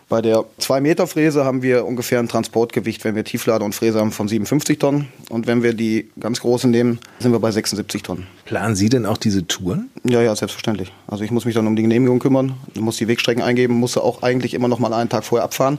Bei 0.08 0.20
der 0.20 0.44
2-Meter-Fräse 0.60 1.44
haben 1.44 1.62
wir 1.62 1.86
ungefähr 1.86 2.18
ein 2.18 2.28
Transportgewicht, 2.28 3.04
wenn 3.04 3.14
wir 3.14 3.24
Tieflader 3.24 3.64
und 3.64 3.74
Fräse 3.74 4.00
haben, 4.00 4.12
von 4.12 4.28
57 4.28 4.78
Tonnen. 4.78 5.08
Und 5.30 5.46
wenn 5.46 5.62
wir 5.62 5.72
die 5.72 6.10
ganz 6.20 6.40
großen 6.40 6.70
nehmen, 6.70 6.98
sind 7.18 7.32
wir 7.32 7.38
bei 7.38 7.50
76 7.50 8.02
Tonnen. 8.02 8.26
Planen 8.44 8.76
Sie 8.76 8.88
denn 8.88 9.06
auch 9.06 9.16
diese 9.16 9.46
Touren? 9.46 9.90
Ja, 10.04 10.20
ja, 10.22 10.36
selbstverständlich. 10.36 10.92
Also 11.06 11.24
ich 11.24 11.30
muss 11.30 11.46
mich 11.46 11.54
dann 11.54 11.66
um 11.66 11.74
die 11.74 11.82
Genehmigung 11.82 12.18
kümmern, 12.18 12.54
muss 12.78 12.98
die 12.98 13.08
Wegstrecken 13.08 13.42
eingeben, 13.42 13.74
muss 13.74 13.96
auch 13.96 14.22
eigentlich 14.22 14.54
immer 14.54 14.68
noch 14.68 14.78
mal 14.78 14.92
einen 14.92 15.08
Tag 15.08 15.24
vorher 15.24 15.44
abfahren 15.44 15.78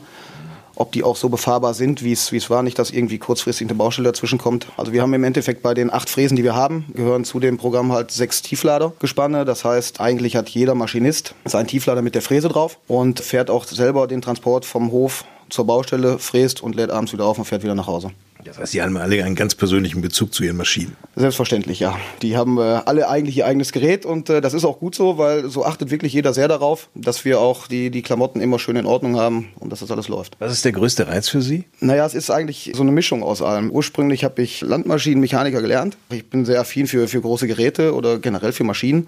ob 0.76 0.92
die 0.92 1.04
auch 1.04 1.16
so 1.16 1.30
befahrbar 1.30 1.74
sind, 1.74 2.04
wie 2.04 2.12
es, 2.12 2.50
war, 2.50 2.64
nicht, 2.64 2.78
dass 2.80 2.92
irgendwie 2.92 3.18
kurzfristig 3.18 3.68
eine 3.68 3.76
Baustelle 3.76 4.10
dazwischen 4.10 4.38
kommt. 4.38 4.68
Also 4.78 4.92
wir 4.92 5.02
haben 5.02 5.14
im 5.14 5.24
Endeffekt 5.24 5.62
bei 5.62 5.74
den 5.74 5.92
acht 5.92 6.10
Fräsen, 6.10 6.36
die 6.36 6.44
wir 6.44 6.56
haben, 6.56 6.86
gehören 6.94 7.24
zu 7.24 7.40
dem 7.40 7.58
Programm 7.58 7.92
halt 7.92 8.12
sechs 8.12 8.42
Tiefladergespanne. 8.42 9.46
Das 9.46 9.66
heißt, 9.66 10.02
eigentlich 10.02 10.36
hat 10.36 10.50
jeder 10.50 10.76
Maschinist 10.76 11.36
seinen 11.46 11.68
Tieflader 11.68 12.02
mit 12.02 12.16
der 12.16 12.22
Fräse 12.22 12.50
drauf 12.50 12.78
und 12.88 13.20
fährt 13.20 13.50
auch 13.50 13.66
selber 13.66 14.08
den 14.08 14.22
Transport 14.22 14.66
vom 14.66 14.92
Hof 14.92 15.26
zur 15.50 15.66
Baustelle, 15.66 16.20
fräst 16.20 16.62
und 16.62 16.76
lädt 16.76 16.90
abends 16.90 17.14
wieder 17.14 17.26
auf 17.26 17.38
und 17.38 17.46
fährt 17.46 17.64
wieder 17.64 17.76
nach 17.76 17.88
Hause. 17.88 18.12
Das 18.46 18.60
heißt, 18.60 18.72
Sie 18.74 18.82
haben 18.82 18.96
alle 18.98 19.24
einen 19.24 19.36
ganz 19.36 19.56
persönlichen 19.56 20.02
Bezug 20.02 20.34
zu 20.34 20.43
Ihren 20.43 20.56
Maschinen. 20.56 20.96
Selbstverständlich, 21.16 21.80
ja. 21.80 21.98
Die 22.22 22.38
haben 22.38 22.58
äh, 22.60 22.62
alle 22.62 23.10
eigentlich 23.10 23.38
ihr 23.38 23.48
eigenes 23.48 23.72
Gerät 23.72 24.06
und 24.06 24.30
äh, 24.30 24.39
das 24.39 24.54
ist 24.54 24.66
auch 24.66 24.80
gut 24.80 24.93
so, 24.93 25.18
weil 25.18 25.50
so 25.50 25.66
achtet 25.66 25.89
wirklich 25.89 26.14
jeder 26.14 26.34
sehr 26.34 26.48
darauf, 26.48 26.89
dass 26.93 27.26
wir 27.26 27.39
auch 27.39 27.68
die, 27.68 27.89
die 27.89 28.04
Klamotten 28.04 28.41
immer 28.41 28.60
schön 28.60 28.76
in 28.76 28.86
Ordnung 28.86 29.18
haben 29.18 29.50
und 29.60 29.72
dass 29.72 29.80
das 29.80 29.89
alles 29.89 30.08
läuft. 30.08 30.38
Was 30.39 30.52
ist 30.52 30.64
der 30.64 30.74
größte 30.74 31.08
Reiz 31.08 31.28
für 31.28 31.41
Sie? 31.41 31.66
Naja, 31.80 32.06
es 32.06 32.14
ist 32.14 32.30
eigentlich 32.30 32.72
so 32.76 32.84
eine 32.84 32.91
Mischung 32.91 33.24
aus 33.24 33.41
allem. 33.41 33.72
Ursprünglich 33.72 34.24
habe 34.24 34.41
ich 34.43 34.62
Landmaschinenmechaniker 34.62 35.62
gelernt. 35.62 35.98
Ich 36.12 36.30
bin 36.30 36.46
sehr 36.46 36.62
affin 36.62 36.86
für, 36.86 37.08
für 37.08 37.22
große 37.22 37.48
Geräte 37.48 37.96
oder 37.96 38.20
generell 38.20 38.52
für 38.52 38.64
Maschinen 38.64 39.08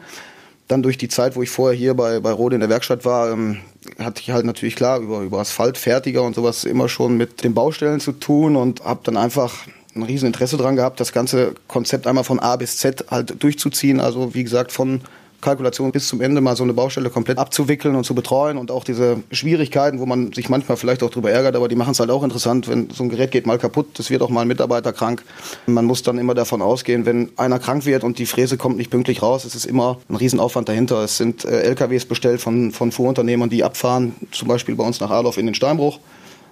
dann 0.67 0.83
durch 0.83 0.97
die 0.97 1.07
Zeit, 1.07 1.35
wo 1.35 1.43
ich 1.43 1.49
vorher 1.49 1.77
hier 1.77 1.93
bei, 1.93 2.19
bei 2.19 2.31
Rode 2.31 2.55
in 2.55 2.59
der 2.59 2.69
Werkstatt 2.69 3.05
war, 3.05 3.31
ähm, 3.31 3.57
hatte 3.99 4.21
ich 4.21 4.31
halt 4.31 4.45
natürlich 4.45 4.75
klar 4.75 4.99
über, 4.99 5.21
über 5.21 5.39
Asphaltfertiger 5.39 6.23
und 6.23 6.35
sowas 6.35 6.65
immer 6.65 6.89
schon 6.89 7.17
mit 7.17 7.43
den 7.43 7.53
Baustellen 7.53 7.99
zu 7.99 8.11
tun 8.11 8.55
und 8.55 8.83
habe 8.83 8.99
dann 9.03 9.17
einfach 9.17 9.53
ein 9.95 10.03
riesen 10.03 10.27
Interesse 10.27 10.57
dran 10.57 10.75
gehabt, 10.75 10.99
das 10.99 11.11
ganze 11.11 11.55
Konzept 11.67 12.05
einmal 12.05 12.23
von 12.23 12.39
A 12.39 12.55
bis 12.55 12.77
Z 12.77 13.05
halt 13.09 13.41
durchzuziehen. 13.41 13.99
Also 13.99 14.33
wie 14.33 14.43
gesagt, 14.43 14.71
von 14.71 15.01
Kalkulation 15.41 15.91
bis 15.91 16.07
zum 16.07 16.21
Ende 16.21 16.41
mal 16.41 16.55
so 16.55 16.63
eine 16.63 16.73
Baustelle 16.73 17.09
komplett 17.09 17.37
abzuwickeln 17.37 17.95
und 17.95 18.03
zu 18.03 18.15
betreuen 18.15 18.57
und 18.57 18.71
auch 18.71 18.83
diese 18.83 19.21
Schwierigkeiten, 19.31 19.99
wo 19.99 20.05
man 20.05 20.33
sich 20.33 20.49
manchmal 20.49 20.77
vielleicht 20.77 21.03
auch 21.03 21.09
drüber 21.09 21.31
ärgert, 21.31 21.55
aber 21.55 21.67
die 21.67 21.75
machen 21.75 21.91
es 21.91 21.99
halt 21.99 22.09
auch 22.09 22.23
interessant, 22.23 22.67
wenn 22.67 22.89
so 22.89 23.03
ein 23.03 23.09
Gerät 23.09 23.31
geht 23.31 23.45
mal 23.45 23.59
kaputt, 23.59 23.99
es 23.99 24.09
wird 24.09 24.21
auch 24.21 24.29
mal 24.29 24.41
ein 24.41 24.47
Mitarbeiter 24.47 24.93
krank. 24.93 25.23
Man 25.67 25.85
muss 25.85 26.01
dann 26.01 26.17
immer 26.17 26.33
davon 26.33 26.61
ausgehen, 26.61 27.05
wenn 27.05 27.29
einer 27.37 27.59
krank 27.59 27.85
wird 27.85 28.03
und 28.03 28.17
die 28.19 28.25
Fräse 28.25 28.57
kommt 28.57 28.77
nicht 28.77 28.89
pünktlich 28.89 29.21
raus, 29.21 29.45
es 29.45 29.53
ist 29.53 29.65
immer 29.65 29.99
ein 30.09 30.15
Riesenaufwand 30.15 30.69
dahinter. 30.69 31.03
Es 31.03 31.17
sind 31.17 31.45
äh, 31.45 31.61
LKWs 31.61 32.05
bestellt 32.05 32.41
von, 32.41 32.71
von 32.71 32.91
Fuhrunternehmern, 32.91 33.49
die 33.49 33.63
abfahren, 33.63 34.15
zum 34.31 34.47
Beispiel 34.47 34.75
bei 34.75 34.83
uns 34.83 34.99
nach 34.99 35.11
Adorf 35.11 35.37
in 35.37 35.45
den 35.45 35.55
Steinbruch 35.55 35.99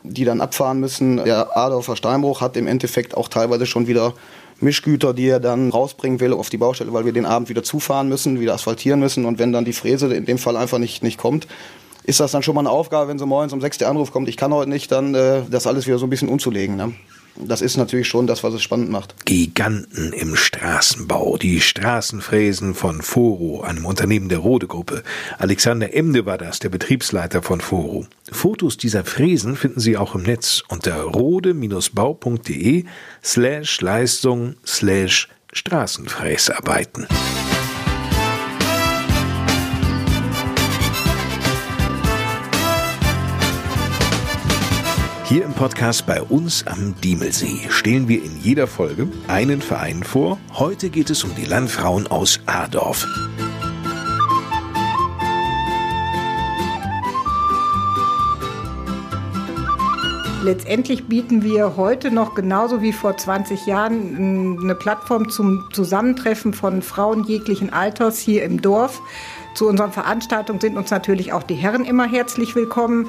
die 0.07 0.23
dann 0.23 0.39
abfahren 0.39 0.79
müssen. 0.79 1.17
Der 1.17 1.57
Adorfer 1.57 1.95
Steinbruch 1.95 2.41
hat 2.41 2.57
im 2.57 2.67
Endeffekt 2.67 3.17
auch 3.17 3.27
teilweise 3.27 3.65
schon 3.65 3.87
wieder 3.87 4.13
Mischgüter, 4.61 5.13
die 5.13 5.27
er 5.27 5.39
dann 5.39 5.69
rausbringen 5.69 6.19
will 6.19 6.33
auf 6.33 6.49
die 6.49 6.57
Baustelle, 6.57 6.93
weil 6.93 7.05
wir 7.05 7.13
den 7.13 7.25
Abend 7.25 7.49
wieder 7.49 7.63
zufahren 7.63 8.07
müssen, 8.07 8.39
wieder 8.39 8.53
asphaltieren 8.53 8.99
müssen. 8.99 9.25
Und 9.25 9.39
wenn 9.39 9.51
dann 9.51 9.65
die 9.65 9.73
Fräse 9.73 10.13
in 10.13 10.25
dem 10.25 10.37
Fall 10.37 10.55
einfach 10.55 10.77
nicht, 10.77 11.03
nicht 11.03 11.17
kommt, 11.17 11.47
ist 12.03 12.19
das 12.19 12.31
dann 12.31 12.43
schon 12.43 12.55
mal 12.55 12.61
eine 12.61 12.69
Aufgabe, 12.69 13.09
wenn 13.09 13.19
so 13.19 13.25
morgens 13.25 13.51
um 13.51 13.61
sechs 13.61 13.77
der 13.77 13.89
Anruf 13.89 14.11
kommt, 14.11 14.29
ich 14.29 14.37
kann 14.37 14.53
heute 14.53 14.69
nicht, 14.69 14.91
dann 14.91 15.15
äh, 15.15 15.41
das 15.49 15.67
alles 15.67 15.87
wieder 15.87 15.97
so 15.97 16.05
ein 16.05 16.09
bisschen 16.09 16.29
umzulegen. 16.29 16.75
Ne? 16.75 16.93
Das 17.37 17.61
ist 17.61 17.75
natürlich 17.77 18.07
schon 18.07 18.27
das, 18.27 18.43
was 18.43 18.53
es 18.53 18.63
spannend 18.63 18.89
macht. 18.89 19.25
Giganten 19.25 20.13
im 20.13 20.35
Straßenbau. 20.35 21.37
Die 21.37 21.59
Straßenfräsen 21.59 22.73
von 22.75 23.01
Foro, 23.01 23.61
einem 23.61 23.85
Unternehmen 23.85 24.29
der 24.29 24.39
Rode 24.39 24.67
Gruppe. 24.67 25.03
Alexander 25.37 25.93
Emde 25.93 26.25
war 26.25 26.37
das, 26.37 26.59
der 26.59 26.69
Betriebsleiter 26.69 27.41
von 27.41 27.59
Foro. 27.59 28.05
Fotos 28.31 28.77
dieser 28.77 29.03
Fräsen 29.03 29.55
finden 29.55 29.79
Sie 29.79 29.97
auch 29.97 30.15
im 30.15 30.23
Netz 30.23 30.63
unter 30.69 31.01
rode-bau.de 31.01 32.85
slash 33.23 33.81
Leistung 33.81 34.55
slash 34.65 35.29
Straßenfräsarbeiten. 35.51 37.07
Hier 45.27 45.43
im 45.43 45.53
Podcast 45.53 46.05
bei 46.05 46.21
uns 46.21 46.67
am 46.67 46.93
Diemelsee 47.01 47.67
stellen 47.69 48.07
wir 48.07 48.23
in 48.23 48.37
jeder 48.41 48.67
Folge 48.67 49.07
einen 49.27 49.59
Verein 49.59 50.03
vor. 50.03 50.37
Heute 50.53 50.91
geht 50.91 51.09
es 51.09 51.23
um 51.23 51.33
die 51.33 51.45
Landfrauen 51.45 52.05
aus 52.05 52.39
Adorf. 52.45 53.07
Letztendlich 60.43 61.07
bieten 61.07 61.41
wir 61.41 61.75
heute 61.75 62.11
noch 62.11 62.35
genauso 62.35 62.83
wie 62.83 62.93
vor 62.93 63.17
20 63.17 63.65
Jahren 63.65 64.59
eine 64.61 64.75
Plattform 64.75 65.29
zum 65.29 65.67
Zusammentreffen 65.73 66.53
von 66.53 66.83
Frauen 66.83 67.23
jeglichen 67.23 67.73
Alters 67.73 68.19
hier 68.19 68.43
im 68.43 68.61
Dorf. 68.61 69.01
Zu 69.55 69.67
unseren 69.67 69.91
Veranstaltungen 69.91 70.61
sind 70.61 70.77
uns 70.77 70.91
natürlich 70.91 71.33
auch 71.33 71.41
die 71.41 71.55
Herren 71.55 71.83
immer 71.83 72.05
herzlich 72.05 72.55
willkommen 72.55 73.07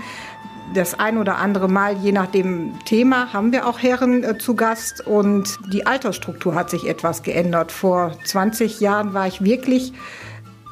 das 0.74 0.98
ein 0.98 1.18
oder 1.18 1.36
andere 1.36 1.68
Mal, 1.68 1.96
je 1.96 2.12
nach 2.12 2.26
dem 2.26 2.78
Thema, 2.84 3.32
haben 3.32 3.52
wir 3.52 3.66
auch 3.66 3.78
Herren 3.78 4.24
äh, 4.24 4.38
zu 4.38 4.54
Gast 4.54 5.06
und 5.06 5.58
die 5.72 5.86
Altersstruktur 5.86 6.54
hat 6.54 6.70
sich 6.70 6.88
etwas 6.88 7.22
geändert. 7.22 7.72
Vor 7.72 8.12
20 8.24 8.80
Jahren 8.80 9.14
war 9.14 9.26
ich 9.26 9.42
wirklich 9.42 9.92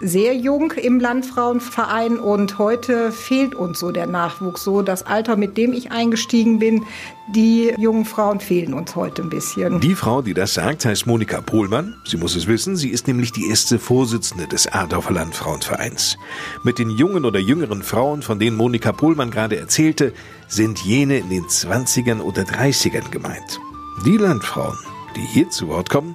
sehr 0.01 0.35
jung 0.35 0.73
im 0.73 1.01
Landfrauenverein 1.01 2.19
und 2.19 2.59
heute 2.59 3.13
fehlt 3.13 3.55
uns 3.55 3.79
so 3.79 3.93
der 3.93 4.07
Nachwuchs. 4.07 4.65
So 4.65 4.83
das 4.83 5.07
Alter, 5.07 5.37
mit 5.37 5.57
dem 5.57 5.73
ich 5.73 5.93
eingestiegen 5.93 6.59
bin, 6.59 6.85
die 7.29 7.73
jungen 7.79 8.05
Frauen 8.05 8.41
fehlen 8.41 8.75
uns 8.75 8.97
heute 8.97 9.23
ein 9.23 9.31
bisschen. 9.31 9.81
Die 9.81 9.95
Frau, 9.95 10.21
die 10.21 10.35
das 10.35 10.55
sagt, 10.55 10.85
heißt 10.85 11.07
Monika 11.07 11.41
Pohlmann. 11.41 11.97
Sie 12.05 12.17
muss 12.17 12.37
es 12.37 12.47
wissen, 12.47 12.77
sie 12.77 12.91
ist 12.91 13.07
nämlich 13.07 13.33
die 13.33 13.49
erste 13.49 13.79
Vorsitzende 13.79 14.47
des 14.47 14.67
Adorfer 14.67 15.13
Landfrauenvereins. 15.13 16.19
Mit 16.65 16.79
den 16.79 16.91
jungen 16.91 17.25
oder 17.25 17.39
jüngeren 17.39 17.83
Frauen, 17.83 18.23
von 18.23 18.39
denen 18.39 18.57
Monika 18.57 18.93
Pohlmann 18.93 19.31
gerade 19.31 19.57
erzählte, 19.57 20.13
sind 20.49 20.81
jene 20.81 21.19
in 21.19 21.31
den 21.31 21.45
20ern 21.45 22.21
oder 22.21 22.43
30ern 22.43 23.11
gemeint. 23.11 23.61
Die 24.05 24.17
Landfrauen, 24.17 24.77
die 25.17 25.23
hier 25.23 25.49
zu 25.51 25.69
Wort 25.69 25.89
kommen, 25.89 26.15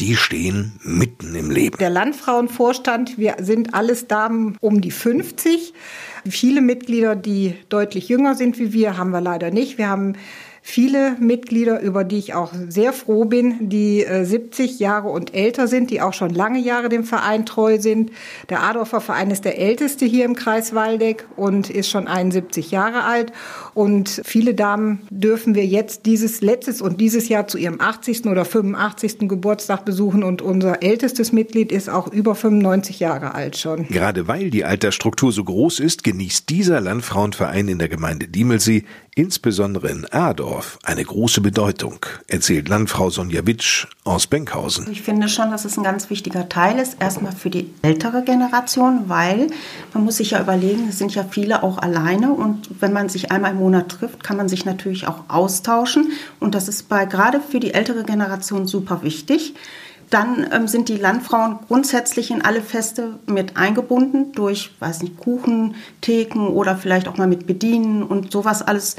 die 0.00 0.16
stehen 0.16 0.78
mitten 0.82 1.34
im 1.34 1.50
Leben. 1.50 1.78
Der 1.78 1.90
Landfrauenvorstand, 1.90 3.18
wir 3.18 3.36
sind 3.40 3.74
alles 3.74 4.06
Damen 4.06 4.56
um 4.60 4.80
die 4.80 4.90
50. 4.90 5.74
Viele 6.28 6.60
Mitglieder, 6.60 7.16
die 7.16 7.54
deutlich 7.68 8.08
jünger 8.08 8.34
sind 8.34 8.58
wie 8.58 8.72
wir, 8.72 8.96
haben 8.96 9.10
wir 9.10 9.20
leider 9.20 9.50
nicht. 9.50 9.78
Wir 9.78 9.88
haben 9.88 10.16
viele 10.66 11.14
Mitglieder, 11.20 11.80
über 11.82 12.04
die 12.04 12.16
ich 12.16 12.32
auch 12.32 12.50
sehr 12.68 12.94
froh 12.94 13.26
bin, 13.26 13.68
die 13.68 14.02
äh, 14.02 14.24
70 14.24 14.78
Jahre 14.78 15.08
und 15.08 15.34
älter 15.34 15.68
sind, 15.68 15.90
die 15.90 16.00
auch 16.00 16.14
schon 16.14 16.30
lange 16.30 16.58
Jahre 16.58 16.88
dem 16.88 17.04
Verein 17.04 17.44
treu 17.44 17.78
sind. 17.78 18.10
Der 18.48 18.62
Adorfer 18.62 19.02
Verein 19.02 19.30
ist 19.30 19.44
der 19.44 19.58
älteste 19.58 20.06
hier 20.06 20.24
im 20.24 20.34
Kreis 20.34 20.74
Waldeck 20.74 21.26
und 21.36 21.68
ist 21.68 21.90
schon 21.90 22.08
71 22.08 22.70
Jahre 22.70 23.04
alt. 23.04 23.30
Und 23.74 24.22
viele 24.24 24.54
Damen 24.54 25.00
dürfen 25.10 25.54
wir 25.54 25.66
jetzt 25.66 26.06
dieses 26.06 26.40
letztes 26.40 26.80
und 26.80 27.00
dieses 27.00 27.28
Jahr 27.28 27.48
zu 27.48 27.58
ihrem 27.58 27.80
80. 27.80 28.26
oder 28.26 28.44
85. 28.44 29.28
Geburtstag 29.28 29.84
besuchen 29.84 30.22
und 30.22 30.42
unser 30.42 30.82
ältestes 30.82 31.32
Mitglied 31.32 31.72
ist 31.72 31.90
auch 31.90 32.08
über 32.12 32.34
95 32.34 33.00
Jahre 33.00 33.34
alt 33.34 33.56
schon. 33.56 33.86
Gerade 33.88 34.28
weil 34.28 34.50
die 34.50 34.64
Altersstruktur 34.64 35.32
so 35.32 35.44
groß 35.44 35.80
ist, 35.80 36.04
genießt 36.04 36.48
dieser 36.48 36.80
Landfrauenverein 36.80 37.68
in 37.68 37.78
der 37.78 37.88
Gemeinde 37.88 38.28
Diemelsee 38.28 38.84
insbesondere 39.14 39.90
in 39.90 40.06
Adorf, 40.10 40.78
eine 40.82 41.04
große 41.04 41.40
Bedeutung, 41.40 42.04
erzählt 42.26 42.68
Landfrau 42.68 43.10
Sonja 43.10 43.46
Witsch 43.46 43.86
aus 44.02 44.26
Benkhausen. 44.26 44.88
Ich 44.90 45.02
finde 45.02 45.28
schon, 45.28 45.50
dass 45.50 45.64
es 45.64 45.76
ein 45.76 45.84
ganz 45.84 46.10
wichtiger 46.10 46.48
Teil 46.48 46.78
ist, 46.78 46.96
erstmal 47.00 47.32
für 47.32 47.50
die 47.50 47.70
ältere 47.82 48.24
Generation, 48.24 49.04
weil 49.06 49.48
man 49.92 50.04
muss 50.04 50.16
sich 50.16 50.32
ja 50.32 50.40
überlegen, 50.40 50.88
es 50.88 50.98
sind 50.98 51.14
ja 51.14 51.24
viele 51.24 51.62
auch 51.62 51.78
alleine 51.78 52.32
und 52.32 52.68
wenn 52.80 52.92
man 52.92 53.08
sich 53.08 53.30
einmal 53.30 53.52
im 53.52 53.58
Monat 53.64 53.88
trifft, 53.88 54.22
kann 54.22 54.36
man 54.36 54.48
sich 54.48 54.66
natürlich 54.66 55.08
auch 55.08 55.24
austauschen 55.28 56.12
und 56.38 56.54
das 56.54 56.68
ist 56.68 56.88
bei 56.88 57.06
gerade 57.06 57.40
für 57.40 57.60
die 57.60 57.72
ältere 57.72 58.04
Generation 58.04 58.66
super 58.66 59.02
wichtig. 59.02 59.54
Dann 60.10 60.46
ähm, 60.52 60.68
sind 60.68 60.88
die 60.88 60.98
Landfrauen 60.98 61.58
grundsätzlich 61.66 62.30
in 62.30 62.42
alle 62.42 62.60
Feste 62.60 63.18
mit 63.26 63.56
eingebunden 63.56 64.32
durch, 64.32 64.72
weiß 64.78 65.02
nicht, 65.02 65.16
Kuchen, 65.16 65.76
Theken 66.02 66.48
oder 66.48 66.76
vielleicht 66.76 67.08
auch 67.08 67.16
mal 67.16 67.26
mit 67.26 67.46
Bedienen 67.46 68.02
und 68.02 68.30
sowas 68.30 68.62
alles. 68.62 68.96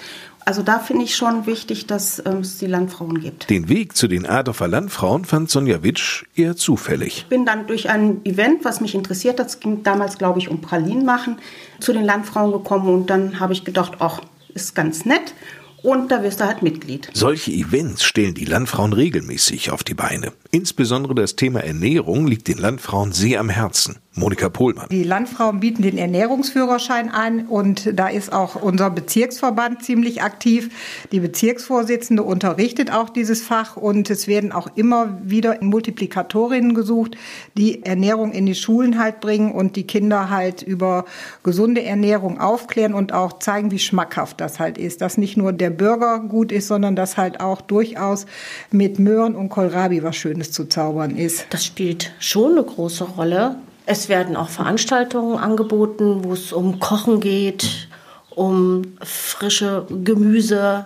Also 0.48 0.62
da 0.62 0.78
finde 0.80 1.06
ich 1.06 1.16
schon 1.16 1.46
wichtig, 1.48 1.88
dass 1.88 2.22
ähm, 2.26 2.40
es 2.40 2.58
die 2.58 2.68
Landfrauen 2.68 3.20
gibt. 3.20 3.50
Den 3.50 3.70
Weg 3.70 3.96
zu 3.96 4.08
den 4.08 4.26
Adorfer 4.26 4.68
Landfrauen 4.68 5.26
fand 5.26 5.50
Sonja 5.50 5.82
Witsch 5.84 6.26
eher 6.36 6.56
zufällig. 6.56 7.18
Ich 7.18 7.28
bin 7.28 7.46
dann 7.46 7.66
durch 7.66 7.90
ein 7.90 8.24
Event, 8.26 8.66
was 8.66 8.82
mich 8.82 8.94
interessiert 8.94 9.40
hat, 9.40 9.48
es 9.48 9.60
ging 9.60 9.84
damals, 9.84 10.18
glaube 10.18 10.40
ich, 10.40 10.50
um 10.50 10.62
Pralinen 10.62 11.06
machen, 11.06 11.38
zu 11.80 11.94
den 11.94 12.04
Landfrauen 12.04 12.52
gekommen 12.52 12.90
und 12.94 13.10
dann 13.10 13.40
habe 13.40 13.54
ich 13.54 13.64
gedacht, 13.64 13.94
ach, 14.00 14.22
ist 14.56 14.74
ganz 14.74 15.06
nett 15.06 15.36
und 15.84 16.12
da 16.12 16.24
wirst 16.24 16.40
du 16.40 16.46
halt 16.46 16.64
Mitglied. 16.64 17.12
Solche 17.14 17.52
Events 17.52 18.04
stellen 18.04 18.34
die 18.34 18.46
Landfrauen 18.46 18.94
regelmäßig 18.94 19.70
auf 19.70 19.84
die 19.84 19.94
Beine. 19.94 20.34
Insbesondere 20.56 21.14
das 21.16 21.36
Thema 21.36 21.66
Ernährung 21.66 22.28
liegt 22.28 22.48
den 22.48 22.58
Landfrauen 22.58 23.12
sehr 23.12 23.42
am 23.42 23.50
Herzen. 23.50 23.98
Monika 24.18 24.48
Pohlmann. 24.48 24.88
Die 24.90 25.04
Landfrauen 25.04 25.60
bieten 25.60 25.82
den 25.82 25.98
Ernährungsführerschein 25.98 27.10
an 27.10 27.48
und 27.48 28.00
da 28.00 28.08
ist 28.08 28.32
auch 28.32 28.56
unser 28.56 28.90
Bezirksverband 28.90 29.84
ziemlich 29.84 30.22
aktiv. 30.22 30.70
Die 31.12 31.20
Bezirksvorsitzende 31.20 32.24
unterrichtet 32.24 32.94
auch 32.94 33.10
dieses 33.10 33.42
Fach 33.42 33.76
und 33.76 34.10
es 34.10 34.30
werden 34.30 34.54
auch 34.54 34.70
immer 34.76 35.20
wieder 35.22 35.58
Multiplikatorinnen 35.62 36.74
gesucht, 36.74 37.18
die 37.58 37.84
Ernährung 37.84 38.32
in 38.32 38.46
die 38.46 38.56
Schulen 38.56 38.98
halt 38.98 39.20
bringen 39.20 39.52
und 39.52 39.76
die 39.76 39.86
Kinder 39.86 40.30
halt 40.30 40.62
über 40.62 41.04
gesunde 41.44 41.84
Ernährung 41.84 42.40
aufklären 42.40 42.94
und 42.94 43.12
auch 43.12 43.40
zeigen, 43.40 43.72
wie 43.72 43.80
schmackhaft 43.80 44.40
das 44.40 44.62
halt 44.62 44.78
ist. 44.78 45.02
Dass 45.02 45.18
nicht 45.18 45.36
nur 45.36 45.52
der 45.52 45.72
Burger 45.72 46.20
gut 46.20 46.54
ist, 46.54 46.68
sondern 46.70 46.96
dass 46.96 47.18
halt 47.18 47.42
auch 47.42 47.60
durchaus 47.60 48.28
mit 48.72 48.98
Möhren 48.98 49.36
und 49.36 49.50
Kohlrabi 49.50 50.04
was 50.04 50.16
Schönes 50.16 50.45
zu 50.52 50.66
zaubern 50.66 51.16
ist. 51.16 51.48
Das 51.50 51.66
spielt 51.66 52.12
schon 52.20 52.54
eine 52.54 52.64
große 52.64 53.04
Rolle. 53.04 53.56
Es 53.86 54.10
werden 54.10 54.36
auch 54.36 54.50
Veranstaltungen 54.50 55.38
angeboten, 55.38 56.24
wo 56.24 56.34
es 56.34 56.52
um 56.52 56.80
Kochen 56.80 57.20
geht, 57.20 57.88
um 58.32 58.82
frische 59.02 59.86
Gemüse, 60.04 60.86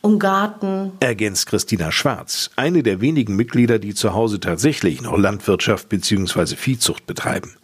um 0.00 0.18
Garten. 0.18 0.92
Ergänzt 1.00 1.46
Christina 1.46 1.92
Schwarz, 1.92 2.50
eine 2.56 2.82
der 2.82 3.00
wenigen 3.00 3.36
Mitglieder, 3.36 3.78
die 3.78 3.94
zu 3.94 4.14
Hause 4.14 4.40
tatsächlich 4.40 5.00
noch 5.00 5.16
Landwirtschaft 5.16 5.88
bzw. 5.88 6.56
Viehzucht 6.56 7.06
betreiben. 7.06 7.56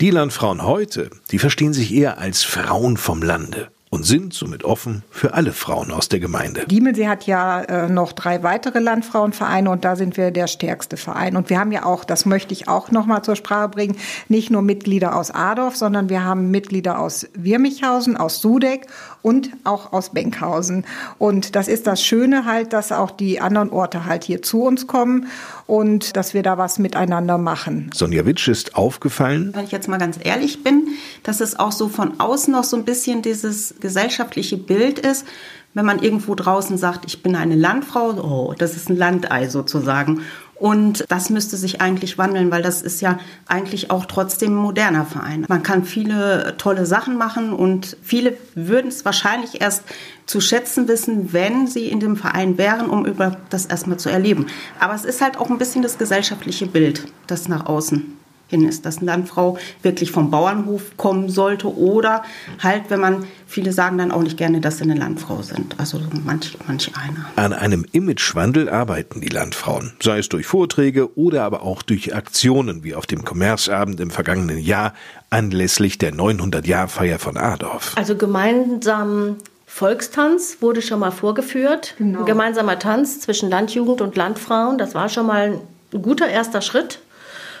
Die 0.00 0.10
Landfrauen 0.10 0.62
heute, 0.62 1.10
die 1.30 1.38
verstehen 1.38 1.72
sich 1.72 1.92
eher 1.92 2.18
als 2.18 2.42
Frauen 2.42 2.96
vom 2.96 3.22
Lande 3.22 3.68
und 3.94 4.02
sind 4.02 4.34
somit 4.34 4.64
offen 4.64 5.04
für 5.08 5.34
alle 5.34 5.52
Frauen 5.52 5.92
aus 5.92 6.08
der 6.08 6.18
Gemeinde. 6.18 6.66
Diemelsee 6.66 7.06
hat 7.06 7.28
ja 7.28 7.60
äh, 7.62 7.88
noch 7.88 8.12
drei 8.12 8.42
weitere 8.42 8.80
Landfrauenvereine 8.80 9.70
und 9.70 9.84
da 9.84 9.94
sind 9.94 10.16
wir 10.16 10.32
der 10.32 10.48
stärkste 10.48 10.96
Verein. 10.96 11.36
Und 11.36 11.48
wir 11.48 11.60
haben 11.60 11.70
ja 11.70 11.84
auch, 11.84 12.02
das 12.02 12.26
möchte 12.26 12.52
ich 12.52 12.66
auch 12.66 12.90
noch 12.90 13.06
mal 13.06 13.22
zur 13.22 13.36
Sprache 13.36 13.68
bringen, 13.68 13.96
nicht 14.28 14.50
nur 14.50 14.62
Mitglieder 14.62 15.14
aus 15.14 15.30
Adorf, 15.30 15.76
sondern 15.76 16.08
wir 16.08 16.24
haben 16.24 16.50
Mitglieder 16.50 16.98
aus 16.98 17.28
Wirmichhausen, 17.34 18.16
aus 18.16 18.40
Sudeck 18.40 18.88
und 19.24 19.48
auch 19.64 19.92
aus 19.94 20.10
Benkhausen. 20.10 20.84
Und 21.18 21.56
das 21.56 21.66
ist 21.66 21.86
das 21.86 22.04
Schöne 22.04 22.44
halt, 22.44 22.74
dass 22.74 22.92
auch 22.92 23.10
die 23.10 23.40
anderen 23.40 23.70
Orte 23.70 24.04
halt 24.04 24.22
hier 24.22 24.42
zu 24.42 24.62
uns 24.62 24.86
kommen 24.86 25.28
und 25.66 26.14
dass 26.14 26.34
wir 26.34 26.42
da 26.42 26.58
was 26.58 26.78
miteinander 26.78 27.38
machen. 27.38 27.90
Sonja 27.94 28.26
Witsch 28.26 28.48
ist 28.48 28.76
aufgefallen. 28.76 29.50
Wenn 29.54 29.64
ich 29.64 29.72
jetzt 29.72 29.88
mal 29.88 29.98
ganz 29.98 30.18
ehrlich 30.22 30.62
bin, 30.62 30.88
dass 31.22 31.40
es 31.40 31.58
auch 31.58 31.72
so 31.72 31.88
von 31.88 32.20
außen 32.20 32.52
noch 32.52 32.64
so 32.64 32.76
ein 32.76 32.84
bisschen 32.84 33.22
dieses 33.22 33.74
gesellschaftliche 33.80 34.58
Bild 34.58 34.98
ist, 34.98 35.24
wenn 35.72 35.86
man 35.86 36.00
irgendwo 36.00 36.34
draußen 36.34 36.76
sagt, 36.76 37.06
ich 37.06 37.22
bin 37.22 37.34
eine 37.34 37.56
Landfrau, 37.56 38.10
oh, 38.10 38.54
das 38.56 38.76
ist 38.76 38.90
ein 38.90 38.96
Landei 38.96 39.48
sozusagen. 39.48 40.20
Und 40.64 41.04
das 41.10 41.28
müsste 41.28 41.58
sich 41.58 41.82
eigentlich 41.82 42.16
wandeln, 42.16 42.50
weil 42.50 42.62
das 42.62 42.80
ist 42.80 43.02
ja 43.02 43.18
eigentlich 43.46 43.90
auch 43.90 44.06
trotzdem 44.06 44.52
ein 44.52 44.62
moderner 44.62 45.04
Verein. 45.04 45.44
Man 45.46 45.62
kann 45.62 45.84
viele 45.84 46.54
tolle 46.56 46.86
Sachen 46.86 47.18
machen 47.18 47.52
und 47.52 47.98
viele 48.00 48.34
würden 48.54 48.88
es 48.88 49.04
wahrscheinlich 49.04 49.60
erst 49.60 49.82
zu 50.24 50.40
schätzen 50.40 50.88
wissen, 50.88 51.34
wenn 51.34 51.66
sie 51.66 51.88
in 51.88 52.00
dem 52.00 52.16
Verein 52.16 52.56
wären, 52.56 52.88
um 52.88 53.04
über 53.04 53.36
das 53.50 53.66
erstmal 53.66 53.98
zu 53.98 54.08
erleben. 54.08 54.46
Aber 54.80 54.94
es 54.94 55.04
ist 55.04 55.20
halt 55.20 55.36
auch 55.36 55.50
ein 55.50 55.58
bisschen 55.58 55.82
das 55.82 55.98
gesellschaftliche 55.98 56.64
Bild, 56.64 57.08
das 57.26 57.46
nach 57.46 57.66
außen 57.66 58.23
hin 58.48 58.68
ist, 58.68 58.84
dass 58.86 58.98
eine 58.98 59.06
Landfrau 59.06 59.58
wirklich 59.82 60.10
vom 60.10 60.30
Bauernhof 60.30 60.96
kommen 60.96 61.28
sollte 61.28 61.74
oder 61.76 62.24
halt, 62.62 62.84
wenn 62.88 63.00
man, 63.00 63.26
viele 63.46 63.72
sagen 63.72 63.98
dann 63.98 64.12
auch 64.12 64.22
nicht 64.22 64.36
gerne, 64.36 64.60
dass 64.60 64.78
sie 64.78 64.84
eine 64.84 64.94
Landfrau 64.94 65.42
sind, 65.42 65.78
also 65.78 66.00
manch, 66.24 66.56
manch 66.66 66.90
einer. 66.96 67.26
An 67.36 67.52
einem 67.52 67.86
Imagewandel 67.92 68.68
arbeiten 68.68 69.20
die 69.20 69.28
Landfrauen, 69.28 69.92
sei 70.02 70.18
es 70.18 70.28
durch 70.28 70.46
Vorträge 70.46 71.16
oder 71.16 71.44
aber 71.44 71.62
auch 71.62 71.82
durch 71.82 72.14
Aktionen 72.14 72.84
wie 72.84 72.94
auf 72.94 73.06
dem 73.06 73.24
Kommerzabend 73.24 74.00
im 74.00 74.10
vergangenen 74.10 74.58
Jahr 74.58 74.94
anlässlich 75.30 75.98
der 75.98 76.12
900-Jahr-Feier 76.14 77.18
von 77.18 77.36
Adorf. 77.36 77.92
Also 77.96 78.16
gemeinsam 78.16 79.36
Volkstanz 79.66 80.58
wurde 80.60 80.82
schon 80.82 81.00
mal 81.00 81.10
vorgeführt. 81.10 81.94
Genau. 81.98 82.20
Ein 82.20 82.26
gemeinsamer 82.26 82.78
Tanz 82.78 83.18
zwischen 83.18 83.50
Landjugend 83.50 84.00
und 84.00 84.14
Landfrauen. 84.14 84.78
Das 84.78 84.94
war 84.94 85.08
schon 85.08 85.26
mal 85.26 85.58
ein 85.92 86.02
guter 86.02 86.28
erster 86.28 86.62
Schritt. 86.62 87.00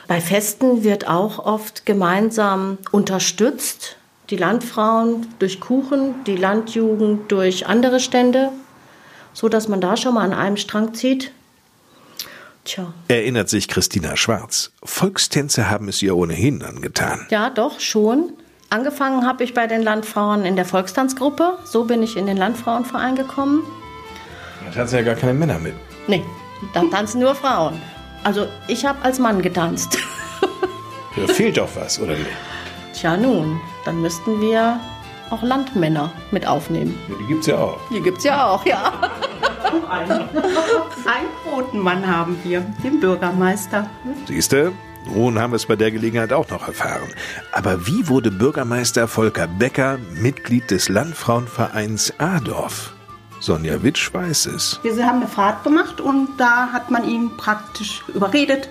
Bei 0.06 0.20
Festen 0.20 0.84
wird 0.84 1.08
auch 1.08 1.38
oft 1.38 1.86
gemeinsam 1.86 2.78
unterstützt. 2.92 3.96
Die 4.30 4.36
Landfrauen 4.36 5.26
durch 5.38 5.60
Kuchen, 5.60 6.24
die 6.24 6.36
Landjugend 6.36 7.30
durch 7.30 7.66
andere 7.66 8.00
Stände, 8.00 8.50
so 9.32 9.48
dass 9.48 9.68
man 9.68 9.80
da 9.80 9.96
schon 9.96 10.14
mal 10.14 10.24
an 10.24 10.32
einem 10.32 10.56
Strang 10.56 10.94
zieht. 10.94 11.30
Tja. 12.64 12.94
Erinnert 13.08 13.50
sich 13.50 13.68
Christina 13.68 14.16
Schwarz. 14.16 14.72
Volkstänze 14.82 15.68
haben 15.68 15.88
es 15.88 16.00
ihr 16.00 16.16
ohnehin 16.16 16.62
angetan. 16.62 17.26
Ja, 17.30 17.50
doch, 17.50 17.78
schon. 17.80 18.32
Angefangen 18.70 19.26
habe 19.26 19.44
ich 19.44 19.52
bei 19.52 19.66
den 19.66 19.82
Landfrauen 19.82 20.46
in 20.46 20.56
der 20.56 20.64
Volkstanzgruppe. 20.64 21.58
So 21.64 21.84
bin 21.84 22.02
ich 22.02 22.16
in 22.16 22.26
den 22.26 22.38
Landfrauenverein 22.38 23.16
gekommen. 23.16 23.62
Da 24.64 24.70
tanzen 24.70 24.96
ja 24.96 25.02
gar 25.02 25.14
keine 25.14 25.34
Männer 25.34 25.58
mit. 25.58 25.74
Nee, 26.06 26.24
da 26.72 26.82
tanzen 26.90 27.20
nur 27.20 27.34
Frauen. 27.34 27.80
Also 28.24 28.48
ich 28.66 28.84
habe 28.84 29.02
als 29.02 29.18
Mann 29.18 29.42
getanzt. 29.42 29.98
Da 31.16 31.32
fehlt 31.32 31.58
doch 31.58 31.68
was, 31.76 32.00
oder 32.00 32.14
nicht? 32.14 32.26
Tja 32.92 33.16
nun, 33.16 33.60
dann 33.84 34.00
müssten 34.02 34.40
wir 34.40 34.80
auch 35.30 35.42
Landmänner 35.42 36.12
mit 36.32 36.46
aufnehmen. 36.46 36.98
Ja, 37.08 37.14
die 37.20 37.26
gibt's 37.26 37.46
ja 37.46 37.58
auch. 37.58 37.80
Die 37.90 38.00
gibt's 38.00 38.24
ja 38.24 38.46
auch, 38.48 38.66
ja. 38.66 38.92
Einen, 39.88 40.28
Quotenmann 41.54 42.06
haben 42.06 42.36
wir, 42.42 42.60
den 42.82 42.98
Bürgermeister. 42.98 43.88
Siehste, 44.26 44.72
nun 45.14 45.38
haben 45.38 45.52
wir 45.52 45.56
es 45.56 45.66
bei 45.66 45.76
der 45.76 45.90
Gelegenheit 45.90 46.32
auch 46.32 46.48
noch 46.50 46.66
erfahren. 46.66 47.12
Aber 47.52 47.86
wie 47.86 48.08
wurde 48.08 48.30
Bürgermeister 48.30 49.06
Volker 49.06 49.46
Becker 49.46 49.98
Mitglied 50.14 50.70
des 50.70 50.88
Landfrauenvereins 50.88 52.14
Adorf? 52.18 52.94
Sonja 53.44 53.82
Witsch 53.82 54.12
weiß 54.14 54.46
es. 54.46 54.80
Wir 54.82 55.06
haben 55.06 55.18
eine 55.18 55.28
Fahrt 55.28 55.64
gemacht 55.64 56.00
und 56.00 56.28
da 56.38 56.72
hat 56.72 56.90
man 56.90 57.06
ihn 57.06 57.30
praktisch 57.36 58.02
überredet, 58.14 58.70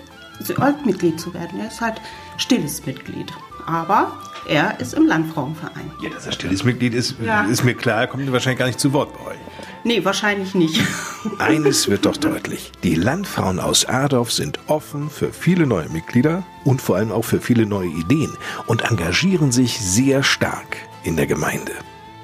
Mitglied 0.84 1.20
zu 1.20 1.32
werden. 1.32 1.60
Er 1.60 1.68
ist 1.68 1.80
halt 1.80 2.00
stilles 2.38 2.84
Mitglied. 2.84 3.32
Aber 3.66 4.18
er 4.48 4.80
ist 4.80 4.94
im 4.94 5.06
Landfrauenverein. 5.06 5.92
Ja, 6.02 6.10
dass 6.10 6.26
er 6.26 6.32
stilles 6.32 6.64
Mitglied 6.64 6.92
ist, 6.92 7.14
ja. 7.24 7.44
ist 7.44 7.62
mir 7.62 7.74
klar. 7.74 8.00
Er 8.00 8.06
kommt 8.08 8.30
wahrscheinlich 8.32 8.58
gar 8.58 8.66
nicht 8.66 8.80
zu 8.80 8.92
Wort 8.92 9.16
bei 9.16 9.30
euch. 9.30 9.38
Nee, 9.84 10.04
wahrscheinlich 10.04 10.56
nicht. 10.56 10.80
Eines 11.38 11.88
wird 11.88 12.04
doch 12.04 12.16
deutlich. 12.16 12.72
Die 12.82 12.96
Landfrauen 12.96 13.60
aus 13.60 13.84
Adorf 13.84 14.32
sind 14.32 14.58
offen 14.66 15.08
für 15.08 15.32
viele 15.32 15.68
neue 15.68 15.88
Mitglieder 15.88 16.42
und 16.64 16.82
vor 16.82 16.96
allem 16.96 17.12
auch 17.12 17.24
für 17.24 17.40
viele 17.40 17.64
neue 17.64 17.90
Ideen 17.90 18.36
und 18.66 18.82
engagieren 18.82 19.52
sich 19.52 19.78
sehr 19.78 20.24
stark 20.24 20.78
in 21.04 21.16
der 21.16 21.28
Gemeinde. 21.28 21.72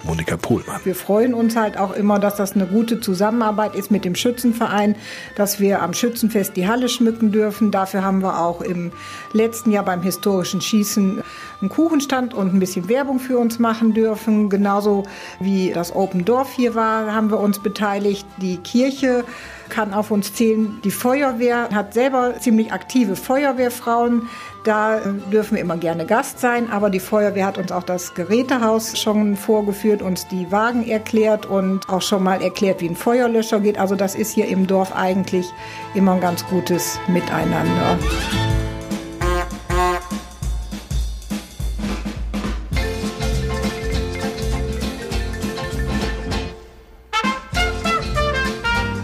Monika 0.04 0.36
Pohlmann. 0.36 0.80
Wir 0.84 0.94
freuen 0.94 1.34
uns 1.34 1.56
halt 1.56 1.76
auch 1.76 1.92
immer, 1.92 2.18
dass 2.18 2.36
das 2.36 2.52
eine 2.52 2.66
gute 2.66 3.00
Zusammenarbeit 3.00 3.74
ist 3.74 3.90
mit 3.90 4.04
dem 4.04 4.14
Schützenverein, 4.14 4.96
dass 5.36 5.60
wir 5.60 5.82
am 5.82 5.92
Schützenfest 5.92 6.56
die 6.56 6.68
Halle 6.68 6.88
schmücken 6.88 7.32
dürfen. 7.32 7.70
Dafür 7.70 8.02
haben 8.02 8.22
wir 8.22 8.40
auch 8.40 8.60
im 8.60 8.92
letzten 9.32 9.70
Jahr 9.70 9.84
beim 9.84 10.02
historischen 10.02 10.60
Schießen 10.60 11.22
einen 11.60 11.68
Kuchenstand 11.70 12.34
und 12.34 12.54
ein 12.54 12.60
bisschen 12.60 12.88
Werbung 12.88 13.18
für 13.18 13.38
uns 13.38 13.58
machen 13.58 13.92
dürfen. 13.92 14.48
Genauso 14.48 15.04
wie 15.38 15.72
das 15.72 15.94
Open 15.94 16.24
Dorf 16.24 16.52
hier 16.54 16.74
war, 16.74 17.14
haben 17.14 17.30
wir 17.30 17.38
uns 17.38 17.58
beteiligt. 17.58 18.26
Die 18.40 18.56
Kirche 18.56 19.24
kann 19.68 19.94
auf 19.94 20.10
uns 20.10 20.34
zählen. 20.34 20.80
Die 20.84 20.90
Feuerwehr 20.90 21.68
hat 21.72 21.94
selber 21.94 22.34
ziemlich 22.40 22.72
aktive 22.72 23.16
Feuerwehrfrauen. 23.16 24.28
Da 24.64 25.00
dürfen 25.32 25.54
wir 25.54 25.62
immer 25.62 25.76
gerne 25.76 26.04
Gast 26.04 26.38
sein, 26.38 26.70
aber 26.70 26.90
die 26.90 27.00
Feuerwehr 27.00 27.46
hat 27.46 27.56
uns 27.56 27.72
auch 27.72 27.82
das 27.82 28.14
Gerätehaus 28.14 28.98
schon 28.98 29.36
vorgeführt, 29.36 30.02
uns 30.02 30.28
die 30.28 30.52
Wagen 30.52 30.86
erklärt 30.86 31.46
und 31.46 31.88
auch 31.88 32.02
schon 32.02 32.22
mal 32.22 32.42
erklärt, 32.42 32.82
wie 32.82 32.88
ein 32.88 32.96
Feuerlöscher 32.96 33.60
geht. 33.60 33.78
Also 33.78 33.96
das 33.96 34.14
ist 34.14 34.32
hier 34.32 34.48
im 34.48 34.66
Dorf 34.66 34.94
eigentlich 34.94 35.46
immer 35.94 36.12
ein 36.12 36.20
ganz 36.20 36.46
gutes 36.46 36.98
Miteinander. 37.08 37.98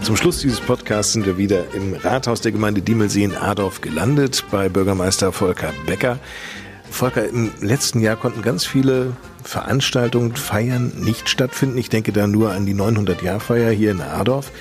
Zum 0.07 0.15
Schluss 0.15 0.39
dieses 0.39 0.61
Podcasts 0.61 1.11
sind 1.11 1.25
wir 1.25 1.37
wieder 1.37 1.73
im 1.73 1.93
Rathaus 1.93 2.39
der 2.39 2.53
Gemeinde 2.53 2.81
Diemelsee 2.81 3.25
in 3.25 3.35
Adorf 3.35 3.81
gelandet 3.81 4.45
bei 4.49 4.69
Bürgermeister 4.69 5.33
Volker 5.33 5.73
Becker. 5.85 6.17
Volker, 6.89 7.27
im 7.27 7.51
letzten 7.59 7.99
Jahr 7.99 8.15
konnten 8.15 8.41
ganz 8.41 8.65
viele 8.65 9.17
Veranstaltungen, 9.43 10.33
Feiern 10.37 10.93
nicht 10.95 11.27
stattfinden. 11.27 11.77
Ich 11.77 11.89
denke 11.89 12.13
da 12.13 12.25
nur 12.25 12.53
an 12.53 12.65
die 12.65 12.73
900-Jahr-Feier 12.73 13.71
hier 13.71 13.91
in 13.91 13.99
Adorf. 13.99 14.53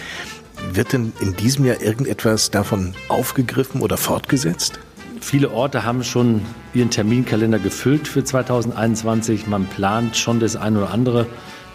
Wird 0.72 0.92
denn 0.92 1.12
in 1.20 1.36
diesem 1.36 1.64
Jahr 1.64 1.80
irgendetwas 1.80 2.50
davon 2.50 2.94
aufgegriffen 3.06 3.82
oder 3.82 3.96
fortgesetzt? 3.96 4.80
Viele 5.20 5.52
Orte 5.52 5.84
haben 5.84 6.02
schon 6.02 6.42
ihren 6.74 6.90
Terminkalender 6.90 7.60
gefüllt 7.60 8.08
für 8.08 8.24
2021. 8.24 9.46
Man 9.46 9.66
plant 9.66 10.16
schon 10.16 10.40
das 10.40 10.56
eine 10.56 10.78
oder 10.78 10.90
andere. 10.90 11.26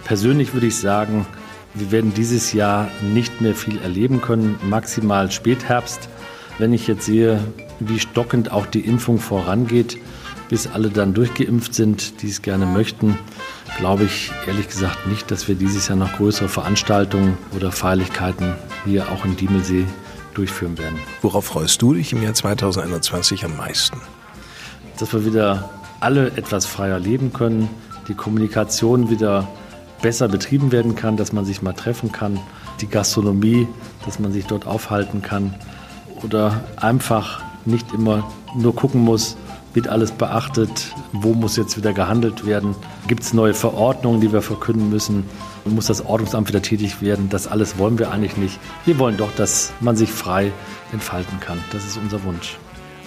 Persönlich 0.04 0.54
würde 0.54 0.68
ich 0.68 0.76
sagen, 0.76 1.26
wir 1.74 1.92
werden 1.92 2.14
dieses 2.14 2.54
Jahr 2.54 2.90
nicht 3.02 3.42
mehr 3.42 3.56
viel 3.56 3.80
erleben 3.82 4.22
können, 4.22 4.58
maximal 4.64 5.32
Spätherbst. 5.32 6.10
Wenn 6.58 6.74
ich 6.74 6.88
jetzt 6.88 7.06
sehe, 7.06 7.40
wie 7.80 8.00
stockend 8.00 8.52
auch 8.52 8.66
die 8.66 8.82
Impfung 8.82 9.20
vorangeht, 9.20 9.98
bis 10.50 10.68
alle 10.68 10.90
dann 10.90 11.14
durchgeimpft 11.14 11.74
sind, 11.74 12.22
die 12.22 12.28
es 12.28 12.42
gerne 12.42 12.66
möchten, 12.66 13.18
glaube 13.78 14.04
ich 14.04 14.32
ehrlich 14.48 14.68
gesagt 14.68 15.08
nicht, 15.08 15.32
dass 15.32 15.48
wir 15.48 15.56
dieses 15.56 15.88
Jahr 15.88 15.98
noch 15.98 16.18
größere 16.18 16.50
Veranstaltungen 16.50 17.38
oder 17.56 17.72
Feierlichkeiten 17.72 18.54
hier 18.86 19.10
auch 19.10 19.24
in 19.24 19.38
Diemelsee 19.38 19.86
durchführen 20.34 20.78
werden. 20.78 21.00
Worauf 21.22 21.46
freust 21.46 21.82
du 21.82 21.94
dich 21.94 22.12
im 22.12 22.22
Jahr 22.22 22.34
2021 22.34 23.46
am 23.46 23.56
meisten? 23.56 23.98
Dass 25.00 25.14
wir 25.14 25.26
wieder 25.26 25.70
alle 26.02 26.28
etwas 26.36 26.66
freier 26.66 27.00
leben 27.00 27.32
können, 27.32 27.70
die 28.10 28.14
Kommunikation 28.14 29.10
wieder 29.10 29.48
besser 30.02 30.28
betrieben 30.28 30.72
werden 30.72 30.96
kann, 30.96 31.18
dass 31.18 31.34
man 31.34 31.46
sich 31.46 31.62
mal 31.62 31.74
treffen 31.74 32.12
kann, 32.12 32.40
die 32.80 32.88
Gastronomie, 32.88 33.68
dass 34.06 34.20
man 34.20 34.32
sich 34.32 34.46
dort 34.46 34.66
aufhalten 34.66 35.22
kann 35.22 35.54
oder 36.24 36.64
einfach 36.78 37.42
nicht 37.66 37.94
immer 37.94 38.30
nur 38.56 38.76
gucken 38.76 39.02
muss, 39.02 39.38
wird 39.74 39.88
alles 39.88 40.12
beachtet, 40.12 40.94
wo 41.14 41.34
muss 41.34 41.56
jetzt 41.56 41.78
wieder 41.78 41.94
gehandelt 41.94 42.46
werden, 42.46 42.76
gibt 43.08 43.24
es 43.24 43.34
neue 43.34 43.54
Verordnungen, 43.54 44.20
die 44.20 44.34
wir 44.34 44.42
verkünden 44.42 44.90
müssen, 44.90 45.26
muss 45.66 45.86
das 45.86 46.06
Ordnungsamt 46.06 46.50
wieder 46.50 46.62
tätig 46.62 47.02
werden, 47.02 47.30
das 47.30 47.48
alles 47.48 47.78
wollen 47.78 48.00
wir 48.00 48.12
eigentlich 48.12 48.38
nicht. 48.38 48.60
Wir 48.86 49.00
wollen 49.00 49.18
doch, 49.18 49.34
dass 49.36 49.72
man 49.80 49.96
sich 49.96 50.12
frei 50.12 50.52
entfalten 50.92 51.40
kann. 51.40 51.60
Das 51.72 51.86
ist 51.86 51.98
unser 51.98 52.24
Wunsch. 52.24 52.58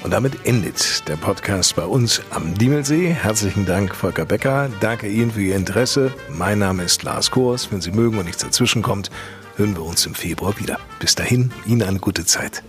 Und 0.05 0.11
damit 0.11 0.45
endet 0.45 1.09
der 1.09 1.17
Podcast 1.17 1.77
bei 1.77 1.87
uns 1.87 2.21
am 2.29 2.55
Diemelsee. 2.55 3.09
Herzlichen 3.09 3.65
Dank, 3.65 3.95
Volker 3.95 4.27
Becker. 4.27 4.69
Danke 4.81 5.09
Ihnen 5.09 5.31
für 5.31 5.41
Ihr 5.41 5.57
Interesse. 5.57 6.13
Mein 6.29 6.59
Name 6.59 6.83
ist 6.83 7.03
Lars 7.05 7.31
Kors. 7.31 7.73
Wenn 7.73 7.81
Sie 7.81 7.91
mögen 7.91 8.19
und 8.19 8.27
nichts 8.27 8.43
dazwischenkommt, 8.43 9.11
hören 9.57 9.75
wir 9.75 9.83
uns 9.83 10.05
im 10.05 10.15
Februar 10.15 10.61
wieder. 10.61 10.79
Bis 11.01 11.15
dahin, 11.15 11.53
Ihnen 11.65 11.83
eine 11.83 12.01
gute 12.01 12.27
Zeit. 12.27 12.63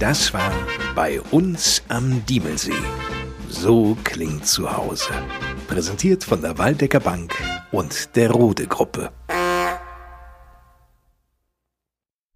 Das 0.00 0.34
war 0.34 0.52
bei 0.96 1.20
uns 1.30 1.82
am 1.88 2.26
Diemelsee. 2.26 2.72
So 3.58 3.96
klingt 4.04 4.46
zu 4.46 4.76
Hause. 4.76 5.12
Präsentiert 5.66 6.22
von 6.22 6.42
der 6.42 6.58
Waldecker 6.58 7.00
Bank 7.00 7.34
und 7.72 8.14
der 8.14 8.30
Rode 8.30 8.66
Gruppe. 8.66 9.10